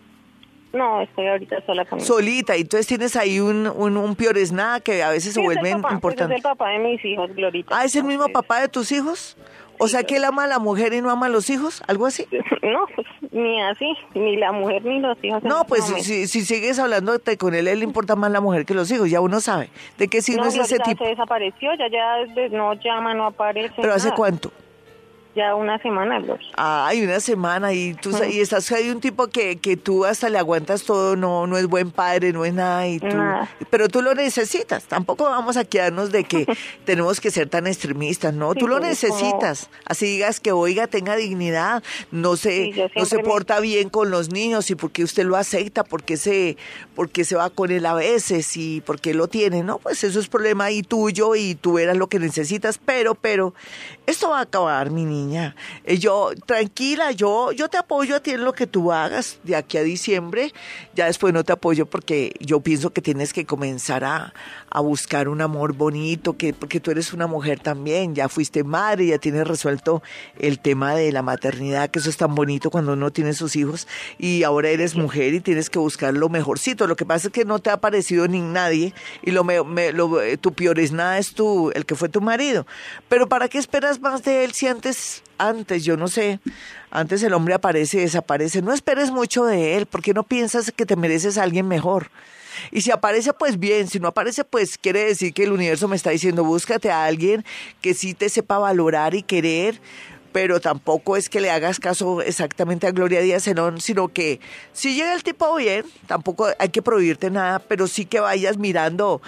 No, 0.72 1.00
estoy 1.00 1.26
ahorita 1.26 1.64
sola 1.64 1.85
con 1.85 2.00
Solita, 2.00 2.57
y 2.57 2.62
entonces 2.62 2.87
tienes 2.87 3.16
ahí 3.16 3.40
un, 3.40 3.66
un, 3.66 3.96
un 3.96 4.16
nada 4.52 4.81
que 4.81 5.02
a 5.02 5.11
veces 5.11 5.35
se 5.35 5.40
vuelven 5.40 5.78
importantes. 5.90 6.26
Pues 6.26 6.31
es 6.31 6.37
el 6.37 6.42
papá 6.42 6.70
de 6.70 6.78
mis 6.78 7.04
hijos, 7.04 7.35
Glorita. 7.35 7.78
Ah, 7.78 7.85
¿es 7.85 7.96
el 7.96 8.04
mismo 8.04 8.28
papá 8.28 8.61
de 8.61 8.68
tus 8.68 8.92
hijos? 8.92 9.37
O 9.81 9.88
sea, 9.88 10.02
que 10.02 10.16
él 10.16 10.24
ama 10.24 10.44
a 10.44 10.46
la 10.46 10.59
mujer 10.59 10.92
y 10.92 11.00
no 11.00 11.11
ama 11.11 11.26
a 11.26 11.28
los 11.28 11.50
hijos, 11.50 11.83
algo 11.87 12.07
así. 12.07 12.26
No, 12.68 12.85
pues 12.94 13.07
ni 13.31 13.62
así, 13.62 13.94
ni 14.14 14.37
la 14.37 14.52
mujer 14.52 14.85
ni 14.85 15.00
los 15.00 15.16
hijos. 15.22 15.42
No, 15.42 15.64
pues 15.64 15.85
si, 15.85 16.26
si, 16.26 16.42
sigues 16.42 16.78
hablando 16.78 17.18
con 17.38 17.54
él, 17.54 17.66
él 17.66 17.78
le 17.78 17.85
importa 17.85 18.14
más 18.14 18.31
la 18.31 18.42
mujer 18.42 18.66
que 18.66 18.74
los 18.74 18.90
hijos, 18.90 19.09
ya 19.09 19.22
uno 19.22 19.40
sabe. 19.40 19.70
¿De 19.96 20.09
qué 20.09 20.20
signo 20.20 20.42
no, 20.42 20.48
es 20.50 20.57
ese 20.57 20.78
tipo? 20.81 21.02
se 21.02 21.11
desapareció, 21.11 21.70
ya, 21.76 21.88
ya 21.88 22.48
no 22.50 22.74
llama, 22.74 23.14
no 23.14 23.24
aparece. 23.24 23.72
¿Pero 23.81 23.94
hace 23.94 24.12
cuánto? 24.12 24.52
Ya 25.38 25.55
una 25.55 25.79
semana, 25.79 26.18
Gloria. 26.18 26.46
Ay, 26.57 27.05
una 27.05 27.20
semana. 27.20 27.72
Y 27.72 27.94
tú 27.94 28.11
y 28.29 28.40
estás 28.40 28.70
hay 28.72 28.90
un 28.90 29.01
tipo 29.01 29.29
que, 29.29 29.59
que 29.59 29.77
tú 29.77 30.05
hasta 30.05 30.29
le 30.29 30.38
aguantas 30.38 30.83
todo, 30.83 31.16
no 31.16 31.46
no 31.46 31.57
es 31.57 31.66
buen 31.66 31.90
padre, 31.90 32.33
no 32.33 32.44
es 32.44 32.53
nada. 32.53 32.87
Y 32.88 32.98
tú, 32.98 33.16
Pero 33.70 33.88
tú 33.88 34.03
lo 34.03 34.14
necesitas. 34.14 34.85
Tampoco 34.85 35.24
vamos 35.24 35.57
a 35.57 35.64
quedarnos 35.64 36.11
de 36.11 36.24
que 36.24 36.46
tenemos 36.85 37.20
que 37.20 37.31
ser 37.31 37.48
tan 37.48 37.66
extremistas, 37.66 38.35
¿no? 38.35 38.55
tú 38.55 38.66
lo 38.66 38.81
necesitas. 38.81 39.70
Así 39.85 40.07
digas 40.07 40.40
que, 40.40 40.53
oiga, 40.53 40.87
tenga 40.87 41.16
dignidad, 41.16 41.83
no 42.11 42.37
se, 42.37 42.90
no 42.96 43.05
se 43.05 43.18
porta 43.20 43.61
bien 43.61 43.88
con 43.88 44.11
los 44.11 44.31
niños 44.31 44.70
y 44.70 44.74
porque 44.74 45.05
usted 45.05 45.24
lo 45.24 45.37
acepta, 45.37 45.85
porque 45.85 46.16
se, 46.16 46.57
porque 46.94 47.24
se 47.24 47.37
va 47.37 47.51
con 47.51 47.70
él 47.70 47.87
a 47.87 47.94
veces 47.94 48.57
y 48.57 48.81
porque 48.81 49.14
lo 49.14 49.29
tiene, 49.29 49.62
¿no? 49.62 49.79
Pues 49.79 50.03
eso 50.03 50.18
es 50.18 50.29
problema 50.29 50.64
ahí 50.64 50.83
tuyo 50.83 51.37
y 51.37 51.55
tú 51.55 51.74
verás 51.74 51.96
lo 51.96 52.09
que 52.09 52.18
necesitas. 52.18 52.79
Pero, 52.79 53.14
pero, 53.14 53.55
esto 54.07 54.31
va 54.31 54.40
a 54.40 54.42
acabar, 54.42 54.90
mi 54.90 55.05
niña 55.05 55.27
Eh, 55.36 55.98
yo, 55.98 56.30
tranquila, 56.46 57.12
yo, 57.12 57.52
yo 57.52 57.68
te 57.68 57.78
apoyo 57.78 58.16
a 58.16 58.20
ti 58.20 58.30
en 58.32 58.44
lo 58.44 58.52
que 58.52 58.66
tú 58.66 58.92
hagas 58.92 59.38
de 59.44 59.56
aquí 59.56 59.78
a 59.78 59.82
diciembre. 59.82 60.52
Ya 60.94 61.06
después 61.06 61.32
no 61.32 61.44
te 61.44 61.52
apoyo 61.52 61.86
porque 61.86 62.34
yo 62.40 62.60
pienso 62.60 62.90
que 62.90 63.02
tienes 63.02 63.32
que 63.32 63.46
comenzar 63.46 64.04
a, 64.04 64.32
a 64.70 64.81
buscar 64.81 65.28
un 65.28 65.40
amor 65.40 65.74
bonito, 65.74 66.37
que, 66.37 66.52
porque 66.52 66.81
tú 66.81 66.90
eres 66.90 67.12
una 67.12 67.27
mujer 67.27 67.60
también, 67.60 68.14
ya 68.14 68.29
fuiste 68.29 68.64
madre, 68.64 69.06
ya 69.06 69.19
tienes 69.19 69.46
resuelto 69.46 70.02
el 70.38 70.58
tema 70.58 70.94
de 70.94 71.10
la 71.12 71.23
maternidad, 71.23 71.90
que 71.90 71.98
eso 71.98 72.10
es 72.10 72.16
tan 72.16 72.35
bonito 72.35 72.71
cuando 72.71 72.92
uno 72.92 73.10
tiene 73.10 73.33
sus 73.33 73.56
hijos, 73.56 73.88
y 74.19 74.42
ahora 74.42 74.69
eres 74.69 74.94
mujer 74.94 75.35
y 75.35 75.40
tienes 75.40 75.71
que 75.71 75.79
buscar 75.79 76.14
lo 76.14 76.29
mejorcito. 76.29 76.87
Lo 76.87 76.96
que 76.96 77.06
pasa 77.06 77.29
es 77.29 77.33
que 77.33 77.44
no 77.44 77.58
te 77.58 77.71
ha 77.71 77.79
parecido 77.79 78.29
ni 78.29 78.40
nadie, 78.40 78.92
y 79.23 79.31
lo, 79.31 79.44
me, 79.44 79.92
lo 79.92 80.19
tu 80.40 80.52
peor 80.52 80.79
es 80.79 80.92
nada 80.92 81.19
es 81.19 81.35
tu, 81.35 81.71
el 81.71 81.87
que 81.87 81.94
fue 81.94 82.08
tu 82.08 82.21
marido. 82.21 82.66
Pero 83.08 83.29
¿para 83.29 83.48
qué 83.48 83.58
esperas 83.58 84.00
más 84.00 84.23
de 84.23 84.44
él 84.44 84.52
si 84.52 84.66
antes, 84.66 85.23
antes, 85.38 85.85
yo 85.85 85.96
no 85.96 86.08
sé, 86.08 86.40
antes 86.90 87.23
el 87.23 87.33
hombre 87.33 87.54
aparece 87.54 87.98
y 87.98 88.00
desaparece? 88.00 88.62
No 88.62 88.73
esperes 88.73 89.10
mucho 89.10 89.44
de 89.44 89.77
él, 89.77 89.87
porque 89.87 90.14
no 90.14 90.23
piensas 90.23 90.73
que 90.73 90.87
te 90.87 90.96
mereces 90.96 91.38
a 91.38 91.42
alguien 91.42 91.66
mejor. 91.69 92.10
Y 92.71 92.83
si 92.83 92.90
aparece, 92.90 93.33
pues 93.33 93.59
bien, 93.59 93.88
si 93.88 94.00
no 94.00 94.09
aparece, 94.09 94.44
pues 94.44 94.79
quiere 94.79 95.04
decir 95.04 95.33
que 95.33 95.44
el 95.44 95.52
universo 95.52 95.88
me 95.88 95.96
está 95.96 96.11
diciendo, 96.11 96.44
búscate 96.44 96.90
a 96.90 97.04
alguien 97.04 97.44
que 97.81 97.94
sí 97.94 98.15
te 98.15 98.29
sepa 98.29 98.59
valorar 98.59 99.15
y 99.15 99.23
querer, 99.23 99.81
pero 100.33 100.61
tampoco 100.61 101.17
es 101.17 101.29
que 101.29 101.40
le 101.40 101.50
hagas 101.50 101.81
caso 101.81 102.23
exactamente 102.23 102.87
a 102.87 102.92
Gloria 102.92 103.21
Díaz 103.21 103.44
Zenón, 103.44 103.81
sino 103.81 104.09
que 104.09 104.40
si 104.73 104.94
llega 104.94 105.15
el 105.15 105.23
tipo 105.23 105.54
bien, 105.56 105.85
tampoco 106.06 106.48
hay 106.59 106.69
que 106.69 106.83
prohibirte 106.83 107.31
nada, 107.31 107.59
pero 107.59 107.87
sí 107.87 108.04
que 108.04 108.21
vayas 108.21 108.59
mirando 108.59 109.21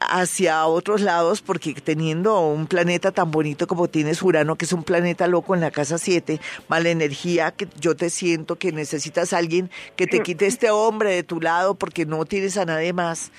hacia 0.00 0.66
otros 0.66 1.00
lados 1.00 1.42
porque 1.42 1.74
teniendo 1.74 2.40
un 2.40 2.66
planeta 2.66 3.12
tan 3.12 3.30
bonito 3.30 3.66
como 3.66 3.88
tienes 3.88 4.22
Urano, 4.22 4.56
que 4.56 4.64
es 4.64 4.72
un 4.72 4.82
planeta 4.82 5.26
loco 5.26 5.54
en 5.54 5.60
la 5.60 5.70
casa 5.70 5.98
7, 5.98 6.40
mala 6.68 6.90
energía, 6.90 7.50
que 7.52 7.68
yo 7.80 7.96
te 7.96 8.10
siento 8.10 8.56
que 8.56 8.72
necesitas 8.72 9.32
a 9.32 9.38
alguien 9.38 9.70
que 9.96 10.06
te 10.06 10.22
quite 10.22 10.46
este 10.46 10.70
hombre 10.70 11.14
de 11.14 11.22
tu 11.22 11.40
lado 11.40 11.74
porque 11.74 12.06
no 12.06 12.24
tienes 12.24 12.56
a 12.56 12.64
nadie 12.64 12.92
más 12.92 13.30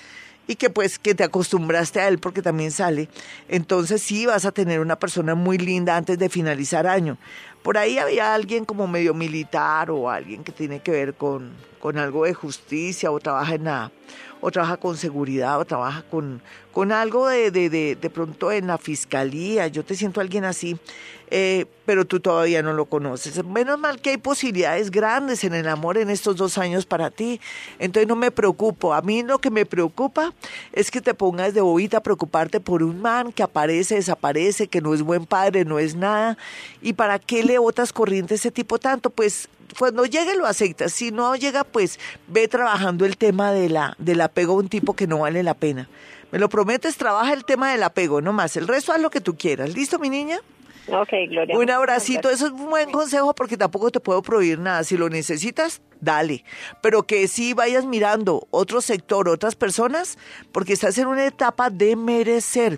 y 0.47 0.55
que 0.55 0.69
pues 0.69 0.97
que 0.97 1.13
te 1.13 1.23
acostumbraste 1.23 1.99
a 1.99 2.07
él 2.07 2.19
porque 2.19 2.41
también 2.41 2.71
sale, 2.71 3.09
entonces 3.49 4.01
sí 4.01 4.25
vas 4.25 4.45
a 4.45 4.51
tener 4.51 4.79
una 4.79 4.97
persona 4.97 5.35
muy 5.35 5.57
linda 5.57 5.97
antes 5.97 6.17
de 6.17 6.29
finalizar 6.29 6.87
año. 6.87 7.17
Por 7.63 7.77
ahí 7.77 7.97
había 7.97 8.33
alguien 8.33 8.63
como 8.63 8.87
medio 8.87 9.13
militar 9.13 9.91
o 9.91 10.09
alguien 10.09 10.45
que 10.45 10.53
tiene 10.53 10.79
que 10.79 10.91
ver 10.91 11.15
con, 11.15 11.51
con 11.79 11.97
algo 11.97 12.23
de 12.23 12.33
justicia 12.33 13.11
o 13.11 13.19
trabaja 13.19 13.55
en 13.55 13.63
nada 13.63 13.91
o 14.41 14.51
trabaja 14.51 14.77
con 14.77 14.97
seguridad, 14.97 15.59
o 15.59 15.65
trabaja 15.65 16.03
con, 16.03 16.41
con 16.71 16.91
algo 16.91 17.27
de, 17.27 17.51
de, 17.51 17.69
de, 17.69 17.95
de 17.95 18.09
pronto 18.09 18.51
en 18.51 18.67
la 18.67 18.77
fiscalía. 18.77 19.67
Yo 19.67 19.83
te 19.83 19.95
siento 19.95 20.21
alguien 20.21 20.45
así, 20.45 20.77
eh, 21.29 21.65
pero 21.85 22.05
tú 22.05 22.19
todavía 22.19 22.61
no 22.61 22.73
lo 22.73 22.85
conoces. 22.85 23.43
Menos 23.43 23.79
mal 23.79 23.99
que 23.99 24.11
hay 24.11 24.17
posibilidades 24.17 24.91
grandes 24.91 25.43
en 25.43 25.53
el 25.53 25.67
amor 25.67 25.97
en 25.97 26.09
estos 26.09 26.35
dos 26.35 26.57
años 26.57 26.85
para 26.85 27.09
ti. 27.09 27.41
Entonces 27.79 28.07
no 28.07 28.15
me 28.15 28.31
preocupo. 28.31 28.93
A 28.93 29.01
mí 29.01 29.23
lo 29.23 29.39
que 29.39 29.49
me 29.49 29.65
preocupa 29.65 30.33
es 30.71 30.91
que 30.91 31.01
te 31.01 31.13
pongas 31.13 31.53
de 31.53 31.61
bobita 31.61 31.97
a 31.97 32.03
preocuparte 32.03 32.59
por 32.59 32.83
un 32.83 33.01
man 33.01 33.31
que 33.31 33.43
aparece, 33.43 33.95
desaparece, 33.95 34.67
que 34.67 34.81
no 34.81 34.93
es 34.93 35.01
buen 35.01 35.25
padre, 35.25 35.65
no 35.65 35.79
es 35.79 35.95
nada. 35.95 36.37
¿Y 36.81 36.93
para 36.93 37.19
qué 37.19 37.43
le 37.43 37.57
botas 37.57 37.91
corriente 37.91 38.35
ese 38.35 38.51
tipo 38.51 38.77
tanto? 38.79 39.09
Pues 39.09 39.49
cuando 39.77 40.05
llegue 40.05 40.35
lo 40.35 40.45
aceptas, 40.45 40.93
si 40.93 41.11
no 41.11 41.35
llega, 41.35 41.63
pues 41.63 41.99
ve 42.27 42.47
trabajando 42.47 43.05
el 43.05 43.17
tema 43.17 43.51
de 43.51 43.69
la, 43.69 43.95
del 43.97 44.21
apego 44.21 44.53
a 44.53 44.57
un 44.57 44.69
tipo 44.69 44.93
que 44.93 45.07
no 45.07 45.19
vale 45.19 45.43
la 45.43 45.53
pena. 45.53 45.89
Me 46.31 46.39
lo 46.39 46.49
prometes, 46.49 46.97
trabaja 46.97 47.33
el 47.33 47.45
tema 47.45 47.71
del 47.71 47.83
apego, 47.83 48.21
no 48.21 48.33
más. 48.33 48.57
El 48.57 48.67
resto 48.67 48.91
haz 48.91 49.01
lo 49.01 49.09
que 49.09 49.21
tú 49.21 49.37
quieras. 49.37 49.73
¿Listo, 49.73 49.97
mi 49.97 50.09
niña? 50.09 50.39
Ok, 50.89 51.09
Gloria. 51.29 51.57
Un 51.57 51.69
abracito, 51.69 52.29
eso 52.29 52.47
es 52.47 52.51
un 52.51 52.69
buen 52.69 52.91
consejo 52.91 53.33
porque 53.33 53.57
tampoco 53.57 53.91
te 53.91 53.99
puedo 53.99 54.21
prohibir 54.21 54.59
nada. 54.59 54.83
Si 54.83 54.97
lo 54.97 55.09
necesitas, 55.09 55.81
dale. 56.01 56.43
Pero 56.81 57.03
que 57.03 57.27
sí 57.27 57.53
vayas 57.53 57.85
mirando 57.85 58.47
otro 58.51 58.81
sector, 58.81 59.29
otras 59.29 59.55
personas, 59.55 60.17
porque 60.51 60.73
estás 60.73 60.97
en 60.97 61.07
una 61.07 61.25
etapa 61.25 61.69
de 61.69 61.95
merecer. 61.95 62.77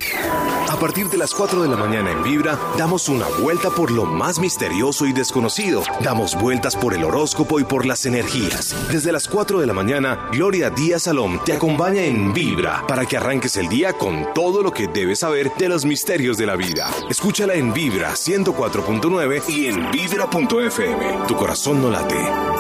A 0.69 0.77
partir 0.79 1.09
de 1.09 1.17
las 1.17 1.33
4 1.33 1.63
de 1.63 1.67
la 1.67 1.77
mañana 1.77 2.11
en 2.11 2.21
Vibra, 2.23 2.57
damos 2.77 3.09
una 3.09 3.25
vuelta 3.41 3.69
por 3.71 3.89
lo 3.89 4.05
más 4.05 4.39
misterioso 4.39 5.05
y 5.07 5.13
desconocido. 5.13 5.81
Damos 6.01 6.39
vueltas 6.39 6.75
por 6.75 6.93
el 6.93 7.03
horóscopo 7.03 7.59
y 7.59 7.63
por 7.63 7.85
las 7.85 8.05
energías. 8.05 8.75
Desde 8.91 9.11
las 9.11 9.27
4 9.27 9.59
de 9.59 9.65
la 9.65 9.73
mañana, 9.73 10.29
Gloria 10.31 10.69
Díaz 10.69 11.03
Salom 11.03 11.43
te 11.43 11.53
acompaña 11.53 12.03
en 12.03 12.33
Vibra 12.33 12.85
para 12.87 13.05
que 13.05 13.17
arranques 13.17 13.57
el 13.57 13.67
día 13.67 13.93
con 13.93 14.33
todo 14.33 14.61
lo 14.61 14.71
que 14.71 14.87
debes 14.87 15.19
saber 15.19 15.51
de 15.57 15.69
los 15.69 15.85
misterios 15.85 16.37
de 16.37 16.45
la 16.45 16.55
vida. 16.55 16.89
Escúchala 17.09 17.55
en 17.55 17.73
Vibra 17.73 18.11
104.9 18.13 19.49
y 19.49 19.67
en 19.67 19.91
Vibra.fm. 19.91 21.27
Tu 21.27 21.35
corazón 21.35 21.81
no 21.81 21.89
late. 21.89 22.15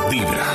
Vibra. 0.09 0.48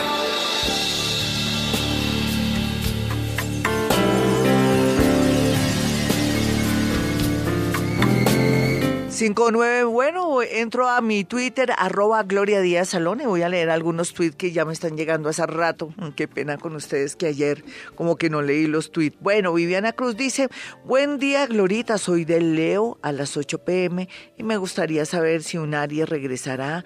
59, 9.15 9.85
bueno, 9.85 10.43
entro 10.43 10.89
a 10.89 11.01
mi 11.01 11.25
Twitter, 11.25 11.73
arroba 11.79 12.25
Gloria 12.25 12.61
Díaz 12.61 12.91
Salón, 12.91 13.21
y 13.21 13.25
voy 13.25 13.43
a 13.43 13.49
leer 13.49 13.71
algunos 13.71 14.13
tweets 14.13 14.37
que 14.37 14.53
ya 14.53 14.65
me 14.65 14.73
están 14.73 14.97
llegando 14.97 15.29
hace 15.29 15.47
rato. 15.47 15.95
Mm, 15.97 16.09
qué 16.11 16.29
pena 16.29 16.59
con 16.59 16.75
ustedes 16.75 17.17
que 17.17 17.29
ayer 17.29 17.65
como 17.95 18.17
que 18.17 18.29
no 18.29 18.43
leí 18.43 18.67
los 18.67 18.93
tweets. 18.93 19.17
Bueno, 19.21 19.55
Viviana 19.55 19.93
Cruz 19.93 20.17
dice, 20.17 20.49
buen 20.85 21.19
día, 21.19 21.47
Glorita, 21.47 21.97
soy 21.97 22.25
del 22.25 22.55
Leo 22.55 22.99
a 23.03 23.13
las 23.13 23.37
8 23.37 23.65
pm 23.65 24.09
y 24.37 24.43
me 24.43 24.57
gustaría 24.57 25.07
saber 25.07 25.43
si 25.43 25.59
un 25.59 25.75
Aries 25.75 26.09
regresará 26.09 26.85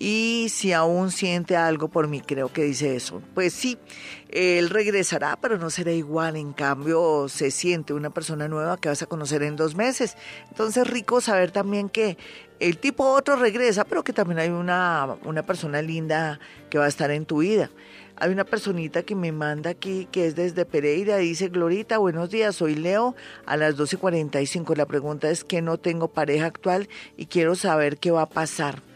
y 0.00 0.46
si 0.50 0.72
aún 0.72 1.10
siente 1.10 1.56
algo 1.56 1.88
por 1.88 2.06
mí, 2.06 2.20
creo 2.20 2.52
que 2.52 2.62
dice 2.62 2.94
eso. 2.94 3.20
Pues 3.34 3.52
sí, 3.52 3.76
él 4.30 4.70
regresará, 4.70 5.36
pero 5.40 5.58
no 5.58 5.70
será 5.70 5.90
igual. 5.90 6.36
En 6.36 6.52
cambio, 6.52 7.28
se 7.28 7.50
siente 7.50 7.92
una 7.92 8.10
persona 8.10 8.46
nueva 8.46 8.76
que 8.76 8.88
vas 8.88 9.02
a 9.02 9.06
conocer 9.06 9.42
en 9.42 9.56
dos 9.56 9.74
meses. 9.74 10.16
Entonces, 10.50 10.86
rico 10.86 11.20
saber 11.20 11.50
también 11.50 11.88
que 11.88 12.16
el 12.60 12.78
tipo 12.78 13.10
otro 13.10 13.34
regresa, 13.34 13.84
pero 13.84 14.04
que 14.04 14.12
también 14.12 14.38
hay 14.38 14.50
una, 14.50 15.16
una 15.24 15.42
persona 15.42 15.82
linda 15.82 16.38
que 16.70 16.78
va 16.78 16.84
a 16.84 16.88
estar 16.88 17.10
en 17.10 17.26
tu 17.26 17.38
vida. 17.38 17.68
Hay 18.20 18.30
una 18.30 18.44
personita 18.44 19.02
que 19.02 19.16
me 19.16 19.32
manda 19.32 19.70
aquí, 19.70 20.08
que 20.12 20.26
es 20.26 20.36
desde 20.36 20.64
Pereira, 20.64 21.16
dice, 21.16 21.48
Glorita, 21.48 21.98
buenos 21.98 22.30
días, 22.30 22.54
soy 22.54 22.76
Leo, 22.76 23.16
a 23.46 23.56
las 23.56 23.76
12.45. 23.76 24.76
La 24.76 24.86
pregunta 24.86 25.28
es 25.28 25.42
que 25.42 25.60
no 25.60 25.76
tengo 25.78 26.08
pareja 26.08 26.46
actual 26.46 26.88
y 27.16 27.26
quiero 27.26 27.56
saber 27.56 27.98
qué 27.98 28.12
va 28.12 28.22
a 28.22 28.28
pasar 28.28 28.87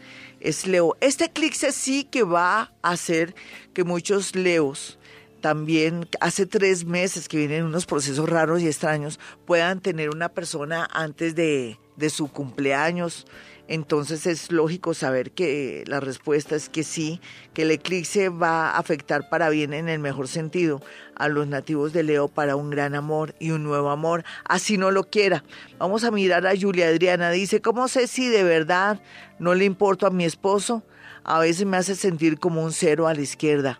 es 0.43 0.67
Leo. 0.67 0.95
Este 1.01 1.25
eclipse 1.25 1.71
sí 1.71 2.03
que 2.03 2.23
va 2.23 2.73
a 2.81 2.91
hacer 2.91 3.33
que 3.73 3.83
muchos 3.83 4.35
Leos 4.35 4.99
también 5.41 6.07
hace 6.21 6.45
tres 6.45 6.85
meses 6.85 7.27
que 7.27 7.37
vienen 7.37 7.65
unos 7.65 7.85
procesos 7.85 8.29
raros 8.29 8.61
y 8.61 8.67
extraños, 8.67 9.19
puedan 9.45 9.81
tener 9.81 10.09
una 10.09 10.29
persona 10.29 10.87
antes 10.93 11.35
de, 11.35 11.77
de 11.97 12.09
su 12.09 12.29
cumpleaños 12.29 13.25
entonces 13.73 14.27
es 14.27 14.51
lógico 14.51 14.93
saber 14.93 15.31
que 15.31 15.83
la 15.87 15.99
respuesta 15.99 16.55
es 16.55 16.69
que 16.69 16.83
sí, 16.83 17.19
que 17.55 17.63
el 17.63 17.71
eclipse 17.71 18.29
va 18.29 18.69
a 18.69 18.77
afectar 18.77 19.29
para 19.29 19.49
bien 19.49 19.73
en 19.73 19.89
el 19.89 19.97
mejor 19.97 20.27
sentido 20.27 20.79
a 21.15 21.27
los 21.27 21.47
nativos 21.47 21.91
de 21.91 22.03
Leo 22.03 22.27
para 22.27 22.55
un 22.55 22.69
gran 22.69 22.93
amor 22.93 23.33
y 23.39 23.49
un 23.49 23.63
nuevo 23.63 23.89
amor, 23.89 24.25
así 24.45 24.77
no 24.77 24.91
lo 24.91 25.05
quiera. 25.05 25.43
Vamos 25.79 26.03
a 26.03 26.11
mirar 26.11 26.45
a 26.45 26.53
Julia 26.55 26.87
Adriana, 26.87 27.31
dice, 27.31 27.61
¿cómo 27.61 27.87
sé 27.87 28.05
si 28.05 28.27
de 28.27 28.43
verdad 28.43 29.01
no 29.39 29.55
le 29.55 29.65
importo 29.65 30.05
a 30.05 30.11
mi 30.11 30.23
esposo? 30.23 30.83
A 31.23 31.39
veces 31.39 31.65
me 31.65 31.77
hace 31.77 31.95
sentir 31.95 32.37
como 32.37 32.63
un 32.63 32.73
cero 32.73 33.07
a 33.07 33.15
la 33.15 33.21
izquierda. 33.21 33.79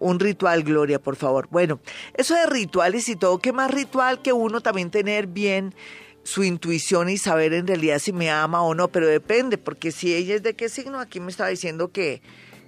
Un 0.00 0.20
ritual, 0.20 0.64
Gloria, 0.64 0.98
por 1.00 1.16
favor. 1.16 1.48
Bueno, 1.50 1.80
eso 2.12 2.34
de 2.34 2.44
rituales 2.44 3.08
y 3.08 3.16
todo, 3.16 3.38
¿qué 3.38 3.54
más 3.54 3.70
ritual 3.70 4.20
que 4.20 4.34
uno 4.34 4.60
también 4.60 4.90
tener 4.90 5.26
bien 5.26 5.74
su 6.22 6.44
intuición 6.44 7.08
y 7.08 7.18
saber 7.18 7.52
en 7.54 7.66
realidad 7.66 7.98
si 7.98 8.12
me 8.12 8.30
ama 8.30 8.62
o 8.62 8.74
no, 8.74 8.88
pero 8.88 9.06
depende, 9.06 9.58
porque 9.58 9.92
si 9.92 10.14
ella 10.14 10.34
es 10.34 10.42
de 10.42 10.54
qué 10.54 10.68
signo, 10.68 11.00
aquí 11.00 11.20
me 11.20 11.30
estaba 11.30 11.50
diciendo 11.50 11.90
que, 11.92 12.22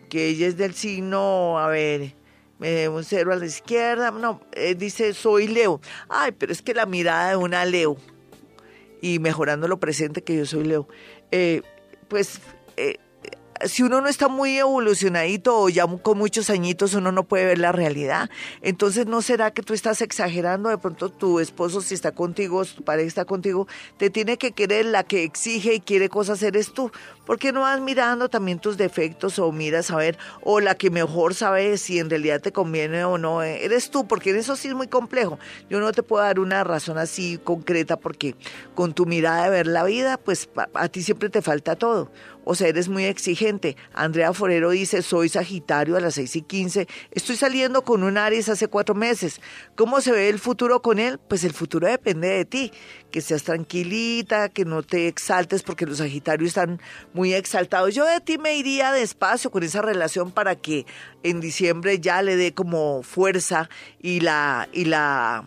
que 0.08 0.28
ella 0.28 0.46
es 0.46 0.56
del 0.56 0.74
signo, 0.74 1.58
a 1.58 1.68
ver, 1.68 2.14
un 2.60 3.04
cero 3.04 3.32
a 3.32 3.36
la 3.36 3.46
izquierda, 3.46 4.10
no, 4.10 4.40
eh, 4.52 4.74
dice 4.74 5.14
soy 5.14 5.48
Leo. 5.48 5.80
Ay, 6.08 6.32
pero 6.32 6.52
es 6.52 6.62
que 6.62 6.74
la 6.74 6.86
mirada 6.86 7.30
de 7.30 7.36
una 7.36 7.64
Leo, 7.64 7.96
y 9.00 9.18
mejorando 9.18 9.66
lo 9.66 9.80
presente 9.80 10.22
que 10.22 10.36
yo 10.36 10.46
soy 10.46 10.64
Leo, 10.64 10.88
eh, 11.30 11.62
pues 12.08 12.40
eh, 12.76 12.98
si 13.64 13.82
uno 13.82 14.00
no 14.00 14.08
está 14.08 14.28
muy 14.28 14.58
evolucionadito 14.58 15.58
o 15.58 15.68
ya 15.68 15.86
con 15.86 16.18
muchos 16.18 16.50
añitos, 16.50 16.94
uno 16.94 17.12
no 17.12 17.24
puede 17.24 17.46
ver 17.46 17.58
la 17.58 17.72
realidad. 17.72 18.30
Entonces, 18.60 19.06
¿no 19.06 19.22
será 19.22 19.52
que 19.52 19.62
tú 19.62 19.74
estás 19.74 20.00
exagerando? 20.02 20.68
De 20.68 20.78
pronto 20.78 21.10
tu 21.10 21.40
esposo, 21.40 21.80
si 21.80 21.94
está 21.94 22.12
contigo, 22.12 22.64
tu 22.64 22.82
pareja 22.82 23.08
está 23.08 23.24
contigo, 23.24 23.66
te 23.96 24.10
tiene 24.10 24.36
que 24.38 24.52
querer, 24.52 24.86
la 24.86 25.04
que 25.04 25.24
exige 25.24 25.74
y 25.74 25.80
quiere 25.80 26.08
cosas 26.08 26.42
eres 26.42 26.72
tú. 26.72 26.90
¿Por 27.26 27.38
qué 27.38 27.52
no 27.52 27.60
vas 27.60 27.80
mirando 27.80 28.28
también 28.28 28.58
tus 28.58 28.76
defectos 28.76 29.38
o 29.38 29.52
miras 29.52 29.90
a 29.90 29.96
ver, 29.96 30.18
o 30.42 30.60
la 30.60 30.74
que 30.74 30.90
mejor 30.90 31.34
sabe 31.34 31.78
si 31.78 31.98
en 31.98 32.10
realidad 32.10 32.40
te 32.40 32.52
conviene 32.52 33.04
o 33.04 33.16
no? 33.16 33.42
Eh, 33.42 33.64
eres 33.64 33.90
tú, 33.90 34.08
porque 34.08 34.36
eso 34.36 34.56
sí 34.56 34.68
es 34.68 34.74
muy 34.74 34.88
complejo. 34.88 35.38
Yo 35.70 35.78
no 35.78 35.92
te 35.92 36.02
puedo 36.02 36.24
dar 36.24 36.40
una 36.40 36.64
razón 36.64 36.98
así 36.98 37.38
concreta 37.42 37.96
porque 37.96 38.34
con 38.74 38.92
tu 38.92 39.06
mirada 39.06 39.44
de 39.44 39.50
ver 39.50 39.66
la 39.66 39.84
vida, 39.84 40.16
pues 40.18 40.48
a 40.74 40.88
ti 40.88 41.02
siempre 41.02 41.28
te 41.28 41.42
falta 41.42 41.76
todo 41.76 42.10
o 42.44 42.54
sea, 42.54 42.68
eres 42.68 42.88
muy 42.88 43.04
exigente. 43.04 43.76
Andrea 43.92 44.32
Forero 44.32 44.70
dice, 44.70 45.02
soy 45.02 45.28
Sagitario 45.28 45.96
a 45.96 46.00
las 46.00 46.14
6 46.14 46.36
y 46.36 46.42
15, 46.42 46.88
estoy 47.10 47.36
saliendo 47.36 47.82
con 47.82 48.02
un 48.02 48.18
Aries 48.18 48.48
hace 48.48 48.68
cuatro 48.68 48.94
meses. 48.94 49.40
¿Cómo 49.76 50.00
se 50.00 50.12
ve 50.12 50.28
el 50.28 50.38
futuro 50.38 50.82
con 50.82 50.98
él? 50.98 51.18
Pues 51.18 51.44
el 51.44 51.52
futuro 51.52 51.88
depende 51.88 52.28
de 52.28 52.44
ti, 52.44 52.72
que 53.10 53.20
seas 53.20 53.42
tranquilita, 53.42 54.48
que 54.48 54.64
no 54.64 54.82
te 54.82 55.08
exaltes 55.08 55.62
porque 55.62 55.86
los 55.86 55.98
Sagitarios 55.98 56.48
están 56.48 56.80
muy 57.12 57.34
exaltados. 57.34 57.94
Yo 57.94 58.04
de 58.04 58.20
ti 58.20 58.38
me 58.38 58.56
iría 58.56 58.92
despacio 58.92 59.50
con 59.50 59.62
esa 59.62 59.82
relación 59.82 60.30
para 60.30 60.56
que 60.56 60.86
en 61.22 61.40
diciembre 61.40 62.00
ya 62.00 62.22
le 62.22 62.36
dé 62.36 62.54
como 62.54 63.02
fuerza 63.02 63.68
y 64.00 64.20
la... 64.20 64.68
Y 64.72 64.86
la 64.86 65.44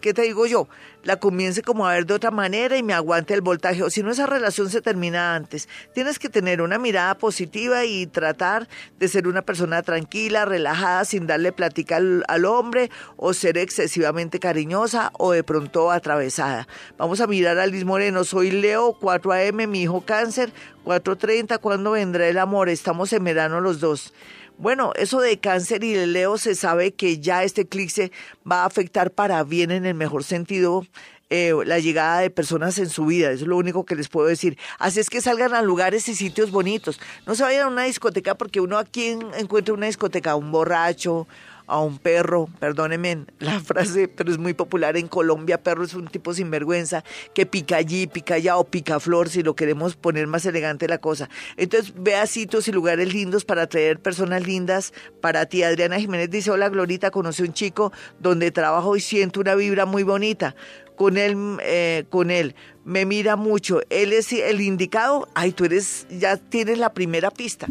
¿Qué 0.00 0.14
te 0.14 0.22
digo 0.22 0.46
yo? 0.46 0.68
La 1.06 1.16
comience 1.16 1.62
como 1.62 1.86
a 1.86 1.94
ver 1.94 2.04
de 2.04 2.14
otra 2.14 2.32
manera 2.32 2.76
y 2.76 2.82
me 2.82 2.92
aguante 2.92 3.32
el 3.32 3.40
voltaje. 3.40 3.82
O 3.84 3.90
si 3.90 4.02
no, 4.02 4.10
esa 4.10 4.26
relación 4.26 4.68
se 4.68 4.82
termina 4.82 5.36
antes. 5.36 5.68
Tienes 5.94 6.18
que 6.18 6.28
tener 6.28 6.60
una 6.60 6.78
mirada 6.78 7.16
positiva 7.16 7.84
y 7.84 8.06
tratar 8.06 8.68
de 8.98 9.06
ser 9.06 9.28
una 9.28 9.42
persona 9.42 9.82
tranquila, 9.82 10.44
relajada, 10.44 11.04
sin 11.04 11.28
darle 11.28 11.52
plática 11.52 11.96
al, 11.96 12.44
hombre 12.44 12.90
o 13.16 13.32
ser 13.32 13.56
excesivamente 13.56 14.40
cariñosa 14.40 15.12
o 15.18 15.30
de 15.30 15.44
pronto 15.44 15.92
atravesada. 15.92 16.66
Vamos 16.98 17.20
a 17.20 17.28
mirar 17.28 17.58
a 17.58 17.66
Liz 17.66 17.84
Moreno. 17.84 18.24
Soy 18.24 18.50
Leo, 18.50 18.98
4am, 18.98 19.68
mi 19.68 19.82
hijo 19.82 20.00
cáncer, 20.00 20.52
4.30. 20.84 21.60
¿Cuándo 21.60 21.92
vendrá 21.92 22.26
el 22.26 22.38
amor? 22.38 22.68
Estamos 22.68 23.12
en 23.12 23.22
verano 23.22 23.60
los 23.60 23.78
dos. 23.78 24.12
Bueno, 24.58 24.92
eso 24.96 25.20
de 25.20 25.38
cáncer 25.38 25.84
y 25.84 25.92
de 25.92 26.06
Leo 26.06 26.38
se 26.38 26.54
sabe 26.54 26.92
que 26.92 27.18
ya 27.18 27.44
este 27.44 27.62
eclipse 27.62 28.10
va 28.50 28.62
a 28.62 28.66
afectar 28.66 29.10
para 29.10 29.44
bien 29.44 29.70
en 29.70 29.84
el 29.84 29.94
mejor 29.94 30.24
sentido 30.24 30.86
eh, 31.28 31.52
la 31.66 31.78
llegada 31.78 32.20
de 32.20 32.30
personas 32.30 32.78
en 32.78 32.88
su 32.88 33.04
vida, 33.04 33.32
eso 33.32 33.44
es 33.44 33.48
lo 33.48 33.56
único 33.56 33.84
que 33.84 33.96
les 33.96 34.08
puedo 34.08 34.28
decir. 34.28 34.56
Así 34.78 35.00
es 35.00 35.10
que 35.10 35.20
salgan 35.20 35.54
a 35.54 35.60
lugares 35.60 36.08
y 36.08 36.14
sitios 36.14 36.50
bonitos. 36.52 37.00
No 37.26 37.34
se 37.34 37.42
vayan 37.42 37.64
a 37.64 37.68
una 37.68 37.84
discoteca 37.84 38.36
porque 38.36 38.60
uno 38.60 38.78
aquí 38.78 39.18
encuentra 39.36 39.74
una 39.74 39.86
discoteca, 39.86 40.36
un 40.36 40.52
borracho, 40.52 41.26
a 41.66 41.80
un 41.80 41.98
perro, 41.98 42.48
perdónenme 42.58 43.26
la 43.38 43.60
frase, 43.64 44.08
pero 44.08 44.30
es 44.30 44.38
muy 44.38 44.54
popular 44.54 44.96
en 44.96 45.08
Colombia, 45.08 45.62
perro 45.62 45.84
es 45.84 45.94
un 45.94 46.08
tipo 46.08 46.34
sinvergüenza 46.34 47.04
que 47.34 47.46
pica 47.46 47.76
allí, 47.76 48.06
pica 48.06 48.34
allá 48.34 48.56
o 48.56 48.64
pica 48.64 49.00
flor, 49.00 49.28
si 49.28 49.42
lo 49.42 49.56
queremos 49.56 49.96
poner 49.96 50.26
más 50.26 50.46
elegante 50.46 50.88
la 50.88 50.98
cosa. 50.98 51.28
Entonces 51.56 51.92
vea 51.96 52.26
sitios 52.26 52.68
y 52.68 52.72
lugares 52.72 53.12
lindos 53.12 53.44
para 53.44 53.62
atraer 53.62 54.00
personas 54.00 54.46
lindas 54.46 54.92
para 55.20 55.46
ti. 55.46 55.62
Adriana 55.62 55.98
Jiménez 55.98 56.30
dice, 56.30 56.50
hola 56.50 56.68
Glorita, 56.68 57.10
conoce 57.10 57.42
un 57.42 57.52
chico 57.52 57.92
donde 58.18 58.50
trabajo 58.50 58.96
y 58.96 59.00
siento 59.00 59.40
una 59.40 59.54
vibra 59.54 59.86
muy 59.86 60.02
bonita 60.02 60.54
con 60.96 61.18
él, 61.18 61.58
eh, 61.62 62.04
con 62.08 62.30
él. 62.30 62.54
Me 62.84 63.04
mira 63.04 63.36
mucho. 63.36 63.80
Él 63.90 64.12
es 64.12 64.32
el 64.32 64.60
indicado. 64.60 65.28
Ay, 65.34 65.52
tú 65.52 65.64
eres, 65.64 66.06
ya 66.08 66.36
tienes 66.36 66.78
la 66.78 66.94
primera 66.94 67.30
pista 67.30 67.68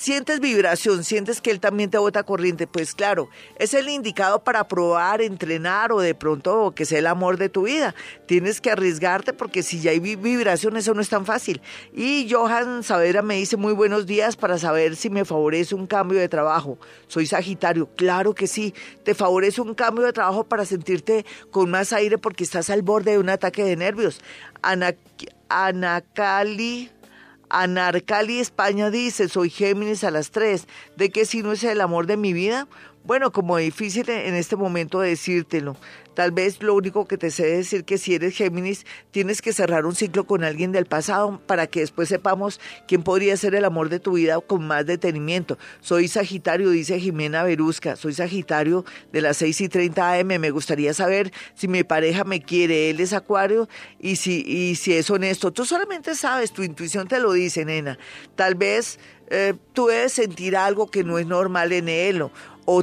sientes 0.00 0.40
vibración, 0.40 1.04
sientes 1.04 1.42
que 1.42 1.50
él 1.50 1.60
también 1.60 1.90
te 1.90 1.98
bota 1.98 2.22
corriente, 2.22 2.66
pues 2.66 2.94
claro, 2.94 3.28
es 3.58 3.74
el 3.74 3.90
indicado 3.90 4.42
para 4.42 4.66
probar, 4.66 5.20
entrenar 5.20 5.92
o 5.92 6.00
de 6.00 6.14
pronto 6.14 6.72
que 6.74 6.86
sea 6.86 7.00
el 7.00 7.06
amor 7.06 7.36
de 7.36 7.50
tu 7.50 7.64
vida. 7.64 7.94
Tienes 8.24 8.62
que 8.62 8.70
arriesgarte 8.70 9.34
porque 9.34 9.62
si 9.62 9.80
ya 9.80 9.90
hay 9.90 10.00
vibración, 10.00 10.78
eso 10.78 10.94
no 10.94 11.02
es 11.02 11.10
tan 11.10 11.26
fácil. 11.26 11.60
Y 11.94 12.26
Johan 12.30 12.82
Savera 12.82 13.20
me 13.20 13.34
dice 13.36 13.58
muy 13.58 13.74
buenos 13.74 14.06
días 14.06 14.36
para 14.36 14.56
saber 14.56 14.96
si 14.96 15.10
me 15.10 15.26
favorece 15.26 15.74
un 15.74 15.86
cambio 15.86 16.18
de 16.18 16.30
trabajo. 16.30 16.78
Soy 17.06 17.26
Sagitario, 17.26 17.90
claro 17.94 18.34
que 18.34 18.46
sí, 18.46 18.74
te 19.04 19.14
favorece 19.14 19.60
un 19.60 19.74
cambio 19.74 20.06
de 20.06 20.14
trabajo 20.14 20.44
para 20.44 20.64
sentirte 20.64 21.26
con 21.50 21.70
más 21.70 21.92
aire 21.92 22.16
porque 22.16 22.44
estás 22.44 22.70
al 22.70 22.80
borde 22.80 23.12
de 23.12 23.18
un 23.18 23.28
ataque 23.28 23.64
de 23.64 23.76
nervios. 23.76 24.22
Ana, 24.62 24.94
Anacali 25.50 26.90
Anarcali 27.50 28.38
España 28.38 28.90
dice, 28.90 29.28
soy 29.28 29.50
Géminis 29.50 30.04
a 30.04 30.10
las 30.10 30.30
tres. 30.30 30.66
¿De 30.96 31.10
qué 31.10 31.26
no 31.42 31.52
es 31.52 31.64
el 31.64 31.80
amor 31.80 32.06
de 32.06 32.16
mi 32.16 32.32
vida? 32.32 32.68
Bueno, 33.04 33.32
como 33.32 33.56
difícil 33.56 34.08
en 34.08 34.34
este 34.34 34.56
momento 34.56 35.00
decírtelo. 35.00 35.76
Tal 36.20 36.32
vez 36.32 36.62
lo 36.62 36.74
único 36.74 37.06
que 37.06 37.16
te 37.16 37.30
sé 37.30 37.46
decir 37.46 37.86
que 37.86 37.96
si 37.96 38.14
eres 38.14 38.36
Géminis, 38.36 38.84
tienes 39.10 39.40
que 39.40 39.54
cerrar 39.54 39.86
un 39.86 39.94
ciclo 39.94 40.24
con 40.24 40.44
alguien 40.44 40.70
del 40.70 40.84
pasado 40.84 41.40
para 41.46 41.66
que 41.66 41.80
después 41.80 42.10
sepamos 42.10 42.60
quién 42.86 43.02
podría 43.02 43.34
ser 43.38 43.54
el 43.54 43.64
amor 43.64 43.88
de 43.88 44.00
tu 44.00 44.12
vida 44.12 44.38
con 44.38 44.66
más 44.66 44.84
detenimiento. 44.84 45.56
Soy 45.80 46.08
Sagitario, 46.08 46.68
dice 46.68 47.00
Jimena 47.00 47.42
Berusca. 47.42 47.96
Soy 47.96 48.12
Sagitario 48.12 48.84
de 49.14 49.22
las 49.22 49.38
6 49.38 49.62
y 49.62 49.68
30 49.70 50.12
AM. 50.12 50.38
Me 50.38 50.50
gustaría 50.50 50.92
saber 50.92 51.32
si 51.54 51.68
mi 51.68 51.84
pareja 51.84 52.24
me 52.24 52.42
quiere. 52.42 52.90
Él 52.90 53.00
es 53.00 53.14
Acuario 53.14 53.66
y 53.98 54.16
si, 54.16 54.42
y 54.46 54.74
si 54.74 54.92
es 54.92 55.08
honesto. 55.08 55.52
Tú 55.52 55.64
solamente 55.64 56.14
sabes, 56.14 56.52
tu 56.52 56.62
intuición 56.62 57.08
te 57.08 57.18
lo 57.18 57.32
dice, 57.32 57.64
nena. 57.64 57.98
Tal 58.34 58.56
vez 58.56 58.98
eh, 59.30 59.54
tú 59.72 59.86
debes 59.86 60.12
sentir 60.12 60.54
algo 60.54 60.90
que 60.90 61.02
no 61.02 61.18
es 61.18 61.26
normal 61.26 61.72
en 61.72 61.88
él 61.88 62.20
o 62.22 62.30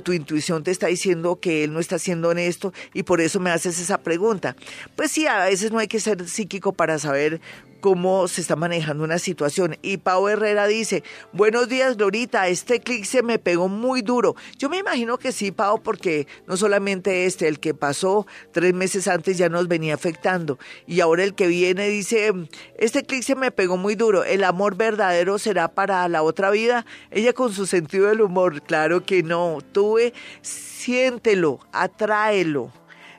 tu 0.03 0.13
intuición 0.13 0.63
te 0.63 0.71
está 0.71 0.87
diciendo 0.87 1.39
que 1.39 1.63
él 1.63 1.73
no 1.73 1.79
está 1.79 1.99
siendo 1.99 2.29
honesto 2.29 2.73
y 2.93 3.03
por 3.03 3.21
eso 3.21 3.39
me 3.39 3.49
haces 3.49 3.79
esa 3.79 3.99
pregunta. 3.99 4.55
Pues 4.95 5.11
sí, 5.11 5.27
a 5.27 5.45
veces 5.45 5.71
no 5.71 5.79
hay 5.79 5.87
que 5.87 5.99
ser 5.99 6.27
psíquico 6.27 6.73
para 6.73 6.99
saber 6.99 7.41
cómo 7.79 8.27
se 8.27 8.41
está 8.41 8.55
manejando 8.55 9.03
una 9.03 9.19
situación. 9.19 9.77
Y 9.81 9.97
Pau 9.97 10.27
Herrera 10.27 10.67
dice, 10.67 11.03
buenos 11.33 11.69
días 11.69 11.97
Glorita, 11.97 12.47
este 12.47 12.79
clic 12.79 13.05
se 13.05 13.23
me 13.23 13.39
pegó 13.39 13.67
muy 13.67 14.01
duro. 14.01 14.35
Yo 14.57 14.69
me 14.69 14.77
imagino 14.77 15.17
que 15.17 15.31
sí, 15.31 15.51
Pau, 15.51 15.81
porque 15.81 16.27
no 16.47 16.57
solamente 16.57 17.25
este, 17.25 17.47
el 17.47 17.59
que 17.59 17.73
pasó 17.73 18.27
tres 18.51 18.73
meses 18.73 19.07
antes 19.07 19.37
ya 19.37 19.49
nos 19.49 19.67
venía 19.67 19.93
afectando. 19.93 20.57
Y 20.85 21.01
ahora 21.01 21.23
el 21.23 21.35
que 21.35 21.47
viene 21.47 21.89
dice, 21.89 22.33
este 22.77 23.03
clic 23.03 23.23
se 23.23 23.35
me 23.35 23.51
pegó 23.51 23.77
muy 23.77 23.95
duro, 23.95 24.23
el 24.23 24.43
amor 24.43 24.75
verdadero 24.75 25.39
será 25.39 25.67
para 25.69 26.07
la 26.07 26.23
otra 26.23 26.49
vida. 26.49 26.85
Ella 27.11 27.33
con 27.33 27.53
su 27.53 27.65
sentido 27.65 28.07
del 28.07 28.21
humor, 28.21 28.61
claro 28.61 29.03
que 29.05 29.23
no, 29.23 29.59
tuve, 29.71 30.13
siéntelo, 30.41 31.59
atráelo 31.71 32.71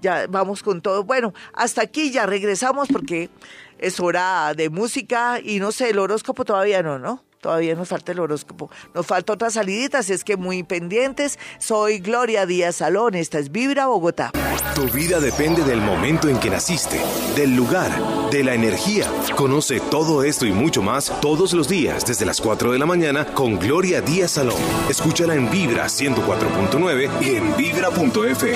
ya 0.00 0.26
vamos 0.28 0.62
con 0.62 0.80
todo. 0.80 1.04
Bueno, 1.04 1.34
hasta 1.52 1.82
aquí 1.82 2.10
ya 2.10 2.26
regresamos 2.26 2.88
porque 2.88 3.30
es 3.78 3.98
hora 4.00 4.54
de 4.54 4.70
música 4.70 5.40
y 5.42 5.58
no 5.58 5.72
sé, 5.72 5.90
el 5.90 5.98
horóscopo 5.98 6.44
todavía 6.44 6.82
no, 6.82 6.98
¿no? 6.98 7.24
Todavía 7.42 7.74
nos 7.74 7.88
falta 7.88 8.12
el 8.12 8.20
horóscopo. 8.20 8.70
Nos 8.94 9.04
falta 9.04 9.32
otra 9.32 9.50
salidita, 9.50 9.98
así 9.98 10.12
es 10.12 10.22
que 10.22 10.36
muy 10.36 10.62
pendientes. 10.62 11.40
Soy 11.58 11.98
Gloria 11.98 12.46
Díaz 12.46 12.76
Salón, 12.76 13.16
esta 13.16 13.40
es 13.40 13.50
Vibra 13.50 13.86
Bogotá. 13.86 14.30
Tu 14.76 14.86
vida 14.88 15.18
depende 15.18 15.64
del 15.64 15.80
momento 15.80 16.28
en 16.28 16.38
que 16.38 16.50
naciste, 16.50 17.00
del 17.34 17.56
lugar, 17.56 17.90
de 18.30 18.44
la 18.44 18.54
energía. 18.54 19.10
Conoce 19.34 19.80
todo 19.80 20.22
esto 20.22 20.46
y 20.46 20.52
mucho 20.52 20.82
más 20.82 21.12
todos 21.20 21.52
los 21.52 21.68
días 21.68 22.06
desde 22.06 22.26
las 22.26 22.40
4 22.40 22.70
de 22.70 22.78
la 22.78 22.86
mañana 22.86 23.26
con 23.34 23.58
Gloria 23.58 24.00
Díaz 24.00 24.30
Salón. 24.30 24.62
Escúchala 24.88 25.34
en 25.34 25.50
Vibra 25.50 25.86
104.9 25.86 27.10
y 27.22 27.34
en 27.34 27.56
vibra.f. 27.56 28.54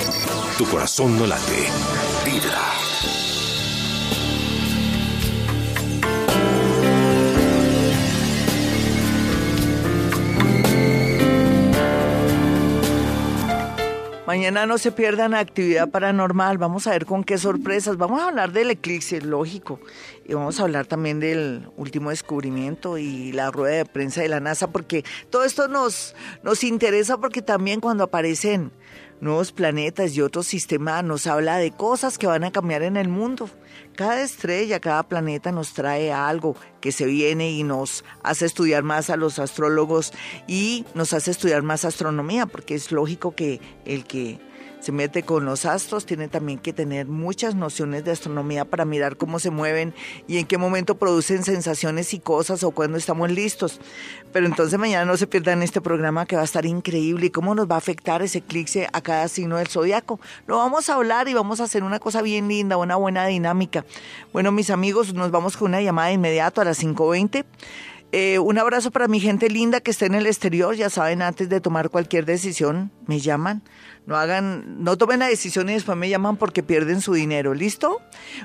Tu 0.57 0.65
corazón 0.67 1.19
no 1.19 1.27
late. 1.27 1.67
Vibra. 2.25 2.56
Mañana 14.27 14.67
no 14.67 14.77
se 14.77 14.91
pierdan 14.91 15.35
actividad 15.35 15.89
paranormal. 15.89 16.59
Vamos 16.59 16.89
a 16.89 16.91
ver 16.91 17.07
con 17.07 17.23
qué 17.23 17.39
sorpresas. 17.39 17.97
Vamos 17.97 18.21
a 18.21 18.27
hablar 18.27 18.51
del 18.51 18.73
eclipse, 18.73 19.21
lógico. 19.21 19.79
Y 20.25 20.35
vamos 20.35 20.59
a 20.59 20.65
hablar 20.65 20.87
también 20.87 21.21
del 21.21 21.69
último 21.77 22.11
descubrimiento 22.11 22.99
y 22.99 23.31
la 23.31 23.53
rueda 23.53 23.77
de 23.77 23.85
prensa 23.85 24.23
de 24.23 24.29
la 24.29 24.41
NASA, 24.41 24.73
porque 24.73 25.05
todo 25.31 25.45
esto 25.45 25.69
nos, 25.69 26.17
nos 26.43 26.65
interesa 26.65 27.19
porque 27.19 27.41
también 27.41 27.79
cuando 27.79 28.03
aparecen 28.03 28.73
nuevos 29.21 29.53
planetas 29.53 30.15
y 30.17 30.21
otros 30.21 30.47
sistemas 30.47 31.05
nos 31.05 31.27
habla 31.27 31.57
de 31.59 31.71
cosas 31.71 32.19
que 32.19 32.27
van 32.27 32.45
a 32.45 32.53
cambiar 32.53 32.83
en 32.83 32.97
el 32.97 33.09
mundo. 33.09 33.49
Cada 33.95 34.23
estrella, 34.23 34.81
cada 34.81 35.03
planeta 35.05 35.53
nos 35.53 35.73
trae 35.73 36.13
algo 36.13 36.57
que 36.81 36.93
se 36.93 37.07
viene 37.07 37.51
y 37.51 37.63
nos 37.63 38.05
hace 38.23 38.47
estudiar 38.47 38.83
más 38.83 39.11
a 39.11 39.17
los 39.17 39.39
astrólogos 39.39 40.13
y 40.47 40.85
nos 40.95 41.13
hace 41.13 41.31
estudiar 41.31 41.63
más 41.63 41.85
astronomía, 41.85 42.47
porque 42.47 42.75
es 42.75 42.93
lógico 42.93 43.35
que 43.35 43.61
el 43.85 44.05
que 44.05 44.39
se 44.87 44.93
mete 44.93 45.25
con 45.25 45.45
los 45.45 45.65
astros, 45.65 46.07
tiene 46.07 46.29
también 46.29 46.61
que 46.61 46.73
tener 46.73 47.09
muchas 47.09 47.57
nociones 47.57 48.05
de 48.05 48.13
astronomía 48.13 48.65
para 48.65 48.85
mirar 48.85 49.17
cómo 49.17 49.41
se 49.41 49.51
mueven 49.51 49.93
y 50.29 50.39
en 50.39 50.47
qué 50.47 50.59
momento 50.59 50.97
producen 50.97 51.43
sensaciones 51.43 52.15
y 52.15 52.21
cosas 52.21 52.63
o 52.63 52.71
cuando 52.71 52.97
estamos 52.97 53.29
listos. 53.33 53.81
Pero 54.33 54.47
entonces 54.47 54.79
mañana 54.79 55.05
no 55.05 55.17
se 55.17 55.27
pierdan 55.27 55.65
este 55.65 55.81
programa 55.81 56.25
que 56.25 56.37
va 56.37 56.43
a 56.43 56.45
estar 56.45 56.65
increíble 56.67 57.27
y 57.27 57.31
cómo 57.31 57.57
nos 57.57 57.69
va 57.69 57.75
a 57.75 57.79
afectar 57.79 58.23
ese 58.23 58.39
eclipse 58.39 58.89
a 58.93 59.01
cada 59.01 59.27
signo 59.27 59.57
del 59.57 59.67
zodiaco. 59.67 60.21
Lo 60.47 60.59
vamos 60.59 60.89
a 60.89 60.95
hablar 60.95 61.27
y 61.27 61.35
vamos 61.35 61.59
a 61.61 61.65
hacer 61.65 61.83
una 61.83 61.99
cosa 61.99 62.23
bien 62.23 62.47
linda, 62.47 62.77
una 62.77 62.95
buena 62.95 63.27
dinámica. 63.27 63.85
Bueno, 64.33 64.53
mis 64.53 64.71
amigos, 64.71 65.15
nos 65.15 65.33
vamos 65.33 65.57
con 65.57 65.71
una 65.73 65.81
llamada 65.81 66.09
de 66.09 66.15
inmediato 66.15 66.61
a 66.61 66.65
las 66.65 66.81
5.20. 66.81 67.45
Eh, 68.13 68.39
un 68.39 68.57
abrazo 68.57 68.93
para 68.93 69.09
mi 69.09 69.19
gente 69.19 69.51
linda 69.51 69.81
que 69.81 69.91
está 69.91 70.07
en 70.07 70.15
el 70.15 70.29
exterior. 70.29 70.77
Ya 70.77 70.91
saben, 70.91 71.23
antes 71.23 71.49
de 71.49 71.61
tomar 71.61 71.91
cualquier 71.91 72.25
decisión, 72.25 72.93
me 73.09 73.19
llaman 73.19 73.65
no 74.07 74.17
hagan, 74.17 74.85
no 74.85 74.97
tomen 74.97 75.19
la 75.19 75.27
decisión 75.27 75.69
y 75.69 75.75
después 75.75 75.99
me 75.99 76.09
llaman 76.09 76.37
porque 76.37 76.63
pierden 76.63 77.01
su 77.01 77.13
dinero. 77.13 77.55
¿Listo? 77.55 78.01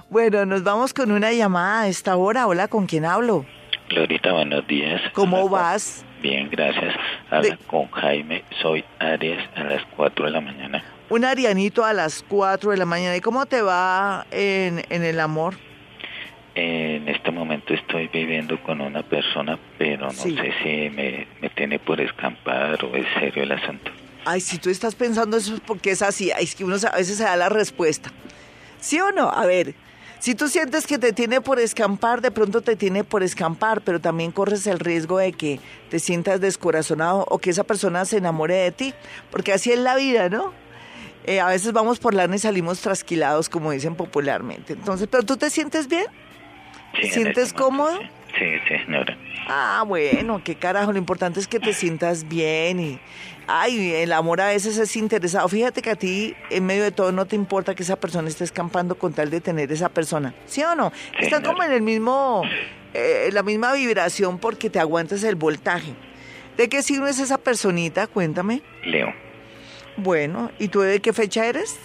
Bueno, 0.10 0.46
nos 0.46 0.64
vamos 0.64 0.94
con 0.94 1.12
una 1.12 1.32
llamada 1.32 1.82
a 1.82 1.88
esta 1.88 2.16
hora. 2.18 2.48
Hola, 2.48 2.68
¿con 2.68 2.88
quién 2.88 3.06
hablo? 3.06 3.46
Glorita, 3.90 4.34
buenos 4.34 4.68
días. 4.68 5.02
¿Cómo 5.14 5.48
vas? 5.50 6.04
Bien, 6.22 6.50
gracias. 6.50 6.96
Habla 7.30 7.58
con 7.68 7.90
Jaime, 7.92 8.44
soy 8.62 8.84
Aries 9.00 9.40
a 9.56 9.64
las 9.64 9.84
4 9.96 10.26
de 10.26 10.32
la 10.32 10.42
mañana. 10.42 10.84
Un 11.10 11.26
arianito 11.26 11.86
a 11.86 11.94
las 11.94 12.24
4 12.28 12.72
de 12.72 12.78
la 12.78 12.86
mañana. 12.86 13.16
¿Y 13.16 13.22
cómo 13.22 13.46
te 13.46 13.62
va 13.62 14.26
en, 14.32 14.84
en 14.90 15.04
el 15.04 15.20
amor? 15.20 15.56
En 16.56 17.08
este 17.08 17.32
momento 17.32 17.74
estoy 17.74 18.08
viviendo 18.08 18.62
con 18.64 18.82
una 18.82 19.04
persona, 19.04 19.60
pero 19.78 20.08
no 20.08 20.12
sé 20.12 20.54
si 20.64 20.90
me, 20.90 21.28
me 21.42 21.50
tiene 21.50 21.80
por 21.80 22.02
escampar 22.02 22.84
o 22.84 22.96
es 22.96 23.06
serio 23.20 23.44
el 23.44 23.52
asunto. 23.52 23.92
Ay, 24.26 24.42
si 24.42 24.58
tú 24.58 24.70
estás 24.70 24.96
pensando 24.96 25.38
eso 25.38 25.56
es 25.56 25.62
porque 25.62 25.92
es 25.92 26.02
así. 26.02 26.32
es 26.40 26.56
que 26.56 26.64
uno 26.64 26.76
a 26.76 26.98
veces 26.98 27.18
se 27.18 27.24
da 27.24 27.36
la 27.36 27.50
respuesta. 27.50 28.12
¿Sí 28.80 29.00
o 29.00 29.12
no? 29.12 29.30
A 29.30 29.46
ver, 29.46 29.76
si 30.20 30.36
tú 30.36 30.48
sientes 30.48 30.86
que 30.86 31.00
te 31.00 31.14
tiene 31.14 31.42
por 31.42 31.60
escampar, 31.60 32.22
de 32.22 32.30
pronto 32.30 32.62
te 32.62 32.76
tiene 32.76 33.04
por 33.04 33.24
escampar, 33.24 33.82
pero 33.82 34.00
también 34.00 34.32
corres 34.32 34.68
el 34.68 34.80
riesgo 34.80 35.18
de 35.18 35.34
que 35.34 35.60
te 35.90 35.98
sientas 35.98 36.40
descorazonado 36.40 37.26
o 37.28 37.40
que 37.40 37.50
esa 37.50 37.64
persona 37.64 38.06
se 38.06 38.18
enamore 38.18 38.56
de 38.56 38.72
ti, 38.72 38.94
porque 39.32 39.54
así 39.54 39.72
es 39.72 39.80
la 39.80 39.96
vida, 39.96 40.30
¿no? 40.30 40.54
Eh, 41.24 41.40
a 41.40 41.48
veces 41.48 41.72
vamos 41.74 42.00
por 42.00 42.14
lana 42.14 42.36
y 42.36 42.40
salimos 42.40 42.82
trasquilados, 42.82 43.50
como 43.50 43.72
dicen 43.72 43.96
popularmente. 43.96 44.74
Entonces, 44.74 45.08
¿pero 45.10 45.24
tú 45.24 45.38
te 45.38 45.50
sientes 45.50 45.88
bien? 45.88 46.06
¿Te 47.00 47.10
sientes 47.10 47.54
cómodo? 47.54 47.98
Sí, 47.98 48.10
sí, 48.38 48.46
señora. 48.68 49.18
Ah, 49.48 49.84
bueno, 49.86 50.42
qué 50.44 50.56
carajo, 50.56 50.92
lo 50.92 50.98
importante 50.98 51.40
es 51.40 51.48
que 51.48 51.60
te 51.60 51.74
sientas 51.74 52.28
bien 52.28 52.80
y 52.80 53.00
ay, 53.48 53.94
el 53.96 54.14
amor 54.14 54.42
a 54.42 54.48
veces 54.48 54.78
es 54.78 54.96
interesado. 54.96 55.48
Fíjate 55.48 55.82
que 55.82 55.90
a 55.90 55.96
ti, 55.96 56.36
en 56.50 56.66
medio 56.66 56.84
de 56.84 56.92
todo, 56.92 57.12
no 57.12 57.26
te 57.26 57.36
importa 57.36 57.76
que 57.76 57.84
esa 57.84 58.00
persona 58.00 58.30
esté 58.30 58.44
escampando 58.44 58.96
con 58.96 59.14
tal 59.14 59.30
de 59.30 59.42
tener 59.42 59.72
esa 59.72 59.90
persona. 59.90 60.34
¿Sí 60.46 60.64
o 60.64 60.76
no? 60.76 60.92
Está 61.20 61.42
como 61.42 61.64
en 61.64 61.72
el 61.72 61.82
mismo, 61.82 62.44
eh, 62.94 63.30
la 63.32 63.44
misma 63.44 63.74
vibración 63.74 64.40
porque 64.40 64.70
te 64.70 64.80
aguantas 64.80 65.24
el 65.24 65.36
voltaje. 65.36 65.94
¿De 66.58 66.70
qué 66.70 66.82
signo 66.84 67.08
es 67.08 67.20
esa 67.20 67.38
personita? 67.38 68.08
Cuéntame. 68.08 68.62
Leo. 68.86 69.14
Bueno, 69.98 70.52
¿y 70.60 70.70
tú 70.70 70.82
de 70.82 71.00
qué 71.00 71.14
fecha 71.14 71.46
eres? 71.46 71.78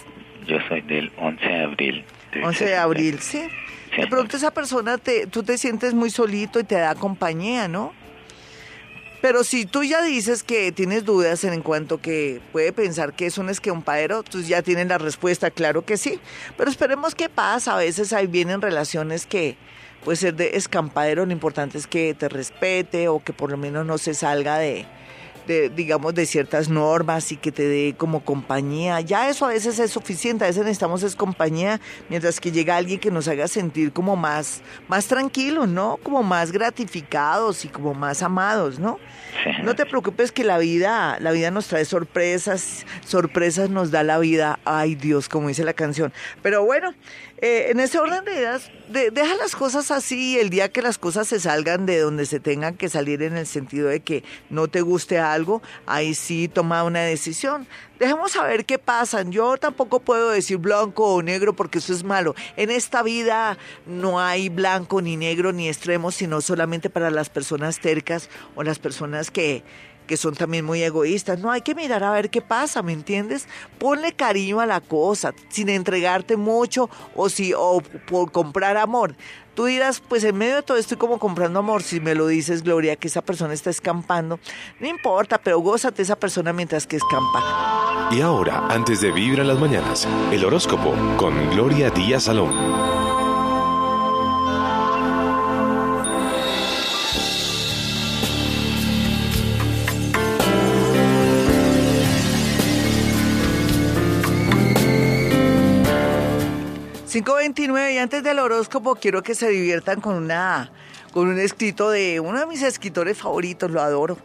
Yo 0.45 0.57
soy 0.67 0.81
del 0.81 1.11
11 1.17 1.45
de 1.45 1.63
abril. 1.63 2.05
11 2.43 2.65
de 2.65 2.75
abril, 2.75 3.19
sí. 3.19 3.47
De 3.97 4.07
pronto 4.09 4.37
esa 4.37 4.51
persona, 4.51 4.97
te, 4.97 5.27
tú 5.27 5.43
te 5.43 5.57
sientes 5.57 5.93
muy 5.93 6.09
solito 6.09 6.59
y 6.59 6.63
te 6.63 6.75
da 6.75 6.95
compañía, 6.95 7.67
¿no? 7.67 7.93
Pero 9.19 9.43
si 9.43 9.65
tú 9.65 9.83
ya 9.83 10.03
dices 10.03 10.43
que 10.43 10.71
tienes 10.71 11.03
dudas 11.03 11.43
en 11.43 11.61
cuanto 11.63 11.99
que 11.99 12.39
puede 12.51 12.71
pensar 12.71 13.13
que 13.13 13.25
es 13.25 13.39
un 13.39 13.49
esquempadero, 13.49 14.21
tú 14.21 14.41
ya 14.41 14.61
tienes 14.61 14.87
la 14.87 14.99
respuesta, 14.99 15.49
claro 15.49 15.83
que 15.83 15.97
sí. 15.97 16.19
Pero 16.55 16.69
esperemos 16.69 17.15
qué 17.15 17.27
pasa. 17.27 17.73
A 17.73 17.77
veces 17.77 18.13
ahí 18.13 18.27
vienen 18.27 18.61
relaciones 18.61 19.25
que 19.25 19.57
puede 20.05 20.17
ser 20.17 20.35
de 20.35 20.55
escampadero, 20.55 21.25
lo 21.25 21.31
importante 21.31 21.79
es 21.79 21.87
que 21.87 22.13
te 22.13 22.29
respete 22.29 23.07
o 23.07 23.23
que 23.23 23.33
por 23.33 23.49
lo 23.49 23.57
menos 23.57 23.85
no 23.87 23.97
se 23.97 24.13
salga 24.13 24.59
de, 24.59 24.85
de, 25.47 25.69
digamos, 25.69 26.13
de 26.13 26.25
ciertas 26.25 26.69
normas 26.69 27.31
y 27.31 27.37
que 27.37 27.51
te 27.51 27.67
dé 27.67 27.95
como 27.97 28.23
compañía. 28.23 29.01
Ya 29.01 29.29
eso 29.29 29.45
a 29.45 29.49
veces 29.49 29.79
es 29.79 29.91
suficiente, 29.91 30.43
a 30.43 30.47
veces 30.47 30.63
necesitamos 30.63 31.03
es 31.03 31.15
compañía, 31.15 31.79
mientras 32.09 32.39
que 32.39 32.51
llega 32.51 32.77
alguien 32.77 32.99
que 32.99 33.09
nos 33.09 33.27
haga 33.27 33.47
sentir 33.47 33.91
como 33.91 34.15
más, 34.15 34.61
más 34.87 35.07
tranquilos, 35.07 35.67
¿no? 35.67 35.97
Como 36.03 36.21
más 36.23 36.51
gratificados 36.51 37.65
y 37.65 37.69
como 37.69 37.93
más 37.93 38.21
amados, 38.21 38.79
¿no? 38.79 38.99
No 39.63 39.75
te 39.75 39.85
preocupes 39.85 40.31
que 40.31 40.43
la 40.43 40.57
vida, 40.57 41.17
la 41.19 41.31
vida 41.31 41.51
nos 41.51 41.67
trae 41.67 41.85
sorpresas, 41.85 42.85
sorpresas 43.05 43.69
nos 43.69 43.91
da 43.91 44.03
la 44.03 44.19
vida, 44.19 44.59
ay 44.65 44.95
Dios, 44.95 45.29
como 45.29 45.47
dice 45.47 45.63
la 45.63 45.73
canción. 45.73 46.11
Pero 46.41 46.65
bueno, 46.65 46.93
eh, 47.39 47.67
en 47.69 47.79
ese 47.79 47.99
orden 47.99 48.25
de 48.25 48.33
ideas, 48.33 48.71
deja 48.89 49.35
las 49.35 49.55
cosas 49.55 49.91
así, 49.91 50.39
el 50.39 50.49
día 50.49 50.69
que 50.69 50.81
las 50.81 50.97
cosas 50.97 51.27
se 51.27 51.39
salgan 51.39 51.85
de 51.85 51.99
donde 51.99 52.25
se 52.25 52.39
tengan 52.39 52.75
que 52.75 52.89
salir 52.89 53.21
en 53.21 53.37
el 53.37 53.45
sentido 53.45 53.89
de 53.89 53.99
que 53.99 54.23
no 54.49 54.67
te 54.67 54.81
guste 54.81 55.19
algo, 55.19 55.36
ahí 55.85 56.13
sí 56.13 56.47
toma 56.47 56.83
una 56.83 57.01
decisión. 57.01 57.67
Dejemos 57.99 58.31
saber 58.31 58.65
qué 58.65 58.77
pasa. 58.77 59.23
Yo 59.23 59.57
tampoco 59.57 59.99
puedo 59.99 60.29
decir 60.29 60.57
blanco 60.57 61.15
o 61.15 61.21
negro 61.21 61.55
porque 61.55 61.79
eso 61.79 61.93
es 61.93 62.03
malo. 62.03 62.35
En 62.55 62.69
esta 62.69 63.03
vida 63.03 63.57
no 63.85 64.19
hay 64.19 64.49
blanco 64.49 65.01
ni 65.01 65.17
negro 65.17 65.51
ni 65.51 65.67
extremos, 65.67 66.15
sino 66.15 66.41
solamente 66.41 66.89
para 66.89 67.09
las 67.09 67.29
personas 67.29 67.79
tercas 67.79 68.29
o 68.55 68.63
las 68.63 68.79
personas 68.79 69.31
que 69.31 69.63
que 70.07 70.17
son 70.17 70.33
también 70.33 70.65
muy 70.65 70.81
egoístas. 70.81 71.39
No, 71.39 71.51
hay 71.51 71.61
que 71.61 71.75
mirar 71.75 72.03
a 72.03 72.11
ver 72.11 72.29
qué 72.29 72.41
pasa, 72.41 72.81
¿me 72.81 72.93
entiendes? 72.93 73.47
Ponle 73.77 74.13
cariño 74.13 74.59
a 74.59 74.65
la 74.65 74.81
cosa, 74.81 75.33
sin 75.49 75.69
entregarte 75.69 76.37
mucho 76.37 76.89
o, 77.15 77.29
si, 77.29 77.53
o 77.55 77.81
por 78.07 78.31
comprar 78.31 78.77
amor. 78.77 79.15
Tú 79.53 79.65
dirás, 79.65 80.01
pues 80.07 80.23
en 80.23 80.37
medio 80.37 80.57
de 80.57 80.61
todo 80.61 80.77
estoy 80.77 80.97
como 80.97 81.17
comprando 81.17 81.57
amor, 81.57 81.81
si 81.81 81.99
me 81.99 82.13
lo 82.13 82.27
dices, 82.27 82.61
Gloria, 82.61 82.95
que 82.95 83.07
esa 83.07 83.23
persona 83.23 83.55
está 83.55 83.71
escampando. 83.71 84.39
No 84.79 84.87
importa, 84.87 85.39
pero 85.39 85.59
gózate 85.59 86.03
esa 86.03 86.15
persona 86.15 86.53
mientras 86.53 86.85
que 86.85 86.97
escampa. 86.97 88.07
Y 88.11 88.21
ahora, 88.21 88.67
antes 88.69 89.01
de 89.01 89.11
vivir 89.11 89.41
a 89.41 89.43
las 89.43 89.59
mañanas, 89.59 90.07
el 90.31 90.45
horóscopo 90.45 90.93
con 91.17 91.49
Gloria 91.49 91.89
Díaz 91.89 92.25
Salón. 92.25 93.26
529 107.07 107.93
y 107.93 107.97
antes 107.99 108.21
del 108.21 108.37
horóscopo 108.37 108.95
quiero 108.95 109.23
que 109.23 109.33
se 109.33 109.47
diviertan 109.47 110.01
con 110.01 110.15
una 110.15 110.71
con 111.13 111.29
un 111.29 111.39
escrito 111.39 111.89
de 111.89 112.19
uno 112.19 112.37
de 112.37 112.45
mis 112.45 112.61
escritores 112.61 113.17
favoritos, 113.17 113.71
lo 113.71 113.81
adoro, 113.81 114.17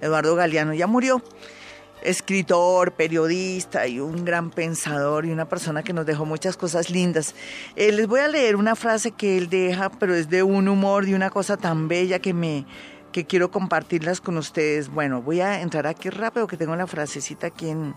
Eduardo 0.00 0.34
Galeano, 0.34 0.72
ya 0.72 0.86
murió. 0.86 1.22
Escritor, 2.02 2.92
periodista 2.92 3.86
y 3.86 4.00
un 4.00 4.24
gran 4.24 4.50
pensador 4.50 5.26
y 5.26 5.32
una 5.32 5.48
persona 5.50 5.82
que 5.82 5.92
nos 5.92 6.06
dejó 6.06 6.24
muchas 6.24 6.56
cosas 6.56 6.88
lindas. 6.88 7.34
Eh, 7.76 7.92
les 7.92 8.06
voy 8.06 8.20
a 8.20 8.28
leer 8.28 8.56
una 8.56 8.74
frase 8.74 9.10
que 9.10 9.36
él 9.36 9.50
deja, 9.50 9.90
pero 9.90 10.14
es 10.14 10.30
de 10.30 10.42
un 10.42 10.66
humor, 10.66 11.04
de 11.04 11.14
una 11.14 11.28
cosa 11.28 11.58
tan 11.58 11.88
bella 11.88 12.20
que 12.20 12.32
me 12.32 12.64
que 13.12 13.26
quiero 13.26 13.50
compartirlas 13.50 14.22
con 14.22 14.38
ustedes. 14.38 14.88
Bueno, 14.88 15.20
voy 15.20 15.42
a 15.42 15.60
entrar 15.60 15.86
aquí 15.86 16.08
rápido 16.08 16.46
que 16.46 16.56
tengo 16.56 16.74
la 16.74 16.86
frasecita 16.86 17.48
aquí 17.48 17.68
en, 17.68 17.94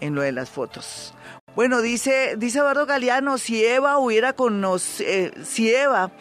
en 0.00 0.14
lo 0.14 0.20
de 0.20 0.32
las 0.32 0.50
fotos. 0.50 1.14
Bueno, 1.58 1.82
dice, 1.82 2.36
dice 2.38 2.60
Eduardo 2.60 2.86
Galeano, 2.86 3.36
si 3.36 3.64
Eva 3.64 3.98
hubiera 3.98 4.32
conocido, 4.32 5.10
eh, 5.10 5.32
si 5.42 5.74
Eva 5.74 6.12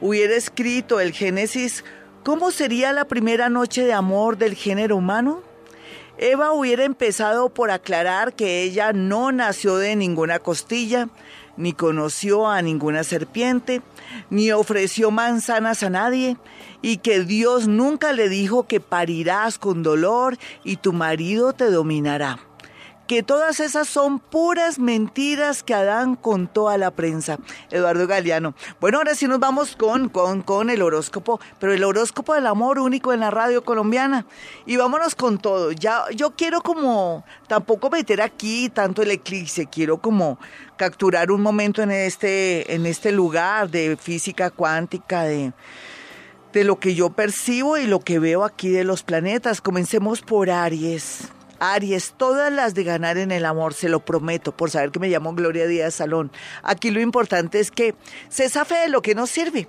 hubiera 0.00 0.34
escrito 0.34 1.00
el 1.00 1.12
Génesis, 1.12 1.84
¿cómo 2.24 2.50
sería 2.50 2.94
la 2.94 3.04
primera 3.04 3.50
noche 3.50 3.84
de 3.84 3.92
amor 3.92 4.38
del 4.38 4.54
género 4.54 4.96
humano? 4.96 5.42
Eva 6.16 6.52
hubiera 6.52 6.84
empezado 6.84 7.50
por 7.50 7.70
aclarar 7.70 8.32
que 8.32 8.62
ella 8.62 8.94
no 8.94 9.32
nació 9.32 9.76
de 9.76 9.96
ninguna 9.96 10.38
costilla, 10.38 11.10
ni 11.58 11.74
conoció 11.74 12.48
a 12.48 12.62
ninguna 12.62 13.04
serpiente, 13.04 13.82
ni 14.30 14.50
ofreció 14.50 15.10
manzanas 15.10 15.82
a 15.82 15.90
nadie, 15.90 16.38
y 16.80 16.96
que 16.96 17.20
Dios 17.20 17.68
nunca 17.68 18.14
le 18.14 18.30
dijo 18.30 18.66
que 18.66 18.80
parirás 18.80 19.58
con 19.58 19.82
dolor 19.82 20.38
y 20.64 20.76
tu 20.76 20.94
marido 20.94 21.52
te 21.52 21.70
dominará. 21.70 22.45
Que 23.06 23.22
todas 23.22 23.60
esas 23.60 23.88
son 23.88 24.18
puras 24.18 24.78
mentiras 24.78 25.62
que 25.62 25.74
Adán 25.74 26.16
contó 26.16 26.68
a 26.68 26.78
la 26.78 26.90
prensa. 26.90 27.38
Eduardo 27.70 28.06
Galeano. 28.06 28.54
Bueno, 28.80 28.98
ahora 28.98 29.14
sí 29.14 29.26
nos 29.28 29.38
vamos 29.38 29.76
con, 29.76 30.08
con, 30.08 30.42
con 30.42 30.70
el 30.70 30.82
horóscopo, 30.82 31.40
pero 31.58 31.72
el 31.72 31.84
horóscopo 31.84 32.34
del 32.34 32.46
amor 32.46 32.78
único 32.78 33.12
en 33.12 33.20
la 33.20 33.30
radio 33.30 33.64
colombiana. 33.64 34.26
Y 34.66 34.76
vámonos 34.76 35.14
con 35.14 35.38
todo. 35.38 35.72
Ya, 35.72 36.04
yo 36.14 36.34
quiero 36.36 36.60
como 36.60 37.24
tampoco 37.48 37.90
meter 37.90 38.20
aquí 38.20 38.68
tanto 38.68 39.02
el 39.02 39.10
eclipse, 39.10 39.66
quiero 39.66 39.98
como 39.98 40.38
capturar 40.76 41.30
un 41.30 41.40
momento 41.40 41.82
en 41.82 41.90
este, 41.90 42.74
en 42.74 42.86
este 42.86 43.12
lugar 43.12 43.70
de 43.70 43.96
física 43.96 44.50
cuántica, 44.50 45.22
de 45.22 45.52
de 46.52 46.64
lo 46.64 46.80
que 46.80 46.94
yo 46.94 47.10
percibo 47.10 47.76
y 47.76 47.86
lo 47.86 48.00
que 48.00 48.18
veo 48.18 48.42
aquí 48.42 48.70
de 48.70 48.82
los 48.82 49.02
planetas. 49.02 49.60
Comencemos 49.60 50.22
por 50.22 50.48
Aries. 50.48 51.28
Aries, 51.60 52.14
todas 52.16 52.52
las 52.52 52.74
de 52.74 52.84
ganar 52.84 53.18
en 53.18 53.32
el 53.32 53.44
amor, 53.44 53.74
se 53.74 53.88
lo 53.88 54.00
prometo, 54.00 54.56
por 54.56 54.70
saber 54.70 54.90
que 54.90 54.98
me 54.98 55.08
llamo 55.08 55.34
Gloria 55.34 55.66
Díaz 55.66 55.94
Salón. 55.94 56.30
Aquí 56.62 56.90
lo 56.90 57.00
importante 57.00 57.60
es 57.60 57.70
que 57.70 57.94
se 58.28 58.48
safe 58.48 58.74
de 58.74 58.88
lo 58.88 59.02
que 59.02 59.14
no 59.14 59.26
sirve, 59.26 59.68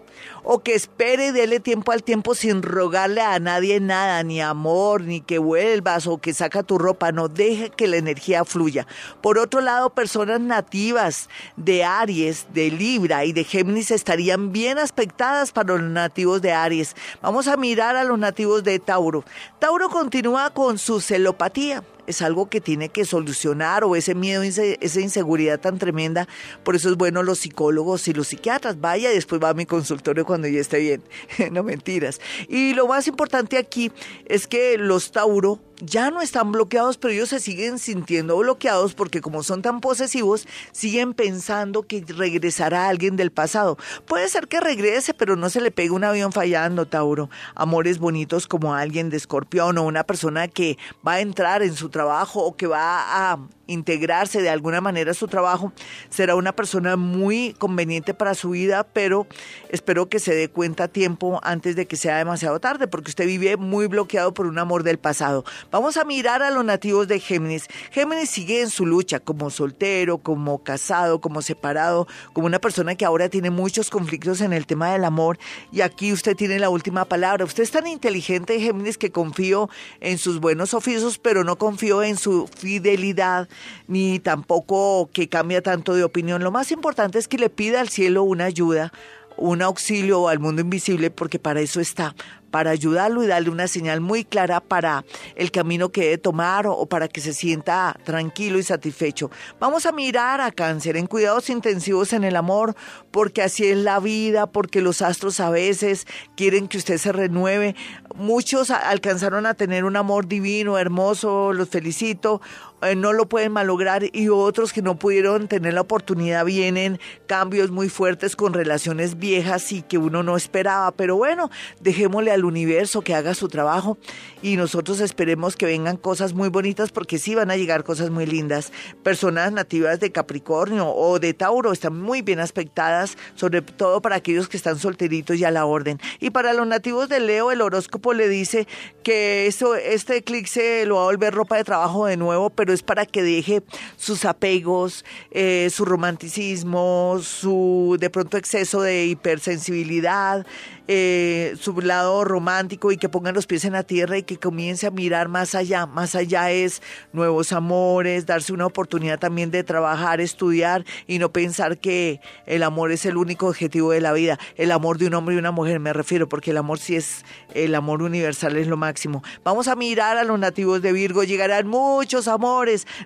o 0.50 0.60
que 0.60 0.76
espere 0.76 1.28
y 1.28 1.32
dele 1.32 1.60
tiempo 1.60 1.92
al 1.92 2.04
tiempo 2.04 2.34
sin 2.34 2.62
rogarle 2.62 3.20
a 3.20 3.38
nadie 3.38 3.82
nada, 3.82 4.24
ni 4.24 4.40
amor, 4.40 5.02
ni 5.02 5.20
que 5.20 5.40
vuelvas 5.40 6.08
o 6.08 6.20
que 6.20 6.34
saca 6.34 6.64
tu 6.64 6.78
ropa, 6.78 7.12
no 7.12 7.28
deje 7.28 7.70
que 7.70 7.86
la 7.86 7.98
energía 7.98 8.46
fluya. 8.46 8.88
Por 9.20 9.40
otro 9.40 9.60
lado, 9.60 9.90
personas 9.90 10.40
nativas 10.40 11.28
de 11.58 11.84
Aries, 11.84 12.48
de 12.54 12.72
Libra 12.72 13.26
y 13.26 13.34
de 13.34 13.44
Géminis 13.44 13.92
estarían 13.92 14.54
bien 14.54 14.78
aspectadas 14.78 15.52
para 15.52 15.74
los 15.74 15.82
nativos 15.82 16.42
de 16.42 16.54
Aries. 16.54 16.96
Vamos 17.22 17.50
a 17.50 17.58
mirar 17.58 17.98
a 17.98 18.06
los 18.06 18.18
nativos 18.18 18.64
de 18.64 18.80
Tauro. 18.80 19.26
Tauro 19.60 19.90
continúa 19.90 20.52
con 20.52 20.78
su 20.78 21.02
celopatía 21.02 21.84
es 22.08 22.22
algo 22.22 22.50
que 22.50 22.62
tiene 22.62 22.90
que 22.90 23.06
solucionar 23.06 23.84
o 23.84 23.96
ese 23.96 24.16
miedo, 24.16 24.42
esa 24.44 25.02
inseguridad 25.02 25.60
tan 25.60 25.78
tremenda. 25.78 26.28
Por 26.64 26.76
eso 26.76 26.90
es 26.90 26.96
bueno 26.96 27.22
los 27.22 27.40
psicólogos 27.40 28.08
y 28.08 28.14
los 28.14 28.30
psiquiatras. 28.30 28.80
Vaya 28.82 29.10
después 29.10 29.42
va 29.42 29.50
a 29.50 29.54
mi 29.54 29.66
consultorio 29.66 30.26
cuando 30.26 30.48
ya 30.48 30.60
esté 30.60 30.80
bien. 30.80 31.04
no 31.52 31.64
mentiras. 31.64 32.20
Y 32.48 32.74
lo 32.74 32.88
más 32.88 33.08
importante 33.08 33.58
aquí 33.58 33.92
es 34.26 34.48
que 34.48 34.78
los 34.78 35.12
Tauro 35.12 35.60
ya 35.80 36.12
no 36.12 36.22
están 36.22 36.52
bloqueados, 36.52 36.98
pero 36.98 37.14
ellos 37.14 37.30
se 37.30 37.40
siguen 37.40 37.80
sintiendo 37.80 38.38
bloqueados 38.38 38.94
porque 38.94 39.22
como 39.22 39.44
son 39.44 39.62
tan 39.62 39.80
posesivos, 39.80 40.48
siguen 40.72 41.14
pensando 41.14 41.84
que 41.84 42.04
regresará 42.08 42.88
alguien 42.88 43.16
del 43.16 43.32
pasado. 43.32 43.78
Puede 44.06 44.28
ser 44.30 44.48
que 44.48 44.60
regrese, 44.60 45.14
pero 45.14 45.36
no 45.36 45.50
se 45.50 45.62
le 45.62 45.72
pegue 45.72 45.92
un 45.92 46.04
avión 46.04 46.32
fallando, 46.32 46.88
Tauro. 46.88 47.30
Amores 47.56 48.00
bonitos 48.00 48.48
como 48.48 48.74
alguien 48.74 49.10
de 49.10 49.18
escorpión 49.18 49.78
o 49.78 49.84
una 49.84 50.04
persona 50.04 50.48
que 50.48 50.78
va 51.08 51.14
a 51.14 51.22
entrar 51.22 51.62
en 51.62 51.76
su 51.76 51.90
trabajo 51.90 52.44
o 52.44 52.56
que 52.56 52.68
va 52.68 53.32
a 53.32 53.40
integrarse 53.68 54.42
de 54.42 54.50
alguna 54.50 54.82
manera 54.82 55.12
a 55.12 55.14
su 55.14 55.28
trabajo, 55.28 55.74
será 56.10 56.36
una 56.36 56.54
persona 56.54 56.96
muy 56.96 57.54
conveniente 57.58 58.14
para 58.14 58.34
su 58.34 58.52
vida, 58.52 58.86
pero 58.86 59.28
espero 59.70 60.10
que 60.10 60.20
se 60.20 60.34
dé 60.34 60.50
cuenta 60.50 60.86
a 60.86 60.88
tiempo 60.88 61.40
antes 61.44 61.76
de 61.76 61.86
que 61.86 61.98
sea 61.98 62.18
demasiado 62.18 62.60
tarde, 62.60 62.88
porque 62.88 63.12
usted 63.12 63.26
vive 63.26 63.58
muy 63.58 63.88
bloqueado 63.88 64.34
por 64.34 64.48
un 64.48 64.58
amor 64.58 64.84
del 64.84 64.98
pasado. 64.98 65.44
Vamos 65.70 65.98
a 65.98 66.06
mirar 66.06 66.42
a 66.44 66.50
los 66.50 66.64
nativos 66.64 67.10
de 67.10 67.20
Géminis. 67.20 67.68
Géminis 67.92 68.30
sigue 68.30 68.62
en 68.62 68.70
su 68.70 68.86
lucha 68.86 69.20
como 69.20 69.50
soltero, 69.50 70.18
como 70.18 70.64
casado, 70.64 71.20
como 71.20 71.42
separado, 71.42 72.08
como 72.32 72.48
una 72.48 72.60
persona 72.60 72.96
que 72.96 73.04
ahora 73.04 73.28
tiene 73.28 73.50
muchos 73.50 73.90
conflictos 73.90 74.40
en 74.40 74.54
el 74.54 74.66
tema 74.66 74.94
del 74.94 75.04
amor 75.04 75.38
y 75.74 75.82
aquí 75.82 76.14
usted 76.14 76.38
tiene 76.38 76.58
la 76.58 76.70
última 76.70 77.04
palabra. 77.04 77.44
Usted 77.44 77.64
es 77.64 77.72
tan 77.72 77.86
inteligente, 77.86 78.62
Géminis, 78.62 78.98
que 78.98 79.12
confío 79.12 79.70
en 80.00 80.18
sus 80.18 80.40
buenos 80.40 80.74
oficios, 80.74 81.20
pero 81.20 81.44
no 81.44 81.58
confío 81.58 82.02
en 82.02 82.16
su 82.16 82.48
fidelidad 82.48 83.50
ni 83.88 84.20
tampoco 84.20 85.10
que 85.12 85.28
cambia 85.28 85.62
tanto 85.62 85.96
de 85.96 86.06
opinión. 86.06 86.44
Lo 86.44 86.52
más 86.52 86.72
importante 86.72 87.20
es 87.20 87.28
que 87.28 87.38
le 87.38 87.50
pida 87.50 87.82
al 87.82 87.90
cielo 87.90 88.24
una 88.24 88.46
ayuda, 88.46 88.94
un 89.38 89.62
auxilio 89.62 90.28
al 90.28 90.40
mundo 90.40 90.62
invisible, 90.62 91.12
porque 91.12 91.40
para 91.40 91.62
eso 91.62 91.80
está, 91.80 92.16
para 92.52 92.72
ayudarlo 92.72 93.24
y 93.24 93.28
darle 93.28 93.50
una 93.50 93.68
señal 93.68 94.02
muy 94.02 94.24
clara 94.24 94.60
para 94.60 95.06
el 95.36 95.52
camino 95.52 95.90
que 95.90 96.02
debe 96.02 96.18
tomar 96.18 96.66
o 96.68 96.86
para 96.86 97.08
que 97.08 97.22
se 97.22 97.34
sienta 97.34 97.96
tranquilo 98.04 98.58
y 98.58 98.64
satisfecho. 98.64 99.30
Vamos 99.60 99.86
a 99.86 99.92
mirar 99.92 100.42
a 100.42 100.52
cáncer 100.52 100.98
en 100.98 101.08
cuidados 101.08 101.50
intensivos 101.50 102.14
en 102.14 102.24
el 102.24 102.36
amor, 102.36 102.76
porque 103.12 103.42
así 103.42 103.66
es 103.66 103.78
la 103.78 104.00
vida, 104.00 104.48
porque 104.48 104.82
los 104.82 105.02
astros 105.02 105.40
a 105.40 105.50
veces 105.50 106.08
quieren 106.36 106.68
que 106.68 106.78
usted 106.78 106.98
se 106.98 107.12
renueve. 107.12 107.76
Muchos 108.16 108.72
alcanzaron 108.72 109.46
a 109.46 109.54
tener 109.54 109.86
un 109.86 109.96
amor 109.96 110.28
divino, 110.28 110.78
hermoso, 110.78 111.54
los 111.54 111.70
felicito, 111.70 112.42
eh, 112.82 112.96
no 112.96 113.12
lo 113.12 113.28
pueden 113.28 113.52
malograr 113.52 114.04
y 114.14 114.30
otros 114.30 114.72
que 114.72 114.84
no 114.84 115.00
pudieron 115.00 115.48
tener 115.48 115.74
la 115.74 115.82
oportunidad 115.82 116.46
vienen 116.46 117.00
cambios 117.26 117.72
muy 117.72 117.90
fuertes 117.90 118.36
con 118.36 118.54
relaciones 118.54 119.18
viejas 119.18 119.72
y 119.72 119.82
que 119.82 119.98
uno 119.98 120.22
no 120.22 120.38
esperaba. 120.38 120.92
Pero 120.92 121.16
bueno, 121.16 121.50
dejémosle 121.80 122.32
al 122.32 122.46
universo 122.46 123.02
que 123.02 123.16
haga 123.16 123.34
su 123.34 123.48
trabajo 123.48 123.98
y 124.44 124.58
nosotros 124.58 125.00
esperemos 125.00 125.56
que 125.56 125.66
vengan 125.66 125.98
cosas 125.98 126.34
muy 126.34 126.50
bonitas 126.50 126.92
porque 126.92 127.18
sí 127.18 127.34
van 127.34 127.50
a 127.50 127.58
llegar 127.58 127.84
cosas 127.84 128.12
muy 128.12 128.28
lindas. 128.28 128.72
Personas 129.02 129.52
nativas 129.52 130.00
de 130.00 130.12
Capricornio 130.12 130.88
o 130.88 131.18
de 131.18 131.34
Tauro 131.34 131.72
están 131.72 132.00
muy 132.00 132.22
bien 132.22 132.40
aspectadas, 132.40 133.18
sobre 133.36 133.62
todo 133.64 134.02
para 134.02 134.18
aquellos 134.18 134.48
que 134.48 134.58
están 134.58 134.78
solteritos 134.78 135.36
y 135.38 135.44
a 135.44 135.52
la 135.52 135.66
orden. 135.66 136.00
Y 136.20 136.30
para 136.30 136.54
los 136.54 136.68
nativos 136.68 137.10
de 137.10 137.20
Leo, 137.20 137.52
el 137.52 137.62
horóscopo 137.62 138.14
le 138.14 138.30
dice 138.30 138.68
que 139.04 139.48
eso, 139.48 139.76
este 139.76 140.18
eclipse 140.18 140.86
lo 140.86 140.96
va 140.96 141.02
a 141.02 141.06
volver 141.06 141.34
ropa 141.34 141.58
de 141.58 141.64
trabajo 141.64 142.06
de 142.06 142.18
nuevo, 142.18 142.50
pero 142.50 142.67
es 142.74 142.84
para 142.84 143.06
que 143.06 143.24
deje 143.24 143.64
sus 143.96 144.26
apegos, 144.26 145.06
eh, 145.32 145.70
su 145.72 145.86
romanticismo, 145.86 147.20
su 147.22 147.98
de 148.00 148.10
pronto 148.10 148.38
exceso 148.38 148.82
de 148.82 149.06
hipersensibilidad, 149.08 150.46
eh, 150.90 151.56
su 151.60 151.80
lado 151.82 152.24
romántico 152.24 152.92
y 152.92 152.98
que 152.98 153.10
pongan 153.10 153.36
los 153.36 153.46
pies 153.46 153.66
en 153.66 153.74
la 153.74 153.84
tierra 153.84 154.18
y 154.18 154.24
que 154.24 154.38
comience 154.38 154.88
a 154.88 154.92
mirar 154.92 155.28
más 155.28 155.54
allá. 155.56 155.86
Más 155.86 156.16
allá 156.16 156.52
es 156.52 156.82
nuevos 157.12 157.52
amores, 157.52 158.26
darse 158.26 158.54
una 158.54 158.66
oportunidad 158.66 159.20
también 159.20 159.52
de 159.52 159.64
trabajar, 159.64 160.22
estudiar 160.22 160.86
y 161.06 161.20
no 161.20 161.32
pensar 161.32 161.78
que 161.78 162.22
el 162.46 162.64
amor 162.64 162.92
es 162.92 163.06
el 163.06 163.18
único 163.18 163.48
objetivo 163.48 163.92
de 163.92 164.02
la 164.02 164.14
vida. 164.14 164.40
El 164.56 164.72
amor 164.72 164.98
de 164.98 165.08
un 165.08 165.14
hombre 165.14 165.36
y 165.36 165.38
una 165.38 165.52
mujer 165.52 165.80
me 165.80 165.94
refiero, 165.94 166.30
porque 166.30 166.52
el 166.52 166.58
amor 166.58 166.80
sí 166.80 166.96
es, 166.96 167.26
el 167.54 167.76
amor 167.76 168.02
universal 168.02 168.56
es 168.56 168.68
lo 168.68 168.78
máximo. 168.78 169.24
Vamos 169.44 169.68
a 169.68 169.76
mirar 169.76 170.18
a 170.18 170.24
los 170.24 170.40
nativos 170.40 170.82
de 170.82 170.94
Virgo, 170.94 171.24
llegarán 171.24 171.68
muchos 171.68 172.28
amores 172.28 172.57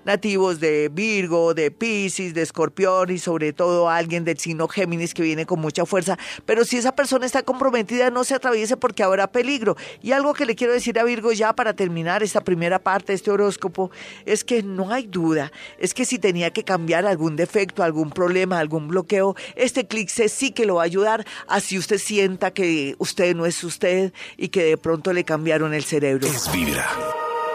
nativos 0.05 0.59
de 0.59 0.89
Virgo, 0.89 1.53
de 1.53 1.71
Pisces, 1.71 2.33
de 2.33 2.41
Escorpión 2.41 3.09
y 3.09 3.19
sobre 3.19 3.53
todo 3.53 3.89
alguien 3.89 4.23
del 4.23 4.37
signo 4.37 4.67
Géminis 4.67 5.13
que 5.13 5.23
viene 5.23 5.45
con 5.45 5.59
mucha 5.59 5.85
fuerza. 5.85 6.17
Pero 6.45 6.65
si 6.65 6.77
esa 6.77 6.95
persona 6.95 7.25
está 7.25 7.43
comprometida, 7.43 8.09
no 8.09 8.23
se 8.23 8.35
atraviese 8.35 8.77
porque 8.77 9.03
habrá 9.03 9.31
peligro. 9.31 9.75
Y 10.01 10.11
algo 10.11 10.33
que 10.33 10.45
le 10.45 10.55
quiero 10.55 10.73
decir 10.73 10.99
a 10.99 11.03
Virgo 11.03 11.31
ya 11.31 11.53
para 11.53 11.73
terminar 11.73 12.23
esta 12.23 12.41
primera 12.41 12.79
parte 12.79 13.11
de 13.11 13.15
este 13.15 13.31
horóscopo 13.31 13.91
es 14.25 14.43
que 14.43 14.63
no 14.63 14.91
hay 14.91 15.07
duda, 15.07 15.51
es 15.77 15.93
que 15.93 16.05
si 16.05 16.19
tenía 16.19 16.51
que 16.51 16.63
cambiar 16.63 17.05
algún 17.05 17.35
defecto, 17.35 17.83
algún 17.83 18.09
problema, 18.09 18.59
algún 18.59 18.87
bloqueo, 18.87 19.35
este 19.55 19.81
eclipse 19.81 20.29
sí 20.29 20.51
que 20.51 20.65
lo 20.65 20.75
va 20.75 20.83
a 20.83 20.85
ayudar 20.85 21.25
así 21.47 21.77
usted 21.77 21.97
sienta 21.97 22.51
que 22.51 22.95
usted 22.97 23.35
no 23.35 23.45
es 23.45 23.63
usted 23.63 24.13
y 24.37 24.49
que 24.49 24.63
de 24.63 24.77
pronto 24.77 25.13
le 25.13 25.23
cambiaron 25.23 25.73
el 25.73 25.83
cerebro. 25.83 26.27
Es 26.27 26.51
Vibra. 26.51 26.87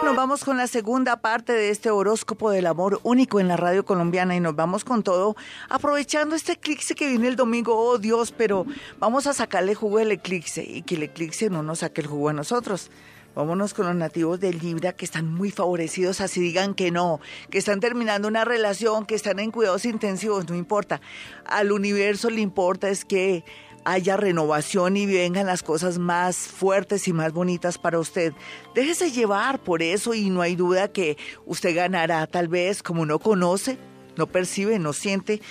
Nos 0.07 0.15
vamos 0.15 0.45
con 0.45 0.55
la 0.55 0.67
segunda 0.67 1.17
parte 1.17 1.51
de 1.51 1.69
este 1.69 1.91
horóscopo 1.91 2.49
del 2.49 2.67
amor 2.67 3.01
único 3.03 3.41
en 3.41 3.49
la 3.49 3.57
radio 3.57 3.83
colombiana 3.83 4.37
y 4.37 4.39
nos 4.39 4.55
vamos 4.55 4.85
con 4.85 5.03
todo 5.03 5.35
aprovechando 5.67 6.33
este 6.33 6.53
eclipse 6.53 6.95
que 6.95 7.09
viene 7.09 7.27
el 7.27 7.35
domingo, 7.35 7.75
oh 7.77 7.97
Dios, 7.97 8.31
pero 8.31 8.65
vamos 8.99 9.27
a 9.27 9.33
sacarle 9.33 9.75
jugo 9.75 9.97
al 9.97 10.13
eclipse 10.13 10.63
y 10.63 10.83
que 10.83 10.95
el 10.95 11.03
eclipse 11.03 11.49
no 11.49 11.61
nos 11.61 11.79
saque 11.79 11.99
el 11.99 12.07
jugo 12.07 12.29
a 12.29 12.33
nosotros. 12.33 12.89
Vámonos 13.35 13.73
con 13.73 13.85
los 13.85 13.95
nativos 13.95 14.39
de 14.39 14.53
Libra 14.53 14.93
que 14.93 15.03
están 15.03 15.31
muy 15.31 15.51
favorecidos, 15.51 16.21
así 16.21 16.39
digan 16.39 16.73
que 16.73 16.89
no, 16.89 17.19
que 17.49 17.57
están 17.57 17.81
terminando 17.81 18.29
una 18.29 18.45
relación, 18.45 19.05
que 19.05 19.13
están 19.13 19.39
en 19.39 19.51
cuidados 19.51 19.83
intensivos, 19.83 20.47
no 20.47 20.55
importa. 20.55 21.01
Al 21.45 21.73
universo 21.73 22.29
le 22.29 22.39
importa 22.39 22.87
es 22.87 23.03
que 23.03 23.43
haya 23.87 24.17
renovación 24.17 24.97
y 24.97 25.05
vengan 25.05 25.45
las 25.45 25.63
cosas 25.63 25.97
más 25.97 26.35
fuertes 26.35 27.07
y 27.07 27.13
más 27.13 27.31
bonitas 27.31 27.77
para 27.77 27.99
usted. 27.99 28.33
Déjese 28.75 29.11
llevar 29.11 29.63
por 29.63 29.81
eso 29.81 30.13
y 30.13 30.29
no 30.29 30.41
hay 30.41 30.57
duda 30.57 30.91
que 30.91 31.17
usted 31.45 31.73
ganará 31.73 32.27
tal 32.27 32.49
vez 32.49 32.83
como 32.83 33.05
no 33.05 33.19
conoce, 33.19 33.77
no 34.17 34.27
percibe, 34.27 34.77
no 34.77 34.91
siente 34.91 35.41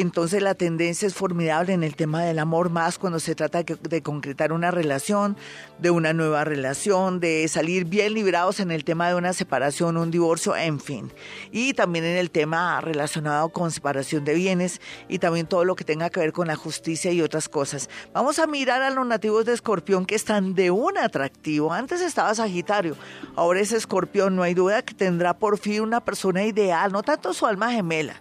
entonces 0.00 0.42
la 0.42 0.54
tendencia 0.54 1.06
es 1.06 1.14
formidable 1.14 1.72
en 1.72 1.84
el 1.84 1.94
tema 1.94 2.24
del 2.24 2.38
amor, 2.38 2.70
más 2.70 2.98
cuando 2.98 3.20
se 3.20 3.34
trata 3.34 3.62
de, 3.62 4.02
concretar 4.02 4.52
una 4.52 4.70
relación, 4.70 5.36
de 5.78 5.90
una 5.90 6.12
nueva 6.12 6.44
relación, 6.44 7.20
de 7.20 7.46
salir 7.48 7.84
bien 7.84 8.14
librados 8.14 8.60
en 8.60 8.70
el 8.70 8.84
tema 8.84 9.08
de 9.08 9.14
una 9.14 9.32
separación, 9.32 9.96
un 9.96 10.10
divorcio, 10.10 10.56
en 10.56 10.80
fin. 10.80 11.12
Y 11.52 11.74
también 11.74 12.04
en 12.04 12.16
el 12.16 12.30
tema 12.30 12.80
relacionado 12.80 13.50
con 13.50 13.70
separación 13.70 14.24
de 14.24 14.34
bienes 14.34 14.80
y 15.08 15.18
también 15.18 15.46
todo 15.46 15.64
lo 15.64 15.76
que 15.76 15.84
tenga 15.84 16.10
que 16.10 16.20
ver 16.20 16.32
con 16.32 16.48
la 16.48 16.56
justicia 16.56 17.12
y 17.12 17.22
otras 17.22 17.48
cosas. 17.48 17.88
Vamos 18.12 18.38
a 18.38 18.46
mirar 18.46 18.82
a 18.82 18.90
los 18.90 19.06
nativos 19.06 19.44
de 19.44 19.52
Escorpión 19.52 20.06
que 20.06 20.14
están 20.14 20.54
de 20.54 20.70
un 20.70 20.98
atractivo. 20.98 21.72
Antes 21.72 22.00
estaba 22.00 22.34
Sagitario, 22.34 22.96
ahora 23.36 23.60
es 23.60 23.72
Escorpión. 23.72 24.34
No 24.34 24.42
hay 24.42 24.54
duda 24.54 24.82
que 24.82 24.94
tendrá 24.94 25.34
por 25.34 25.58
fin 25.58 25.82
una 25.82 26.04
persona 26.04 26.44
ideal, 26.44 26.92
no 26.92 27.02
tanto 27.02 27.32
su 27.32 27.46
alma 27.46 27.70
gemela 27.70 28.20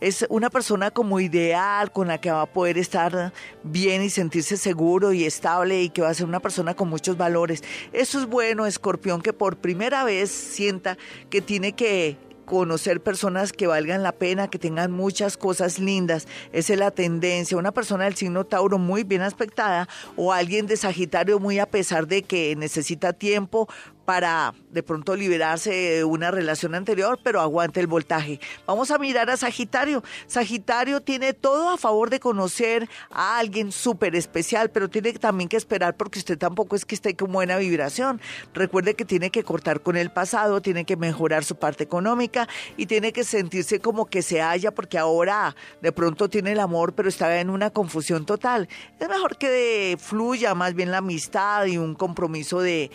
es 0.00 0.26
una 0.28 0.50
persona 0.50 0.90
como 0.90 1.20
ideal, 1.20 1.92
con 1.92 2.08
la 2.08 2.20
que 2.20 2.30
va 2.30 2.42
a 2.42 2.46
poder 2.46 2.78
estar 2.78 3.32
bien 3.62 4.02
y 4.02 4.10
sentirse 4.10 4.56
seguro 4.56 5.12
y 5.12 5.24
estable 5.24 5.82
y 5.82 5.90
que 5.90 6.02
va 6.02 6.08
a 6.08 6.14
ser 6.14 6.26
una 6.26 6.40
persona 6.40 6.74
con 6.74 6.88
muchos 6.88 7.16
valores. 7.16 7.62
Eso 7.92 8.18
es 8.18 8.26
bueno, 8.26 8.66
escorpión, 8.66 9.20
que 9.22 9.32
por 9.32 9.58
primera 9.58 10.04
vez 10.04 10.30
sienta 10.30 10.96
que 11.28 11.40
tiene 11.40 11.72
que 11.72 12.16
conocer 12.50 13.00
personas 13.00 13.52
que 13.52 13.68
valgan 13.68 14.02
la 14.02 14.10
pena, 14.10 14.48
que 14.48 14.58
tengan 14.58 14.90
muchas 14.90 15.36
cosas 15.36 15.78
lindas. 15.78 16.26
Esa 16.52 16.72
es 16.72 16.78
la 16.80 16.90
tendencia. 16.90 17.56
Una 17.56 17.70
persona 17.70 18.04
del 18.04 18.16
signo 18.16 18.44
Tauro 18.44 18.76
muy 18.76 19.04
bien 19.04 19.22
aspectada 19.22 19.88
o 20.16 20.32
alguien 20.32 20.66
de 20.66 20.76
Sagitario 20.76 21.38
muy 21.38 21.60
a 21.60 21.66
pesar 21.66 22.08
de 22.08 22.24
que 22.24 22.56
necesita 22.56 23.12
tiempo 23.12 23.68
para 24.10 24.54
de 24.72 24.82
pronto 24.82 25.14
liberarse 25.14 25.70
de 25.70 26.04
una 26.04 26.32
relación 26.32 26.74
anterior, 26.74 27.20
pero 27.22 27.40
aguante 27.40 27.78
el 27.78 27.86
voltaje. 27.86 28.40
Vamos 28.66 28.90
a 28.90 28.98
mirar 28.98 29.30
a 29.30 29.36
Sagitario. 29.36 30.02
Sagitario 30.26 31.00
tiene 31.00 31.32
todo 31.32 31.70
a 31.70 31.78
favor 31.78 32.10
de 32.10 32.18
conocer 32.18 32.88
a 33.12 33.38
alguien 33.38 33.70
súper 33.70 34.16
especial, 34.16 34.68
pero 34.72 34.90
tiene 34.90 35.12
también 35.12 35.48
que 35.48 35.56
esperar 35.56 35.96
porque 35.96 36.18
usted 36.18 36.36
tampoco 36.36 36.74
es 36.74 36.84
que 36.84 36.96
esté 36.96 37.14
con 37.14 37.30
buena 37.30 37.56
vibración. 37.56 38.20
Recuerde 38.52 38.94
que 38.94 39.04
tiene 39.04 39.30
que 39.30 39.44
cortar 39.44 39.80
con 39.80 39.96
el 39.96 40.10
pasado, 40.10 40.60
tiene 40.60 40.84
que 40.84 40.96
mejorar 40.96 41.44
su 41.44 41.54
parte 41.54 41.84
económica 41.84 42.48
y 42.76 42.86
tiene 42.86 43.12
que 43.12 43.22
sentirse 43.22 43.78
como 43.78 44.06
que 44.06 44.22
se 44.22 44.40
halla 44.40 44.72
porque 44.72 44.98
ahora 44.98 45.54
de 45.82 45.92
pronto 45.92 46.28
tiene 46.28 46.50
el 46.50 46.58
amor, 46.58 46.94
pero 46.94 47.08
está 47.08 47.38
en 47.38 47.48
una 47.48 47.70
confusión 47.70 48.26
total. 48.26 48.68
Es 48.98 49.08
mejor 49.08 49.38
que 49.38 49.96
fluya 50.00 50.56
más 50.56 50.74
bien 50.74 50.90
la 50.90 50.98
amistad 50.98 51.66
y 51.66 51.78
un 51.78 51.94
compromiso 51.94 52.60
de 52.60 52.90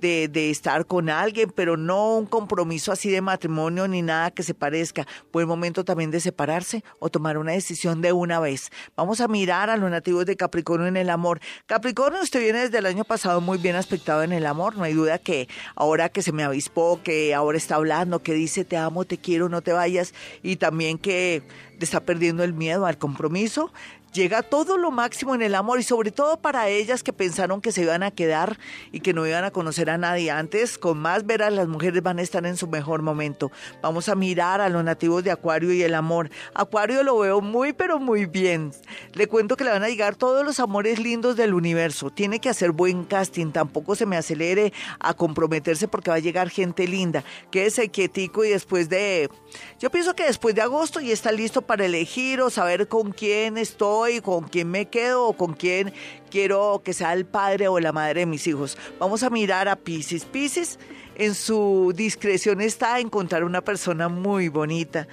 de, 0.00 0.50
estar 0.50 0.86
con 0.86 1.10
alguien, 1.10 1.52
pero 1.54 1.76
no 1.76 2.16
un 2.16 2.26
compromiso 2.26 2.92
así 2.92 3.10
de 3.10 3.20
matrimonio 3.20 3.86
ni 3.86 4.02
nada 4.02 4.30
que 4.30 4.42
se 4.42 4.54
parezca. 4.54 5.06
Buen 5.32 5.46
momento 5.46 5.84
también 5.84 6.10
de 6.10 6.20
separarse 6.20 6.82
o 6.98 7.10
tomar 7.10 7.38
una 7.38 7.52
decisión 7.52 8.00
de 8.00 8.12
una 8.12 8.40
vez. 8.40 8.70
Vamos 8.96 9.20
a 9.20 9.28
mirar 9.28 9.70
a 9.70 9.76
los 9.76 9.90
nativos 9.90 10.26
de 10.26 10.36
Capricornio 10.36 10.86
en 10.86 10.96
el 10.96 11.10
amor. 11.10 11.40
Capricornio, 11.66 12.22
usted 12.22 12.40
viene 12.40 12.60
desde 12.60 12.78
el 12.78 12.86
año 12.86 13.04
pasado 13.04 13.40
muy 13.40 13.58
bien 13.58 13.76
aspectado 13.76 14.22
en 14.22 14.32
el 14.32 14.46
amor. 14.46 14.76
No 14.76 14.84
hay 14.84 14.94
duda 14.94 15.18
que 15.18 15.48
ahora 15.74 16.08
que 16.08 16.22
se 16.22 16.32
me 16.32 16.42
avispó, 16.42 17.00
que 17.02 17.34
ahora 17.34 17.58
está 17.58 17.76
hablando, 17.76 18.22
que 18.22 18.34
dice 18.34 18.64
te 18.64 18.76
amo, 18.76 19.04
te 19.04 19.18
quiero, 19.18 19.48
no 19.48 19.62
te 19.62 19.72
vayas, 19.72 20.14
y 20.42 20.56
también 20.56 20.98
que 20.98 21.42
está 21.84 22.00
perdiendo 22.00 22.44
el 22.44 22.52
miedo 22.52 22.86
al 22.86 22.98
compromiso, 22.98 23.72
llega 24.12 24.42
todo 24.42 24.76
lo 24.76 24.90
máximo 24.90 25.34
en 25.34 25.42
el 25.42 25.54
amor 25.54 25.80
y 25.80 25.82
sobre 25.82 26.10
todo 26.10 26.36
para 26.38 26.68
ellas 26.68 27.02
que 27.02 27.12
pensaron 27.12 27.60
que 27.60 27.72
se 27.72 27.82
iban 27.82 28.02
a 28.02 28.10
quedar 28.10 28.58
y 28.92 29.00
que 29.00 29.12
no 29.12 29.26
iban 29.26 29.44
a 29.44 29.50
conocer 29.50 29.90
a 29.90 29.98
nadie 29.98 30.30
antes, 30.30 30.78
con 30.78 30.98
más 30.98 31.26
veras 31.26 31.52
las 31.52 31.68
mujeres 31.68 32.02
van 32.02 32.18
a 32.18 32.22
estar 32.22 32.44
en 32.46 32.56
su 32.56 32.66
mejor 32.66 33.02
momento. 33.02 33.50
Vamos 33.82 34.08
a 34.08 34.14
mirar 34.14 34.60
a 34.60 34.68
los 34.68 34.82
nativos 34.84 35.22
de 35.24 35.30
Acuario 35.30 35.72
y 35.72 35.82
el 35.82 35.94
amor. 35.94 36.30
Acuario 36.54 37.02
lo 37.02 37.18
veo 37.18 37.40
muy 37.40 37.72
pero 37.72 37.98
muy 37.98 38.26
bien. 38.26 38.72
Le 39.14 39.26
cuento 39.26 39.56
que 39.56 39.64
le 39.64 39.70
van 39.70 39.84
a 39.84 39.88
llegar 39.88 40.16
todos 40.16 40.44
los 40.44 40.60
amores 40.60 40.98
lindos 40.98 41.36
del 41.36 41.54
universo. 41.54 42.10
Tiene 42.10 42.40
que 42.40 42.48
hacer 42.48 42.72
buen 42.72 43.04
casting, 43.04 43.52
tampoco 43.52 43.94
se 43.94 44.06
me 44.06 44.16
acelere 44.16 44.72
a 44.98 45.14
comprometerse 45.14 45.88
porque 45.88 46.10
va 46.10 46.16
a 46.16 46.20
llegar 46.20 46.50
gente 46.50 46.86
linda. 46.86 47.24
Quédese 47.50 47.88
quietico 47.88 48.44
y 48.44 48.50
después 48.50 48.88
de... 48.88 49.30
Yo 49.78 49.90
pienso 49.90 50.14
que 50.14 50.24
después 50.24 50.54
de 50.54 50.62
agosto 50.62 51.00
ya 51.00 51.12
está 51.12 51.32
listo 51.32 51.62
para 51.62 51.86
elegir 51.86 52.40
o 52.40 52.50
saber 52.50 52.88
con 52.88 53.12
quién 53.12 53.56
estoy 53.56 53.99
con 54.22 54.48
quién 54.48 54.70
me 54.70 54.86
quedo 54.86 55.26
o 55.26 55.32
con 55.34 55.54
quién 55.54 55.92
quiero 56.30 56.82
que 56.84 56.92
sea 56.92 57.12
el 57.12 57.26
padre 57.26 57.68
o 57.68 57.78
la 57.80 57.92
madre 57.92 58.20
de 58.20 58.26
mis 58.26 58.46
hijos. 58.46 58.78
Vamos 58.98 59.22
a 59.22 59.30
mirar 59.30 59.68
a 59.68 59.76
Pisces. 59.76 60.24
Pisces 60.24 60.78
en 61.16 61.34
su 61.34 61.92
discreción 61.94 62.60
está 62.60 62.98
encontrar 62.98 63.44
una 63.44 63.60
persona 63.60 64.08
muy 64.08 64.48
bonita. 64.48 65.06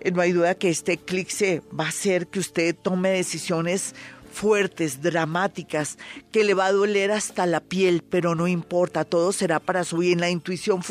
Eh, 0.00 0.10
no 0.10 0.20
hay 0.20 0.32
duda 0.32 0.54
que 0.54 0.68
este 0.68 0.92
eclipse 0.92 1.62
va 1.78 1.86
a 1.86 1.88
hacer 1.88 2.26
que 2.26 2.38
usted 2.38 2.76
tome 2.76 3.10
decisiones 3.10 3.94
fuertes, 4.30 5.00
dramáticas, 5.00 5.96
que 6.32 6.44
le 6.44 6.54
va 6.54 6.66
a 6.66 6.72
doler 6.72 7.12
hasta 7.12 7.46
la 7.46 7.60
piel, 7.60 8.02
pero 8.02 8.34
no 8.34 8.48
importa, 8.48 9.04
todo 9.04 9.32
será 9.32 9.60
para 9.60 9.84
su 9.84 9.98
bien. 9.98 10.20
La 10.20 10.28
intuición 10.28 10.82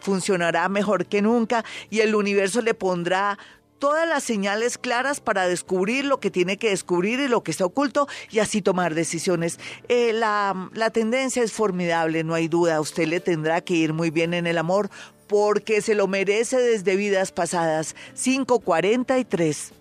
funcionará 0.00 0.68
mejor 0.68 1.06
que 1.06 1.22
nunca 1.22 1.64
y 1.90 2.00
el 2.00 2.14
universo 2.14 2.60
le 2.60 2.74
pondrá 2.74 3.38
todas 3.82 4.08
las 4.08 4.22
señales 4.22 4.78
claras 4.78 5.18
para 5.18 5.48
descubrir 5.48 6.04
lo 6.04 6.20
que 6.20 6.30
tiene 6.30 6.56
que 6.56 6.70
descubrir 6.70 7.18
y 7.18 7.26
lo 7.26 7.42
que 7.42 7.50
está 7.50 7.64
oculto 7.64 8.06
y 8.30 8.38
así 8.38 8.62
tomar 8.62 8.94
decisiones. 8.94 9.58
Eh, 9.88 10.12
la, 10.12 10.70
la 10.72 10.90
tendencia 10.90 11.42
es 11.42 11.50
formidable, 11.50 12.22
no 12.22 12.34
hay 12.34 12.46
duda. 12.46 12.80
Usted 12.80 13.08
le 13.08 13.18
tendrá 13.18 13.60
que 13.60 13.74
ir 13.74 13.92
muy 13.92 14.10
bien 14.10 14.34
en 14.34 14.46
el 14.46 14.58
amor 14.58 14.88
porque 15.26 15.82
se 15.82 15.96
lo 15.96 16.06
merece 16.06 16.58
desde 16.58 16.94
vidas 16.94 17.32
pasadas. 17.32 17.96
543. 18.22 19.72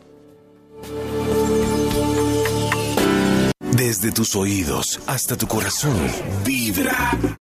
Desde 3.79 4.11
tus 4.11 4.35
oídos 4.35 4.99
hasta 5.07 5.37
tu 5.37 5.47
corazón, 5.47 5.97
vibra. 6.45 7.37